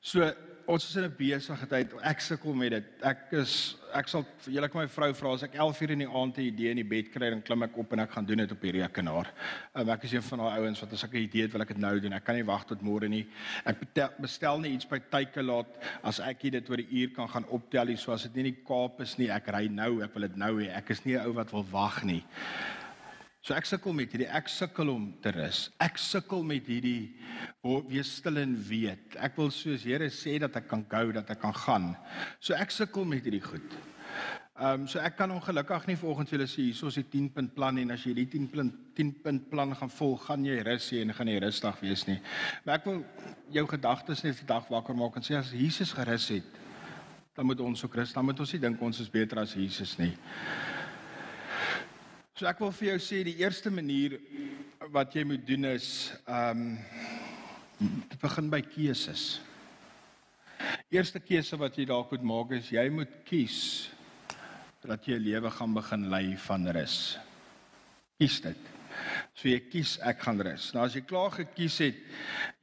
So 0.00 0.24
ons 0.70 0.86
is 0.86 0.96
in 0.96 1.04
'n 1.04 1.14
besige 1.16 1.66
tyd. 1.66 1.92
Ek 2.02 2.20
sukkel 2.20 2.54
met 2.54 2.70
dit. 2.70 2.84
Ek 3.02 3.32
is 3.32 3.76
ek 3.92 4.08
sal 4.08 4.24
julle 4.46 4.68
kom 4.68 4.80
my 4.80 4.86
vrou 4.86 5.12
vra 5.12 5.32
as 5.34 5.42
ek 5.42 5.54
11 5.54 5.80
uur 5.82 5.90
in 5.90 5.98
die 5.98 6.08
aand 6.08 6.38
'n 6.38 6.46
idee 6.46 6.70
in 6.70 6.76
die 6.76 6.84
bed 6.84 7.10
kry 7.10 7.30
dan 7.30 7.42
klim 7.42 7.62
ek 7.62 7.76
op 7.76 7.92
en 7.92 8.00
ek 8.00 8.10
gaan 8.10 8.24
doen 8.24 8.38
dit 8.38 8.52
op 8.52 8.60
die 8.60 8.72
rekenaar. 8.72 9.26
Um, 9.74 9.88
ek 9.90 10.04
is 10.04 10.12
een 10.12 10.22
van 10.22 10.38
daai 10.38 10.58
ouens 10.60 10.80
wat 10.80 10.92
as 10.92 11.04
ek 11.04 11.14
'n 11.14 11.16
idee 11.26 11.42
het 11.42 11.52
wil 11.52 11.62
ek 11.62 11.68
dit 11.68 11.78
nou 11.78 12.00
doen. 12.00 12.12
Ek 12.12 12.24
kan 12.24 12.34
nie 12.36 12.44
wag 12.44 12.64
tot 12.66 12.82
môre 12.82 13.08
nie. 13.08 13.26
Ek 13.64 13.76
bestel 14.20 14.60
nie 14.60 14.72
iets 14.72 14.86
by 14.86 15.00
Takealot 15.10 15.66
as 16.02 16.20
ek 16.20 16.40
dit 16.40 16.70
oor 16.70 16.78
'n 16.78 16.86
uur 16.90 17.10
kan 17.14 17.28
gaan 17.28 17.48
optel 17.48 17.86
nie. 17.86 17.96
So 17.96 18.12
as 18.12 18.22
dit 18.22 18.34
nie 18.34 18.46
in 18.46 18.54
die 18.54 18.64
Kaap 18.64 19.00
is 19.00 19.18
nie, 19.18 19.28
ek 19.28 19.48
ry 19.48 19.66
nou, 19.68 20.02
ek 20.02 20.14
wil 20.14 20.22
dit 20.22 20.36
nou 20.36 20.60
hê. 20.60 20.76
Ek 20.76 20.90
is 20.90 21.04
nie 21.04 21.16
'n 21.16 21.26
ou 21.26 21.32
wat 21.32 21.50
wil 21.50 21.64
wag 21.64 22.04
nie. 22.04 22.24
So 23.40 23.56
ek 23.56 23.64
sukkel 23.64 23.94
met 23.96 24.12
hierdie 24.12 24.28
ek 24.28 24.50
sukkel 24.52 24.90
om 24.92 25.06
te 25.24 25.32
rus. 25.32 25.70
Ek 25.80 25.96
sukkel 26.00 26.42
met 26.44 26.66
hierdie 26.68 27.14
wees 27.88 28.10
stil 28.18 28.36
en 28.42 28.52
weet. 28.68 29.16
Ek 29.16 29.38
wil 29.40 29.48
soos 29.54 29.86
Here 29.88 30.10
sê 30.12 30.36
dat 30.42 30.58
ek 30.60 30.68
kan 30.68 30.84
gou 30.90 31.06
dat 31.16 31.30
ek 31.32 31.40
kan 31.40 31.56
gaan. 31.56 31.86
So 32.36 32.52
ek 32.52 32.74
sukkel 32.74 33.08
met 33.08 33.24
hierdie 33.24 33.44
goed. 33.44 33.78
Ehm 34.60 34.82
um, 34.82 34.88
so 34.92 35.00
ek 35.00 35.14
kan 35.16 35.30
ongelukkig 35.32 35.86
nie 35.88 35.96
volgens 35.96 36.34
julle 36.34 36.44
sê 36.44 36.66
hiersoos 36.66 36.98
die 36.98 37.06
10 37.08 37.30
punt 37.32 37.54
plan 37.56 37.78
en 37.80 37.94
as 37.94 38.02
jy 38.04 38.12
die 38.18 38.26
10 38.28 38.50
punt 38.52 38.74
10 38.98 39.12
punt 39.24 39.46
plan 39.48 39.72
gaan 39.72 39.92
volg, 39.94 40.26
gaan 40.26 40.44
jy 40.44 40.58
rus 40.66 40.90
hê 40.92 41.00
en 41.00 41.14
gaan 41.16 41.30
jy 41.32 41.38
rustig 41.40 41.78
wees 41.80 42.04
nie. 42.10 42.18
Maar 42.66 42.76
ek 42.76 42.90
wil 42.90 42.98
jou 43.56 43.64
gedagtes 43.70 44.20
net 44.26 44.36
vandag 44.42 44.68
wakker 44.74 44.98
maak 45.00 45.16
en 45.16 45.24
sê 45.24 45.38
as 45.38 45.54
Jesus 45.56 45.94
gerus 45.96 46.28
het, 46.34 46.60
dan 47.38 47.48
moet 47.48 47.64
ons 47.64 47.86
ook 47.86 47.96
rus. 47.96 48.12
Dan 48.12 48.28
moet 48.28 48.44
ons 48.44 48.52
nie 48.52 48.60
dink 48.60 48.84
ons 48.84 49.00
is 49.00 49.08
beter 49.08 49.40
as 49.40 49.56
Jesus 49.56 49.96
nie. 49.96 50.12
So 52.40 52.48
ek 52.48 52.62
wil 52.64 52.70
vir 52.72 52.86
jou 52.86 53.00
sê 53.04 53.18
die 53.20 53.34
eerste 53.42 53.68
manier 53.68 54.14
wat 54.94 55.12
jy 55.12 55.26
moet 55.28 55.42
doen 55.44 55.66
is 55.74 55.88
ehm 56.24 56.62
um, 57.84 57.90
begin 58.22 58.48
by 58.48 58.62
keuses. 58.64 59.24
Eerste 60.88 61.20
keuse 61.20 61.58
wat 61.60 61.76
jy 61.76 61.84
dalk 61.92 62.16
moet 62.16 62.24
maak 62.32 62.56
is 62.56 62.72
jy 62.72 62.86
moet 62.96 63.12
kies 63.28 63.58
dat 64.88 65.04
jy 65.04 65.20
'n 65.20 65.26
lewe 65.26 65.52
gaan 65.52 65.76
begin 65.76 66.08
lei 66.08 66.32
van 66.48 66.66
rus. 66.72 66.96
Kies 68.16 68.40
dit. 68.40 68.72
So 69.36 69.52
jy 69.52 69.60
kies 69.60 69.98
ek 70.00 70.24
gaan 70.24 70.40
rus. 70.40 70.72
Nou 70.72 70.88
as 70.88 70.96
jy 70.96 71.04
klaar 71.04 71.36
gekies 71.36 71.78
het 71.84 72.02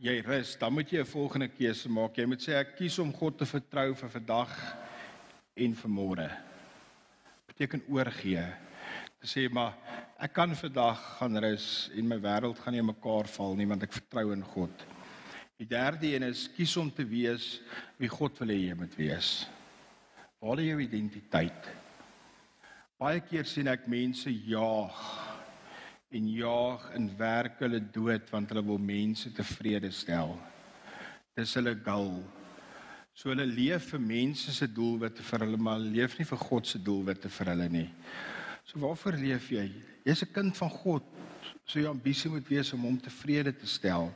jy 0.02 0.24
rus, 0.26 0.58
dan 0.58 0.74
moet 0.74 0.90
jy 0.90 1.06
'n 1.06 1.14
volgende 1.14 1.54
keuse 1.54 1.88
maak. 1.88 2.18
Jy 2.18 2.26
moet 2.26 2.42
sê 2.42 2.58
ek 2.58 2.78
kies 2.78 2.98
om 2.98 3.14
God 3.14 3.38
te 3.38 3.46
vertrou 3.46 3.94
vir 3.94 4.10
vandag 4.10 4.58
en 5.56 5.74
vir 5.74 5.90
môre. 5.90 6.32
Beteken 7.46 7.86
oorgee 7.88 8.66
sê 9.26 9.48
maar 9.50 9.74
ek 10.22 10.34
kan 10.34 10.54
vandag 10.56 11.00
gaan 11.18 11.40
rus 11.42 11.90
en 11.98 12.08
my 12.08 12.18
wêreld 12.22 12.60
gaan 12.62 12.76
nie 12.78 12.86
mekaar 12.86 13.28
val 13.34 13.56
nie 13.58 13.66
want 13.70 13.84
ek 13.84 13.96
vertrou 13.98 14.32
in 14.34 14.44
God. 14.54 14.86
Die 15.58 15.66
derde 15.66 16.12
een 16.14 16.24
is 16.24 16.48
kies 16.54 16.76
om 16.78 16.92
te 16.94 17.06
wees 17.06 17.58
wie 17.98 18.10
God 18.10 18.38
wil 18.40 18.54
hê 18.54 18.60
jy 18.68 18.76
moet 18.78 18.94
wees. 18.98 19.48
Waar 20.38 20.60
lê 20.60 20.68
jou 20.70 20.82
identiteit? 20.84 21.72
Baie 22.98 23.22
keer 23.26 23.46
sien 23.46 23.70
ek 23.70 23.88
mense 23.90 24.30
jaag 24.30 25.00
en 26.14 26.30
jaag 26.30 26.86
en 26.98 27.10
werk 27.18 27.60
hulle 27.66 27.82
dood 27.82 28.30
want 28.32 28.54
hulle 28.54 28.66
wil 28.70 28.80
mense 28.82 29.34
tevrede 29.34 29.90
stel. 29.92 30.38
Dis 31.38 31.58
hulle 31.58 31.74
goal. 31.86 32.22
So 33.18 33.34
hulle 33.34 33.50
leef 33.50 33.92
vir 33.96 34.02
mense 34.02 34.54
se 34.54 34.70
doelwitte 34.70 35.26
vir 35.26 35.46
hulle 35.46 35.58
maar 35.58 35.82
leef 35.82 36.20
nie 36.20 36.26
vir 36.30 36.42
God 36.46 36.70
se 36.70 36.78
doelwitte 36.78 37.34
vir 37.34 37.54
hulle 37.56 37.70
nie. 37.74 37.90
So 38.68 38.82
waarvoor 38.84 39.16
leef 39.16 39.48
jy? 39.52 39.70
Jy's 40.04 40.24
'n 40.24 40.34
kind 40.34 40.58
van 40.58 40.70
God. 40.70 41.04
So 41.64 41.80
jou 41.80 41.90
ambisie 41.90 42.30
moet 42.30 42.48
wees 42.48 42.74
om 42.74 42.82
hom 42.82 42.98
tevrede 43.00 43.56
te 43.56 43.68
stel. 43.68 44.14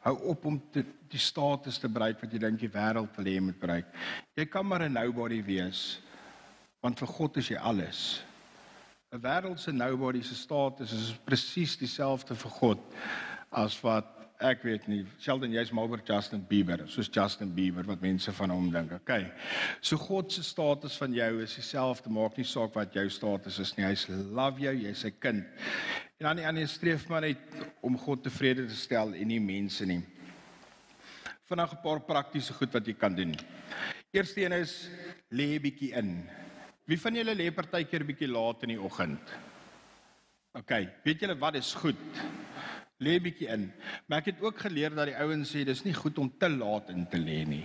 Hou 0.00 0.16
op 0.32 0.44
om 0.44 0.62
te, 0.72 0.84
die 1.08 1.18
status 1.18 1.78
te 1.78 1.88
bereik 1.88 2.20
wat 2.20 2.32
jy 2.32 2.38
dink 2.38 2.60
die 2.60 2.68
wêreld 2.68 3.16
wil 3.16 3.24
hê 3.24 3.34
jy 3.34 3.40
moet 3.40 3.60
bereik. 3.60 3.86
Jy 4.36 4.46
kan 4.46 4.66
maar 4.66 4.82
'n 4.82 4.92
nobody 4.92 5.42
wees. 5.42 6.00
Want 6.80 6.98
vir 6.98 7.08
God 7.08 7.36
is 7.36 7.48
jy 7.48 7.56
alles. 7.56 8.22
'n 9.12 9.20
Wêreldse 9.20 9.72
nobody 9.72 10.22
se 10.22 10.34
status 10.34 10.92
is 10.92 11.14
presies 11.24 11.76
dieselfde 11.76 12.34
vir 12.34 12.50
God 12.50 12.78
as 13.50 13.80
wat 13.82 14.19
ek 14.40 14.62
weet 14.64 14.86
nie. 14.88 15.00
Sheldon, 15.20 15.52
jy's 15.52 15.72
mal 15.76 15.90
oor 15.90 16.00
Justin 16.06 16.42
Bieber, 16.48 16.86
soos 16.88 17.10
Justin 17.12 17.52
Bieber 17.54 17.86
wat 17.88 18.00
mense 18.00 18.32
van 18.32 18.52
hom 18.54 18.70
dink. 18.72 18.92
Okay. 19.00 19.26
So 19.80 20.00
God 20.00 20.32
se 20.32 20.42
status 20.46 20.96
van 21.00 21.14
jou 21.14 21.30
is 21.44 21.56
dieselfde, 21.58 22.12
maak 22.12 22.38
nie 22.40 22.46
saak 22.48 22.74
wat 22.78 22.96
jou 22.96 23.06
status 23.12 23.58
is 23.60 23.74
nie. 23.76 23.86
Hy's 23.86 24.06
love 24.08 24.62
jou, 24.62 24.72
jy's 24.72 25.04
sy 25.04 25.12
kind. 25.20 25.44
En 26.20 26.28
dan 26.28 26.40
die 26.40 26.48
ander 26.48 26.68
streef 26.68 27.06
maar 27.08 27.24
net 27.24 27.60
om 27.84 27.98
God 28.00 28.24
tevrede 28.24 28.66
te 28.68 28.76
stel 28.76 29.14
en 29.16 29.28
nie 29.28 29.40
mense 29.40 29.86
nie. 29.88 30.02
Vanaand 31.50 31.72
'n 31.72 31.82
paar 31.82 32.00
praktiese 32.00 32.52
goed 32.52 32.72
wat 32.72 32.86
jy 32.86 32.94
kan 32.94 33.14
doen. 33.14 33.34
Eerste 34.12 34.44
een 34.44 34.52
is 34.52 34.88
lê 35.30 35.58
bietjie 35.58 35.92
in. 35.94 36.28
Wie 36.86 36.98
van 37.00 37.14
julle 37.14 37.34
lê 37.34 37.50
partykeer 37.50 38.04
bietjie 38.04 38.28
laat 38.28 38.62
in 38.62 38.68
die 38.68 38.80
oggend? 38.80 39.20
OK, 40.58 40.70
weet 41.04 41.20
julle 41.20 41.38
wat 41.38 41.54
is 41.54 41.74
goed? 41.74 42.00
Lê 43.00 43.16
bietjie 43.22 43.48
in. 43.48 43.62
Maar 44.06 44.20
ek 44.20 44.26
het 44.34 44.42
ook 44.44 44.58
geleer 44.60 44.92
dat 44.92 45.08
die 45.08 45.16
ouens 45.16 45.48
sê 45.54 45.62
dis 45.64 45.84
nie 45.86 45.94
goed 45.96 46.18
om 46.20 46.28
te 46.38 46.50
laat 46.52 46.90
in 46.92 47.06
te 47.08 47.16
lê 47.16 47.38
nie. 47.48 47.64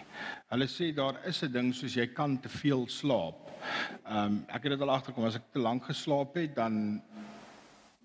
Hulle 0.53 0.67
sê 0.71 0.93
daar 0.95 1.19
is 1.27 1.43
'n 1.43 1.51
ding 1.51 1.73
soos 1.75 1.95
jy 1.95 2.07
kan 2.07 2.39
te 2.39 2.49
veel 2.49 2.87
slaap. 2.87 3.51
Ehm 4.05 4.17
um, 4.17 4.45
ek 4.47 4.63
het 4.63 4.71
dit 4.71 4.81
al 4.81 4.95
agterkom 4.95 5.25
as 5.25 5.35
ek 5.35 5.51
te 5.51 5.59
lank 5.59 5.83
geslaap 5.83 6.35
het 6.35 6.55
dan 6.55 7.01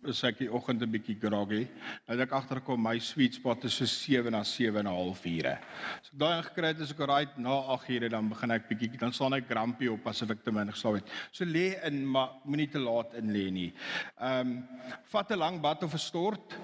is 0.08 0.22
ek 0.24 0.38
die 0.40 0.48
oggend 0.48 0.82
'n 0.82 0.90
bietjie 0.90 1.16
groggy. 1.20 1.68
Dat 2.06 2.20
ek 2.20 2.32
agterkom 2.32 2.80
my 2.80 2.98
sweet 2.98 3.34
spot 3.34 3.64
is 3.64 3.74
so 3.74 3.84
7 3.84 4.32
na 4.32 4.42
7 4.42 4.80
en 4.80 4.86
'n 4.86 4.94
half 4.94 5.24
ure. 5.26 5.58
So 6.02 6.16
daai 6.16 6.38
ingekry 6.38 6.66
het 6.68 6.80
as 6.80 6.90
ek 6.92 7.00
right 7.06 7.38
na 7.38 7.50
8 7.50 7.88
ure 7.90 8.08
dan 8.08 8.28
begin 8.28 8.50
ek 8.50 8.68
bietjie 8.68 8.98
dan 8.98 9.12
staan 9.12 9.34
ek 9.34 9.48
grumpy 9.48 9.88
op 9.88 10.06
asof 10.06 10.30
ek 10.30 10.44
te 10.44 10.52
min 10.52 10.72
geslaap 10.72 10.94
het. 10.94 11.08
So 11.32 11.44
lê 11.44 11.76
in 11.84 12.06
maar 12.06 12.30
moenie 12.44 12.70
te 12.70 12.78
laat 12.78 13.14
in 13.14 13.32
lê 13.32 13.50
nie. 13.50 13.72
Ehm 14.20 14.40
um, 14.40 14.68
vat 15.04 15.30
'n 15.30 15.38
lang 15.38 15.60
bad 15.60 15.82
of 15.82 15.94
'n 15.94 15.98
stort. 15.98 16.56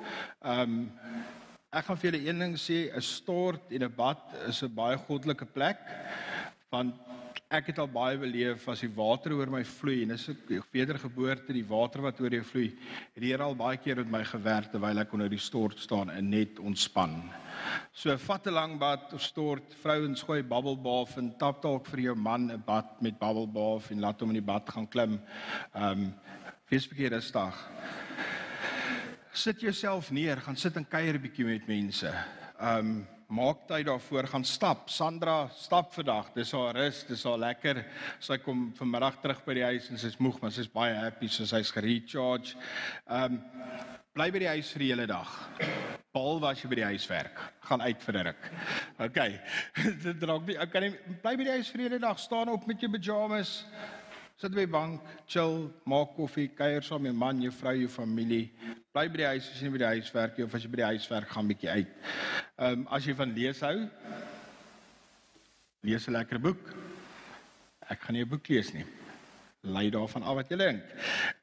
Ehm 0.43 0.61
um, 0.61 0.93
ek 1.73 1.85
gaan 1.85 1.97
vir 1.97 2.11
julle 2.11 2.29
een 2.29 2.39
ding 2.39 2.57
sê, 2.57 2.95
'n 2.95 3.03
stort 3.03 3.73
en 3.73 3.83
'n 3.83 3.95
bad 3.95 4.21
is 4.49 4.63
'n 4.63 4.75
baie 4.75 4.97
goddelike 4.97 5.47
plek 5.47 5.79
want 6.71 6.95
ek 7.47 7.69
het 7.71 7.79
al 7.79 7.87
baie 7.87 8.17
beleef 8.19 8.65
as 8.73 8.81
die 8.83 8.91
water 8.91 9.37
oor 9.37 9.51
my 9.53 9.61
vloei 9.63 10.01
en 10.03 10.11
dis 10.17 10.25
ek 10.33 10.49
wedergeboorte 10.75 11.55
die 11.55 11.67
water 11.67 12.03
wat 12.03 12.19
oor 12.19 12.35
jou 12.35 12.43
vloei 12.43 12.67
het 13.15 13.23
hier 13.23 13.43
al 13.45 13.55
baie 13.55 13.79
keer 13.79 14.01
met 14.03 14.11
my 14.17 14.23
gewerk 14.27 14.73
terwyl 14.73 14.99
ek 14.99 15.15
onder 15.15 15.31
die 15.31 15.43
stort 15.43 15.79
staan 15.79 16.11
en 16.11 16.31
net 16.33 16.59
ontspan. 16.59 17.15
So 17.95 18.17
vat 18.19 18.47
'n 18.47 18.55
lang 18.55 18.79
bad 18.79 19.13
of 19.15 19.23
stort, 19.23 19.75
vrouens 19.83 20.23
gooi 20.23 20.43
bubble 20.43 20.77
bath 20.77 21.17
en 21.19 21.31
tap 21.39 21.63
dalk 21.63 21.87
vir 21.87 22.01
jou 22.01 22.15
man 22.15 22.51
'n 22.51 22.63
bad 22.67 23.01
met 23.01 23.19
bubble 23.19 23.47
bath 23.47 23.91
en 23.91 24.01
laat 24.01 24.21
hom 24.21 24.31
in 24.31 24.43
die 24.43 24.53
bad 24.53 24.69
gaan 24.69 24.89
klim. 24.89 25.21
Ehm 25.75 26.03
um, 26.03 26.15
wees 26.69 26.89
bietjie 26.89 27.09
rustig. 27.09 27.55
Sit 29.33 29.61
jouself 29.61 30.11
neer, 30.11 30.37
gaan 30.37 30.57
sit 30.57 30.77
en 30.77 30.89
kuier 30.89 31.15
'n 31.15 31.23
bietjie 31.23 31.45
met 31.45 31.67
mense. 31.69 32.11
Ehm 32.59 32.79
um, 32.79 33.07
maak 33.29 33.67
tyd 33.67 33.87
daarvoor 33.89 34.29
gaan 34.31 34.45
stap. 34.45 34.89
Sandra 34.91 35.49
stap 35.55 35.93
vandag. 35.95 36.31
Dis 36.35 36.53
haar 36.55 36.77
rus, 36.77 37.03
dis 37.09 37.25
haar 37.27 37.39
lekker. 37.39 37.83
Sy 38.23 38.39
kom 38.43 38.69
vanmiddag 38.79 39.19
terug 39.23 39.43
by 39.47 39.57
die 39.59 39.67
huis 39.67 39.91
en 39.91 40.01
sy's 40.01 40.19
moeg, 40.23 40.39
maar 40.43 40.55
sy's 40.55 40.71
baie 40.71 40.95
happy 40.95 41.29
so 41.29 41.47
sy's 41.49 41.73
gerecharge. 41.75 42.57
Ehm 43.09 43.39
um, 43.39 43.43
bly 44.17 44.31
by 44.33 44.41
die 44.41 44.49
huis 44.49 44.71
vir 44.73 44.81
die 44.81 44.87
hele 44.95 45.05
dag. 45.11 45.33
Behalwe 46.17 46.49
as 46.49 46.63
jy 46.63 46.71
by 46.71 46.77
die 46.79 46.87
huis 46.89 47.05
werk, 47.11 47.41
gaan 47.69 47.83
uit 47.85 48.05
vir 48.07 48.17
'n 48.17 48.27
ruk. 48.31 48.47
OK. 49.05 49.19
Dit 50.07 50.21
draak 50.23 50.47
nie. 50.47 50.57
Ek 50.57 50.73
kan 50.73 50.87
nie 50.87 50.95
bly 51.21 51.35
by 51.37 51.45
die 51.45 51.57
huis 51.59 51.69
vir 51.69 51.83
die 51.83 51.89
hele 51.91 52.01
dag. 52.01 52.19
Staan 52.19 52.49
op 52.49 52.65
met 52.67 52.81
jou 52.81 52.89
pyjamas. 52.89 53.67
Sit 54.37 54.53
by 54.53 54.67
bank, 54.69 55.01
chill, 55.25 55.71
maak 55.89 56.11
koffie, 56.13 56.51
kuier 56.53 56.83
saam 56.85 57.01
met 57.07 57.09
jou 57.09 57.17
man, 57.17 57.39
jou 57.41 57.53
vrou, 57.57 57.73
jou 57.73 57.89
familie. 57.89 58.51
Bly 58.93 59.07
by 59.09 59.21
die 59.23 59.29
huis 59.31 59.47
as 59.49 59.63
jy 59.63 59.65
nie 59.65 59.73
by 59.73 59.81
die 59.81 59.93
huis 59.95 60.11
werk 60.13 60.37
nie 60.37 60.45
of 60.45 60.57
as 60.59 60.67
jy 60.67 60.69
by 60.75 60.81
die 60.83 60.91
huis 60.91 61.07
werk, 61.09 61.31
gaan 61.33 61.49
bietjie 61.49 61.71
uit. 61.71 61.95
Ehm 62.59 62.83
um, 62.83 62.85
as 62.93 63.09
jy 63.09 63.15
van 63.17 63.33
lees 63.33 63.63
hou, 63.65 63.79
lees 65.89 66.05
'n 66.05 66.17
lekker 66.19 66.43
boek. 66.49 66.69
Ek 67.89 68.05
gaan 68.05 68.19
nie 68.19 68.27
'n 68.27 68.29
boek 68.29 68.53
lees 68.53 68.75
nie. 68.77 68.85
Lei 69.65 69.89
daarvan 69.91 70.23
af 70.23 70.37
wat 70.37 70.53
jy 70.53 70.61
dink. 70.61 70.85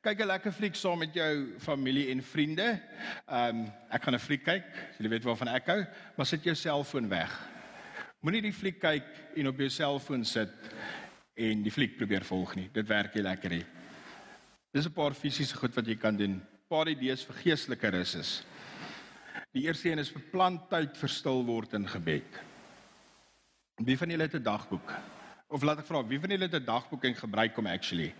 Kyk 0.03 0.21
'n 0.21 0.27
lekker 0.27 0.53
fliek 0.53 0.75
saam 0.75 0.99
met 0.99 1.17
jou 1.17 1.57
familie 1.57 2.11
en 2.11 2.21
vriende. 2.21 2.79
Ehm 3.25 3.65
um, 3.65 3.71
ek 3.89 4.03
gaan 4.03 4.13
'n 4.13 4.19
fliek 4.19 4.45
kyk. 4.45 4.69
Jy 4.99 5.09
weet 5.09 5.25
waarvan 5.25 5.47
ek 5.47 5.65
hou, 5.65 5.81
maar 6.15 6.29
sit 6.29 6.43
jou 6.43 6.53
selfoon 6.53 7.09
weg. 7.09 7.33
Moenie 8.21 8.41
die 8.41 8.53
fliek 8.53 8.79
kyk 8.79 9.09
en 9.35 9.47
op 9.47 9.57
jou 9.57 9.69
selfoon 9.69 10.25
sit 10.25 10.53
en 11.33 11.63
die 11.63 11.71
fliek 11.73 11.97
probeer 11.97 12.25
volg 12.27 12.55
nie. 12.55 12.69
Dit 12.73 12.87
werk 12.87 13.15
nie 13.15 13.25
lekker 13.25 13.49
nie. 13.49 13.65
Dis 14.73 14.85
'n 14.85 14.93
paar 14.93 15.13
fisiese 15.13 15.55
goed 15.55 15.75
wat 15.75 15.87
jy 15.87 15.95
kan 15.95 16.17
doen. 16.17 16.41
Paar 16.69 16.87
idees 16.87 17.23
vir 17.23 17.35
geestelike 17.35 17.89
rus 17.89 18.15
is. 18.15 18.43
Die 19.53 19.63
eerste 19.63 19.89
een 19.89 19.99
is 19.99 20.11
beplan 20.11 20.59
tyd 20.69 20.97
vir 20.97 21.09
stil 21.09 21.43
word 21.45 21.73
in 21.73 21.87
gebed. 21.87 22.39
Wie 23.77 23.97
van 23.97 24.09
julle 24.09 24.23
het 24.23 24.35
'n 24.35 24.43
dagboek? 24.43 24.93
Of 25.47 25.63
laat 25.63 25.79
ek 25.79 25.85
vra, 25.85 26.03
wie 26.07 26.19
van 26.19 26.29
julle 26.29 26.43
het 26.43 26.55
'n 26.55 26.65
dagboek 26.65 27.03
en 27.05 27.15
gebruik 27.15 27.55
hom 27.55 27.67
actually? 27.67 28.13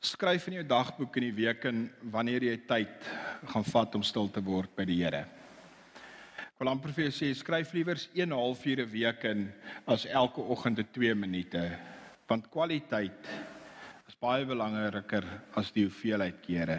Skryf 0.00 0.46
in 0.46 0.52
jou 0.52 0.66
dagboek 0.66 1.16
in 1.16 1.22
die 1.22 1.44
week 1.44 1.64
en 1.64 1.90
wanneer 2.02 2.42
jy 2.42 2.56
tyd 2.66 3.02
gaan 3.46 3.64
vat 3.64 3.94
om 3.94 4.02
stil 4.02 4.30
te 4.30 4.42
word 4.42 4.76
by 4.76 4.84
die 4.84 5.02
Here. 5.02 5.26
Wil 6.64 6.70
amper 6.72 6.94
vir 6.96 7.10
jou 7.10 7.12
sê 7.12 7.26
skryf 7.36 7.74
liewer 7.76 7.98
1 8.16 8.30
halfuur 8.32 8.80
'n 8.80 8.88
week 8.88 9.24
in 9.28 9.52
as 9.86 10.06
elke 10.06 10.40
oggend 10.40 10.78
2 10.94 11.14
minute, 11.14 11.60
want 12.26 12.48
kwaliteit 12.48 13.26
is 14.08 14.14
baie 14.16 14.46
belangriker 14.46 15.24
as 15.60 15.70
die 15.72 15.84
hoeveelheid 15.84 16.40
kere. 16.40 16.78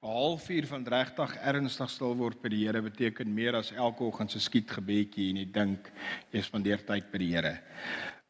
'n 0.00 0.06
Halfuur 0.06 0.66
van 0.66 0.86
regtig 0.86 1.34
ernstig 1.42 1.90
stil 1.90 2.14
word 2.14 2.40
by 2.40 2.48
die 2.48 2.66
Here 2.66 2.80
beteken 2.80 3.34
meer 3.34 3.56
as 3.56 3.72
elke 3.72 4.04
oggend 4.04 4.30
se 4.30 4.38
skietgebedjie 4.38 5.30
en 5.30 5.36
jy 5.42 5.52
dink 5.52 5.90
jy 6.30 6.42
spandeer 6.42 6.86
tyd 6.86 7.10
by 7.10 7.18
die 7.18 7.32
Here. 7.34 7.58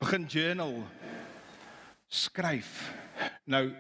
Begin 0.01 0.25
journal. 0.25 0.83
Skryf. 2.09 2.95
Nou 3.45 3.71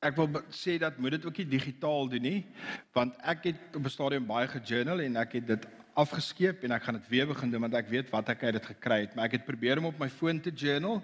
ek 0.00 0.14
wil 0.14 0.30
sê 0.54 0.78
dat 0.78 0.96
moet 0.98 1.10
dit 1.10 1.26
ook 1.26 1.38
nie 1.38 1.58
digitaal 1.58 2.08
doen 2.08 2.22
nie, 2.22 2.46
want 2.94 3.18
ek 3.24 3.50
het 3.50 3.74
op 3.74 3.82
'n 3.82 3.90
stadium 3.90 4.26
baie 4.26 4.46
gejournal 4.46 5.00
en 5.00 5.16
ek 5.16 5.32
het 5.32 5.46
dit 5.46 5.66
afgeskeep 5.98 6.62
en 6.66 6.76
ek 6.76 6.86
gaan 6.86 6.98
dit 6.98 7.08
weer 7.10 7.26
begin 7.26 7.50
doen 7.50 7.64
want 7.66 7.74
ek 7.74 7.90
weet 7.90 8.10
wat 8.14 8.28
ek 8.30 8.44
uit 8.46 8.54
dit 8.58 8.66
gekry 8.72 9.00
het, 9.02 9.14
maar 9.14 9.26
ek 9.26 9.38
het 9.38 9.46
probeer 9.46 9.80
om 9.80 9.90
op 9.90 9.98
my 9.98 10.08
foon 10.08 10.40
te 10.40 10.52
journal 10.54 11.00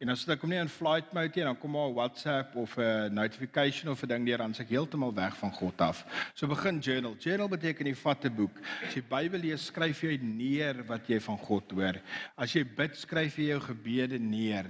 en 0.00 0.12
dan 0.12 0.16
sit 0.16 0.32
ek 0.32 0.40
hom 0.40 0.52
nie 0.54 0.60
in 0.62 0.72
flight 0.72 1.12
mode 1.16 1.36
nie 1.36 1.44
en 1.44 1.52
dan 1.52 1.60
kom 1.60 1.74
maar 1.76 1.92
WhatsApp 1.96 2.56
of 2.56 2.78
'n 2.78 3.14
notification 3.14 3.90
of 3.92 4.02
'n 4.02 4.08
ding 4.08 4.26
deur 4.26 4.38
dan 4.38 4.54
se 4.54 4.62
ek 4.62 4.72
heeltemal 4.72 5.12
weg 5.14 5.36
van 5.36 5.52
God 5.52 5.80
af. 5.80 6.04
So 6.34 6.46
begin 6.46 6.80
journal. 6.80 7.16
Journal 7.18 7.48
beteken 7.48 7.86
jy 7.86 7.94
vat 7.94 8.24
'n 8.24 8.34
boek. 8.34 8.60
As 8.86 8.94
jy 8.94 9.02
Bybel 9.02 9.40
lees, 9.40 9.66
skryf 9.66 10.02
jy 10.02 10.18
neer 10.22 10.84
wat 10.86 11.06
jy 11.06 11.20
van 11.20 11.38
God 11.38 11.70
hoor. 11.72 12.00
As 12.36 12.52
jy 12.52 12.64
bid, 12.64 12.96
skryf 12.96 13.36
jy 13.36 13.50
jou 13.50 13.60
gebede 13.60 14.18
neer. 14.18 14.66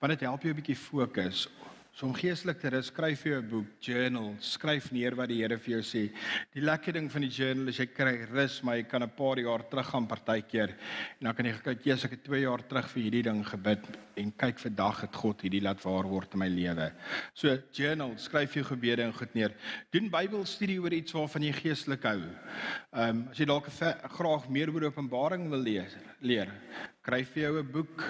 Want 0.00 0.10
dit 0.12 0.20
help 0.20 0.42
jou 0.42 0.52
'n 0.52 0.60
bietjie 0.60 0.76
fokus. 0.76 1.48
So 1.98 2.06
om 2.06 2.12
geestelik 2.14 2.60
te 2.62 2.70
rus, 2.70 2.92
skryf 2.92 3.24
jy 3.26 3.34
'n 3.34 3.48
boek, 3.50 3.70
journal, 3.82 4.36
skryf 4.38 4.92
neer 4.92 5.16
wat 5.18 5.30
die 5.32 5.40
Here 5.42 5.58
vir 5.58 5.72
jou 5.72 5.82
sê. 5.82 6.02
Die 6.54 6.62
lekker 6.62 6.92
ding 6.92 7.10
van 7.10 7.22
die 7.22 7.28
journal 7.28 7.68
is 7.68 7.80
jy 7.80 7.86
kry 7.86 8.24
rus, 8.30 8.62
maar 8.62 8.76
jy 8.76 8.84
kan 8.84 9.02
'n 9.02 9.10
paar 9.10 9.36
jaar 9.36 9.68
terug 9.68 9.86
gaan 9.90 10.06
partykeer 10.06 10.70
en 11.18 11.26
dan 11.26 11.34
kan 11.34 11.46
jy 11.46 11.52
kyk, 11.58 11.84
"Jesus, 11.84 12.04
ek 12.04 12.10
het 12.10 12.24
2 12.24 12.42
jaar 12.42 12.62
terug 12.68 12.86
vir 12.86 13.02
hierdie 13.02 13.22
ding 13.24 13.44
gebid 13.44 13.84
en 14.16 14.30
kyk 14.30 14.58
vandag 14.60 15.00
het 15.00 15.16
God 15.16 15.42
hierdie 15.42 15.60
laat 15.60 15.82
waar 15.82 16.04
word 16.04 16.34
in 16.34 16.38
my 16.38 16.48
lewe." 16.48 16.92
So 17.34 17.58
journal, 17.72 18.16
skryf 18.16 18.54
jou 18.54 18.62
gebede 18.62 19.02
en 19.02 19.12
goed 19.12 19.34
neer. 19.34 19.52
Doen 19.90 20.08
Bybelstudie 20.08 20.80
oor 20.80 20.92
iets 20.92 21.12
waarvan 21.12 21.42
jy 21.42 21.52
geestelik 21.52 22.04
hou. 22.04 22.22
Ehm 22.94 23.10
um, 23.10 23.28
as 23.28 23.38
jy 23.38 23.44
dalk 23.44 23.66
graag 23.66 24.48
meer 24.48 24.70
oor 24.70 24.84
Openbaring 24.84 25.50
wil 25.50 25.62
lees, 25.62 25.96
leer, 26.22 26.48
kry 27.02 27.24
vir 27.24 27.42
jou 27.42 27.58
'n 27.58 27.72
boek 27.72 28.04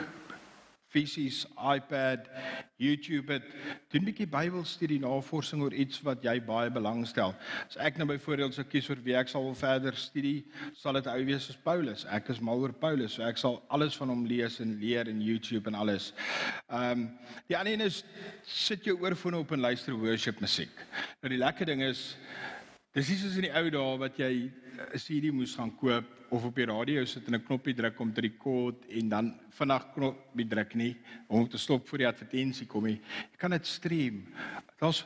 fisies 0.89 1.45
iPad, 1.59 2.29
YouTube 2.81 3.33
het 3.33 3.45
doen 3.91 4.03
'n 4.03 4.05
bietjie 4.05 4.27
Bybelstudie 4.27 5.01
navorsing 5.01 5.63
oor 5.63 5.73
iets 5.73 6.01
wat 6.03 6.23
jy 6.23 6.41
baie 6.41 6.71
belangstel. 6.71 7.35
As 7.69 7.77
ek 7.77 7.99
nou 7.99 8.07
byvoorbeeld 8.09 8.55
sou 8.55 8.65
kies 8.65 8.87
vir 8.87 9.03
wie 9.05 9.17
ek 9.17 9.29
sal 9.29 9.55
verder 9.55 9.97
studie, 9.97 10.47
sal 10.75 10.93
dit 10.93 11.07
ou 11.07 11.25
wees 11.25 11.49
as 11.51 11.57
Paulus. 11.57 12.05
Ek 12.05 12.29
is 12.29 12.41
mal 12.41 12.59
oor 12.59 12.73
Paulus, 12.73 13.13
so 13.15 13.23
ek 13.23 13.37
sal 13.37 13.63
alles 13.69 13.97
van 13.97 14.09
hom 14.09 14.25
lees 14.27 14.61
en 14.61 14.79
leer 14.79 15.09
in 15.09 15.21
YouTube 15.21 15.69
en 15.69 15.75
alles. 15.75 16.13
Ehm 16.71 16.91
um, 16.91 17.19
die 17.49 17.57
ander 17.57 17.73
een 17.73 17.81
is 17.81 18.05
sit 18.43 18.85
jou 18.85 18.99
oorfone 19.01 19.37
op 19.37 19.53
en 19.53 19.61
luister 19.61 19.95
worship 19.95 20.41
musiek. 20.41 20.87
Nou 21.23 21.29
die 21.29 21.39
lekker 21.39 21.67
ding 21.67 21.83
is 21.83 22.17
dis 22.97 23.11
nie 23.11 23.19
soos 23.21 23.37
in 23.37 23.47
die 23.49 23.55
ou 23.55 23.71
dae 23.71 23.99
wat 24.01 24.19
jy 24.19 24.33
'n 24.79 24.99
CD 24.99 25.33
moes 25.35 25.55
gaan 25.57 25.75
koop 25.77 26.07
of 26.31 26.45
op 26.45 26.57
die 26.57 26.67
radio 26.69 27.05
sit 27.05 27.27
en 27.29 27.35
'n 27.35 27.45
knoppie 27.45 27.75
druk 27.75 28.01
om 28.01 28.13
te 28.13 28.21
rekord 28.21 28.85
en 28.89 29.09
dan 29.09 29.41
vinnig 29.51 29.85
knoppie 29.95 30.49
druk 30.49 30.75
nie 30.75 30.97
om 31.29 31.49
te 31.49 31.59
stop 31.59 31.89
voor 31.89 31.99
die 31.99 32.09
advertensie 32.09 32.67
kom 32.67 32.85
nie. 32.85 33.01
Jy 33.33 33.39
kan 33.39 33.51
dit 33.51 33.67
stream. 33.67 34.27
Daar's 34.81 35.05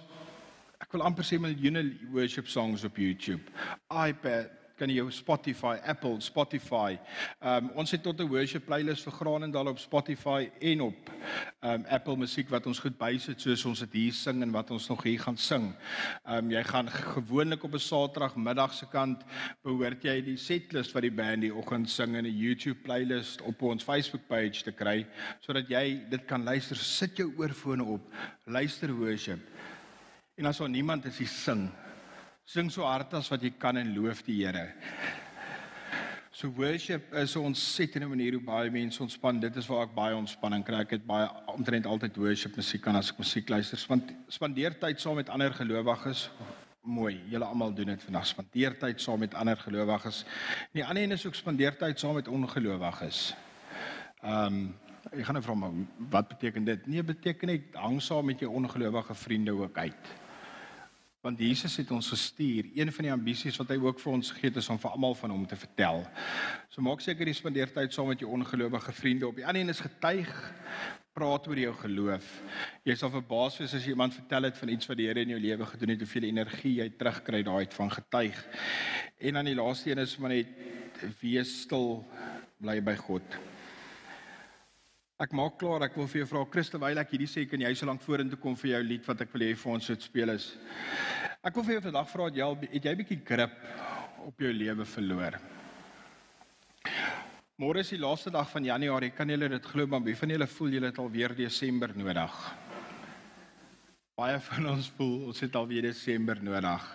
ek 0.80 0.92
wil 0.92 1.02
amper 1.02 1.24
sê 1.24 1.38
miljoene 1.38 1.96
worship 2.10 2.46
songs 2.46 2.84
op 2.84 2.96
YouTube. 2.96 3.42
iPad 3.90 4.61
kan 4.82 4.90
jy 4.90 5.02
Spotify, 5.14 5.76
Apple, 5.86 6.18
Spotify. 6.18 6.96
Ehm 7.38 7.68
um, 7.68 7.70
ons 7.82 7.90
het 7.94 8.02
tot 8.02 8.18
'n 8.18 8.26
worship 8.26 8.64
playlist 8.66 9.04
vir 9.06 9.12
Granendal 9.12 9.68
op 9.70 9.78
Spotify 9.78 10.50
en 10.60 10.80
op 10.80 11.10
um 11.62 11.84
Apple 11.88 12.16
musiek 12.16 12.48
wat 12.50 12.66
ons 12.66 12.80
goed 12.82 12.98
bysit 12.98 13.40
soos 13.40 13.64
ons 13.64 13.78
dit 13.78 13.92
hier 13.92 14.12
sing 14.12 14.42
en 14.42 14.50
wat 14.50 14.70
ons 14.70 14.88
nog 14.88 15.02
hier 15.02 15.20
gaan 15.20 15.36
sing. 15.36 15.74
Um 16.26 16.50
jy 16.50 16.62
gaan 16.64 16.88
gewoonlik 16.90 17.64
op 17.64 17.74
'n 17.74 17.78
Saterdagmiddag 17.78 18.74
se 18.74 18.86
kant 18.86 19.22
behoort 19.62 20.02
jy 20.02 20.20
die 20.20 20.36
setlist 20.36 20.92
wat 20.92 21.02
die 21.02 21.14
band 21.14 21.42
die 21.42 21.54
oggend 21.54 21.90
sing 21.90 22.16
in 22.16 22.26
'n 22.26 22.38
YouTube 22.38 22.82
playlist 22.82 23.40
op 23.42 23.62
ons 23.62 23.84
Facebook 23.84 24.26
page 24.26 24.62
te 24.64 24.72
kry 24.72 25.06
sodat 25.40 25.68
jy 25.68 26.02
dit 26.10 26.26
kan 26.26 26.44
luister. 26.44 26.76
Sit 26.76 27.16
jou 27.16 27.32
oorfone 27.36 27.84
op, 27.84 28.12
luister 28.46 28.92
worship. 28.92 29.40
En 30.34 30.46
as 30.46 30.58
daar 30.58 30.68
niemand 30.68 31.04
is, 31.04 31.44
sing. 31.44 31.70
Sing 32.44 32.70
so 32.70 32.82
hard 32.82 33.12
as 33.14 33.28
wat 33.30 33.42
jy 33.42 33.52
kan 33.54 33.78
en 33.78 33.92
loof 33.94 34.24
die 34.26 34.40
Here. 34.42 34.72
So 36.32 36.48
worship 36.48 37.12
is 37.14 37.36
'n 37.36 37.44
ontsettende 37.44 38.08
manier 38.08 38.32
hoe 38.32 38.42
baie 38.42 38.70
mense 38.70 39.02
ontspan. 39.02 39.38
Dit 39.40 39.56
is 39.56 39.66
waar 39.66 39.84
ek 39.86 39.94
baie 39.94 40.16
ontspanning 40.16 40.64
kry. 40.64 40.80
Ek 40.80 40.90
het 40.90 41.06
baie 41.06 41.28
omtrent 41.46 41.86
altyd 41.86 42.16
worship 42.16 42.56
musiek 42.56 42.86
aan 42.86 42.96
as 42.96 43.10
ek 43.10 43.18
musiek 43.18 43.48
luister. 43.48 43.78
Want 43.88 44.10
spandeer 44.28 44.78
tyd 44.78 45.00
saam 45.00 45.14
met 45.14 45.28
ander 45.28 45.52
gelowiges. 45.52 46.30
Mooi. 46.82 47.20
Julle 47.30 47.44
almal 47.44 47.74
doen 47.74 47.86
dit 47.86 48.02
vandag. 48.02 48.26
Spandeer 48.26 48.78
tyd 48.78 49.00
saam 49.00 49.20
met 49.20 49.34
ander 49.34 49.56
gelowiges. 49.56 50.24
Die 50.72 50.84
ander 50.84 51.02
een 51.02 51.12
is 51.12 51.26
ook 51.26 51.34
spandeer 51.34 51.76
tyd 51.76 51.98
saam 51.98 52.14
met 52.14 52.28
ongelowiges. 52.28 53.34
Ehm 54.22 54.46
um, 54.46 54.74
ek 55.12 55.24
gaan 55.24 55.34
nou 55.34 55.44
vra 55.44 55.54
maar 55.54 55.70
wat 56.10 56.28
beteken 56.28 56.64
dit? 56.64 56.86
Nee, 56.86 57.02
beteken 57.02 57.46
net 57.48 57.62
hang 57.74 58.02
saam 58.02 58.24
met 58.24 58.40
jou 58.40 58.50
ongelowige 58.50 59.14
vriende 59.14 59.52
ook 59.52 59.78
uit 59.78 60.21
want 61.22 61.38
Jesus 61.38 61.76
het 61.78 61.90
ons 61.94 62.08
gestuur. 62.10 62.66
Een 62.74 62.90
van 62.92 63.06
die 63.06 63.12
ambisies 63.14 63.58
wat 63.60 63.70
hy 63.70 63.78
ook 63.78 64.00
vir 64.02 64.12
ons 64.12 64.32
gegee 64.34 64.50
het 64.50 64.58
is 64.58 64.68
om 64.74 64.80
vir 64.82 64.90
almal 64.90 65.14
van 65.20 65.30
hom 65.30 65.44
te 65.46 65.58
vertel. 65.58 66.02
So 66.74 66.82
maak 66.82 67.04
seker 67.04 67.30
jy 67.30 67.36
spandeer 67.38 67.70
tyd 67.70 67.94
saam 67.94 68.10
met 68.10 68.24
jou 68.24 68.30
ongelowige 68.34 68.94
vriende 68.96 69.28
op. 69.28 69.38
Die 69.38 69.46
ander 69.46 69.62
een 69.62 69.70
is 69.70 69.84
getuig, 69.84 70.32
praat 71.14 71.46
oor 71.46 71.60
jou 71.62 71.74
geloof. 71.84 72.26
Jy 72.88 72.96
sal 72.98 73.14
verbaas 73.14 73.60
wees 73.62 73.76
as 73.78 73.86
iemand 73.86 74.18
vertel 74.18 74.48
het 74.48 74.58
van 74.58 74.74
iets 74.74 74.90
wat 74.90 74.98
die 74.98 75.06
Here 75.06 75.22
in 75.22 75.34
jou 75.36 75.40
lewe 75.46 75.70
gedoen 75.70 75.94
het, 75.94 76.02
hoeveel 76.02 76.28
energie 76.32 76.74
jy 76.80 76.90
terugkry 76.98 77.44
daai 77.46 77.62
uit 77.68 77.78
van 77.78 77.94
getuig. 78.00 78.42
En 79.22 79.38
dan 79.38 79.52
die 79.52 79.58
laaste 79.58 79.92
een 79.92 80.02
is 80.02 80.18
maar 80.18 80.34
net 80.34 81.08
wees 81.22 81.54
stil, 81.62 82.00
bly 82.58 82.80
by 82.82 82.98
God. 82.98 83.42
Ek 85.22 85.30
maak 85.38 85.54
klaar, 85.54 85.84
ek 85.86 85.94
wil 85.94 86.08
vir 86.10 86.24
jou 86.24 86.28
vra 86.32 86.40
Christel, 86.50 86.80
terwyl 86.80 86.98
ek 86.98 87.12
hierdie 87.14 87.28
sê 87.30 87.44
kan 87.46 87.62
jy 87.62 87.68
so 87.78 87.86
lank 87.86 88.00
vorentoe 88.02 88.40
kom 88.42 88.56
vir 88.58 88.72
jou 88.72 88.78
lied 88.82 89.04
wat 89.06 89.20
ek 89.22 89.30
wil 89.30 89.44
hê 89.46 89.52
vir 89.54 89.70
ons 89.70 89.90
moet 89.92 90.06
speel 90.06 90.32
is. 90.32 90.46
Ek 91.46 91.54
wil 91.54 91.66
vir 91.68 91.76
jou 91.76 91.82
vandag 91.84 92.08
vra 92.10 92.24
het 92.26 92.38
jy 92.40 92.46
het 92.72 92.86
jy 92.88 92.94
bietjie 92.98 93.18
grip 93.28 93.52
op 94.26 94.42
jou 94.42 94.50
lewe 94.50 94.86
verloor? 94.96 95.36
Môre 97.62 97.84
is 97.84 97.92
die 97.94 98.00
laaste 98.02 98.32
dag 98.34 98.48
van 98.50 98.66
Januarie, 98.66 99.12
kan 99.14 99.30
julle 99.30 99.50
dit 99.52 99.68
glo 99.70 99.86
maar 99.86 100.02
wie 100.02 100.16
van 100.18 100.32
julle 100.34 100.48
voel 100.50 100.74
julle 100.74 100.90
het 100.90 100.98
alweer 100.98 101.34
Desember 101.38 101.94
nodig? 101.94 102.40
Baie 104.18 104.40
van 104.48 104.66
ons 104.72 104.88
voel 104.96 105.28
ons 105.28 105.44
het 105.44 105.58
alweer 105.60 105.86
Desember 105.86 106.40
nodig. 106.42 106.88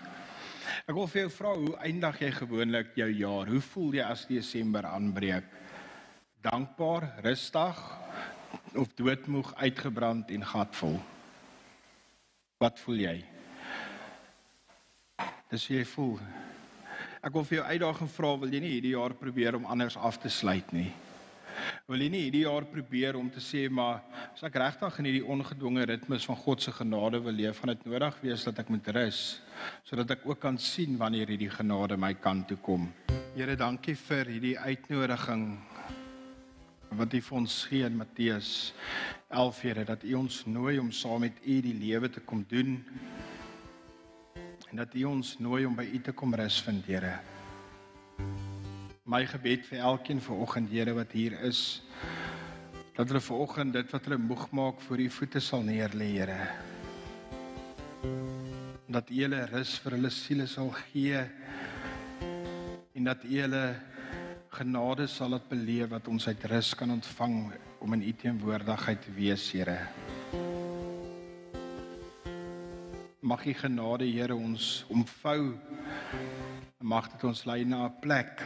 Ek 0.83 0.97
wil 0.97 1.07
vir 1.13 1.21
jou 1.21 1.31
vra 1.37 1.53
hoe 1.61 1.77
eindig 1.87 2.19
jy 2.25 2.33
gewoonlik 2.41 2.91
jou 2.99 3.07
jaar? 3.21 3.53
Hoe 3.55 3.63
voel 3.69 4.01
jy 4.01 4.09
as 4.09 4.27
Desember 4.27 4.89
aanbreek? 4.91 5.47
Dankbaar, 6.43 7.07
rustig, 7.25 7.79
of 8.77 8.93
doodmoeg, 8.97 9.53
uitgebrand 9.55 10.29
en 10.33 10.45
gatvol? 10.45 10.99
Wat 12.57 12.79
voel 12.79 13.03
jy? 13.05 13.17
Dis 15.51 15.67
hoe 15.69 15.77
jy 15.77 15.85
voel. 15.87 16.17
Ek 17.23 17.33
wil 17.33 17.45
vir 17.47 17.59
jou 17.59 17.65
uitdaging 17.67 18.09
vra, 18.13 18.31
wil 18.39 18.53
jy 18.53 18.61
nie 18.63 18.71
hierdie 18.75 18.95
jaar 18.95 19.13
probeer 19.17 19.57
om 19.57 19.67
anders 19.69 19.97
af 19.97 20.19
te 20.21 20.29
sluit 20.31 20.71
nie? 20.75 20.89
Wil 21.89 22.03
jy 22.03 22.09
nie 22.13 22.21
hierdie 22.25 22.43
jaar 22.43 22.67
probeer 22.69 23.17
om 23.17 23.29
te 23.33 23.41
sê 23.41 23.63
maar 23.71 24.03
as 24.33 24.43
ek 24.45 24.57
regtig 24.61 24.99
in 24.99 25.07
hierdie 25.09 25.29
ongedwonge 25.33 25.85
ritmes 25.89 26.27
van 26.29 26.37
God 26.43 26.61
se 26.61 26.73
genade 26.75 27.21
wil 27.23 27.33
leef, 27.33 27.61
gaan 27.61 27.73
dit 27.73 27.85
nodig 27.89 28.19
wees 28.21 28.45
dat 28.47 28.61
ek 28.61 28.69
moet 28.73 28.91
rus 28.97 29.21
sodat 29.87 30.11
ek 30.17 30.27
ook 30.27 30.39
kan 30.43 30.59
sien 30.61 30.99
wanneer 30.99 31.31
hierdie 31.33 31.49
genade 31.49 31.97
my 31.97 32.13
kant 32.21 32.47
toe 32.51 32.59
kom. 32.61 32.85
Here, 33.33 33.55
dankie 33.57 33.95
vir 33.97 34.29
hierdie 34.29 34.57
uitnodiging 34.59 35.47
wat 36.97 37.13
U 37.13 37.19
vir 37.21 37.35
ons 37.37 37.55
gee 37.69 37.85
in 37.85 37.97
Matteus 37.97 38.73
11 39.29 39.57
Here 39.61 39.83
dat 39.85 40.01
U 40.01 40.13
ons 40.17 40.39
nooi 40.49 40.79
om 40.81 40.87
saam 40.89 41.21
met 41.27 41.35
U 41.45 41.57
die 41.61 41.75
lewe 41.77 42.09
te 42.09 42.23
kom 42.25 42.41
doen 42.49 42.79
en 44.71 44.79
dat 44.81 44.95
U 44.97 45.03
ons 45.11 45.35
nooi 45.37 45.67
om 45.67 45.75
by 45.77 45.85
U 45.93 45.99
te 46.01 46.13
kom 46.17 46.33
rus 46.33 46.57
vind 46.65 46.87
Here. 46.89 47.19
My 49.05 49.21
gebed 49.29 49.67
vir 49.69 49.83
elkeen 49.91 50.23
vanoggend 50.25 50.73
Here 50.73 50.95
wat 50.97 51.13
hier 51.13 51.37
is 51.45 51.83
dat 52.97 53.05
hulle 53.11 53.21
vanoggend 53.21 53.77
dit 53.77 53.93
wat 53.93 54.09
hulle 54.09 54.17
moeg 54.17 54.47
maak 54.57 54.81
voor 54.87 55.03
U 55.05 55.09
voete 55.19 55.43
sal 55.43 55.61
neerlê 55.67 56.09
Here. 56.15 56.39
Dat 58.89 59.13
U 59.13 59.21
hulle 59.21 59.43
rus 59.53 59.75
vir 59.83 59.99
hulle 59.99 60.13
siele 60.17 60.49
sal 60.49 60.73
gee 60.87 61.21
en 62.97 63.11
dat 63.11 63.21
U 63.21 63.37
hulle 63.37 63.63
genade 64.57 65.05
sal 65.05 65.35
dit 65.35 65.49
beleef 65.51 65.91
wat 65.91 66.07
ons 66.09 66.25
uit 66.27 66.45
rus 66.49 66.71
kan 66.73 66.89
ontvang 66.89 67.35
om 67.83 67.93
in 67.93 68.01
u 68.09 68.13
teenwoordigheid 68.17 69.03
te 69.05 69.11
wees, 69.13 69.51
Here. 69.53 69.77
Mag 73.21 73.45
u 73.45 73.53
genade, 73.53 74.07
Here, 74.09 74.33
ons 74.33 74.85
omvou. 74.89 75.53
Mag 76.81 77.11
dit 77.11 77.27
ons 77.29 77.43
lei 77.45 77.65
na 77.65 77.85
'n 77.85 77.99
plek 78.01 78.41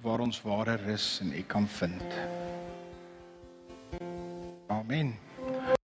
waar 0.00 0.20
ons 0.20 0.40
ware 0.42 0.76
rus 0.86 1.20
in 1.20 1.32
u 1.36 1.42
kan 1.42 1.68
vind. 1.68 2.08
Amen. 4.68 5.31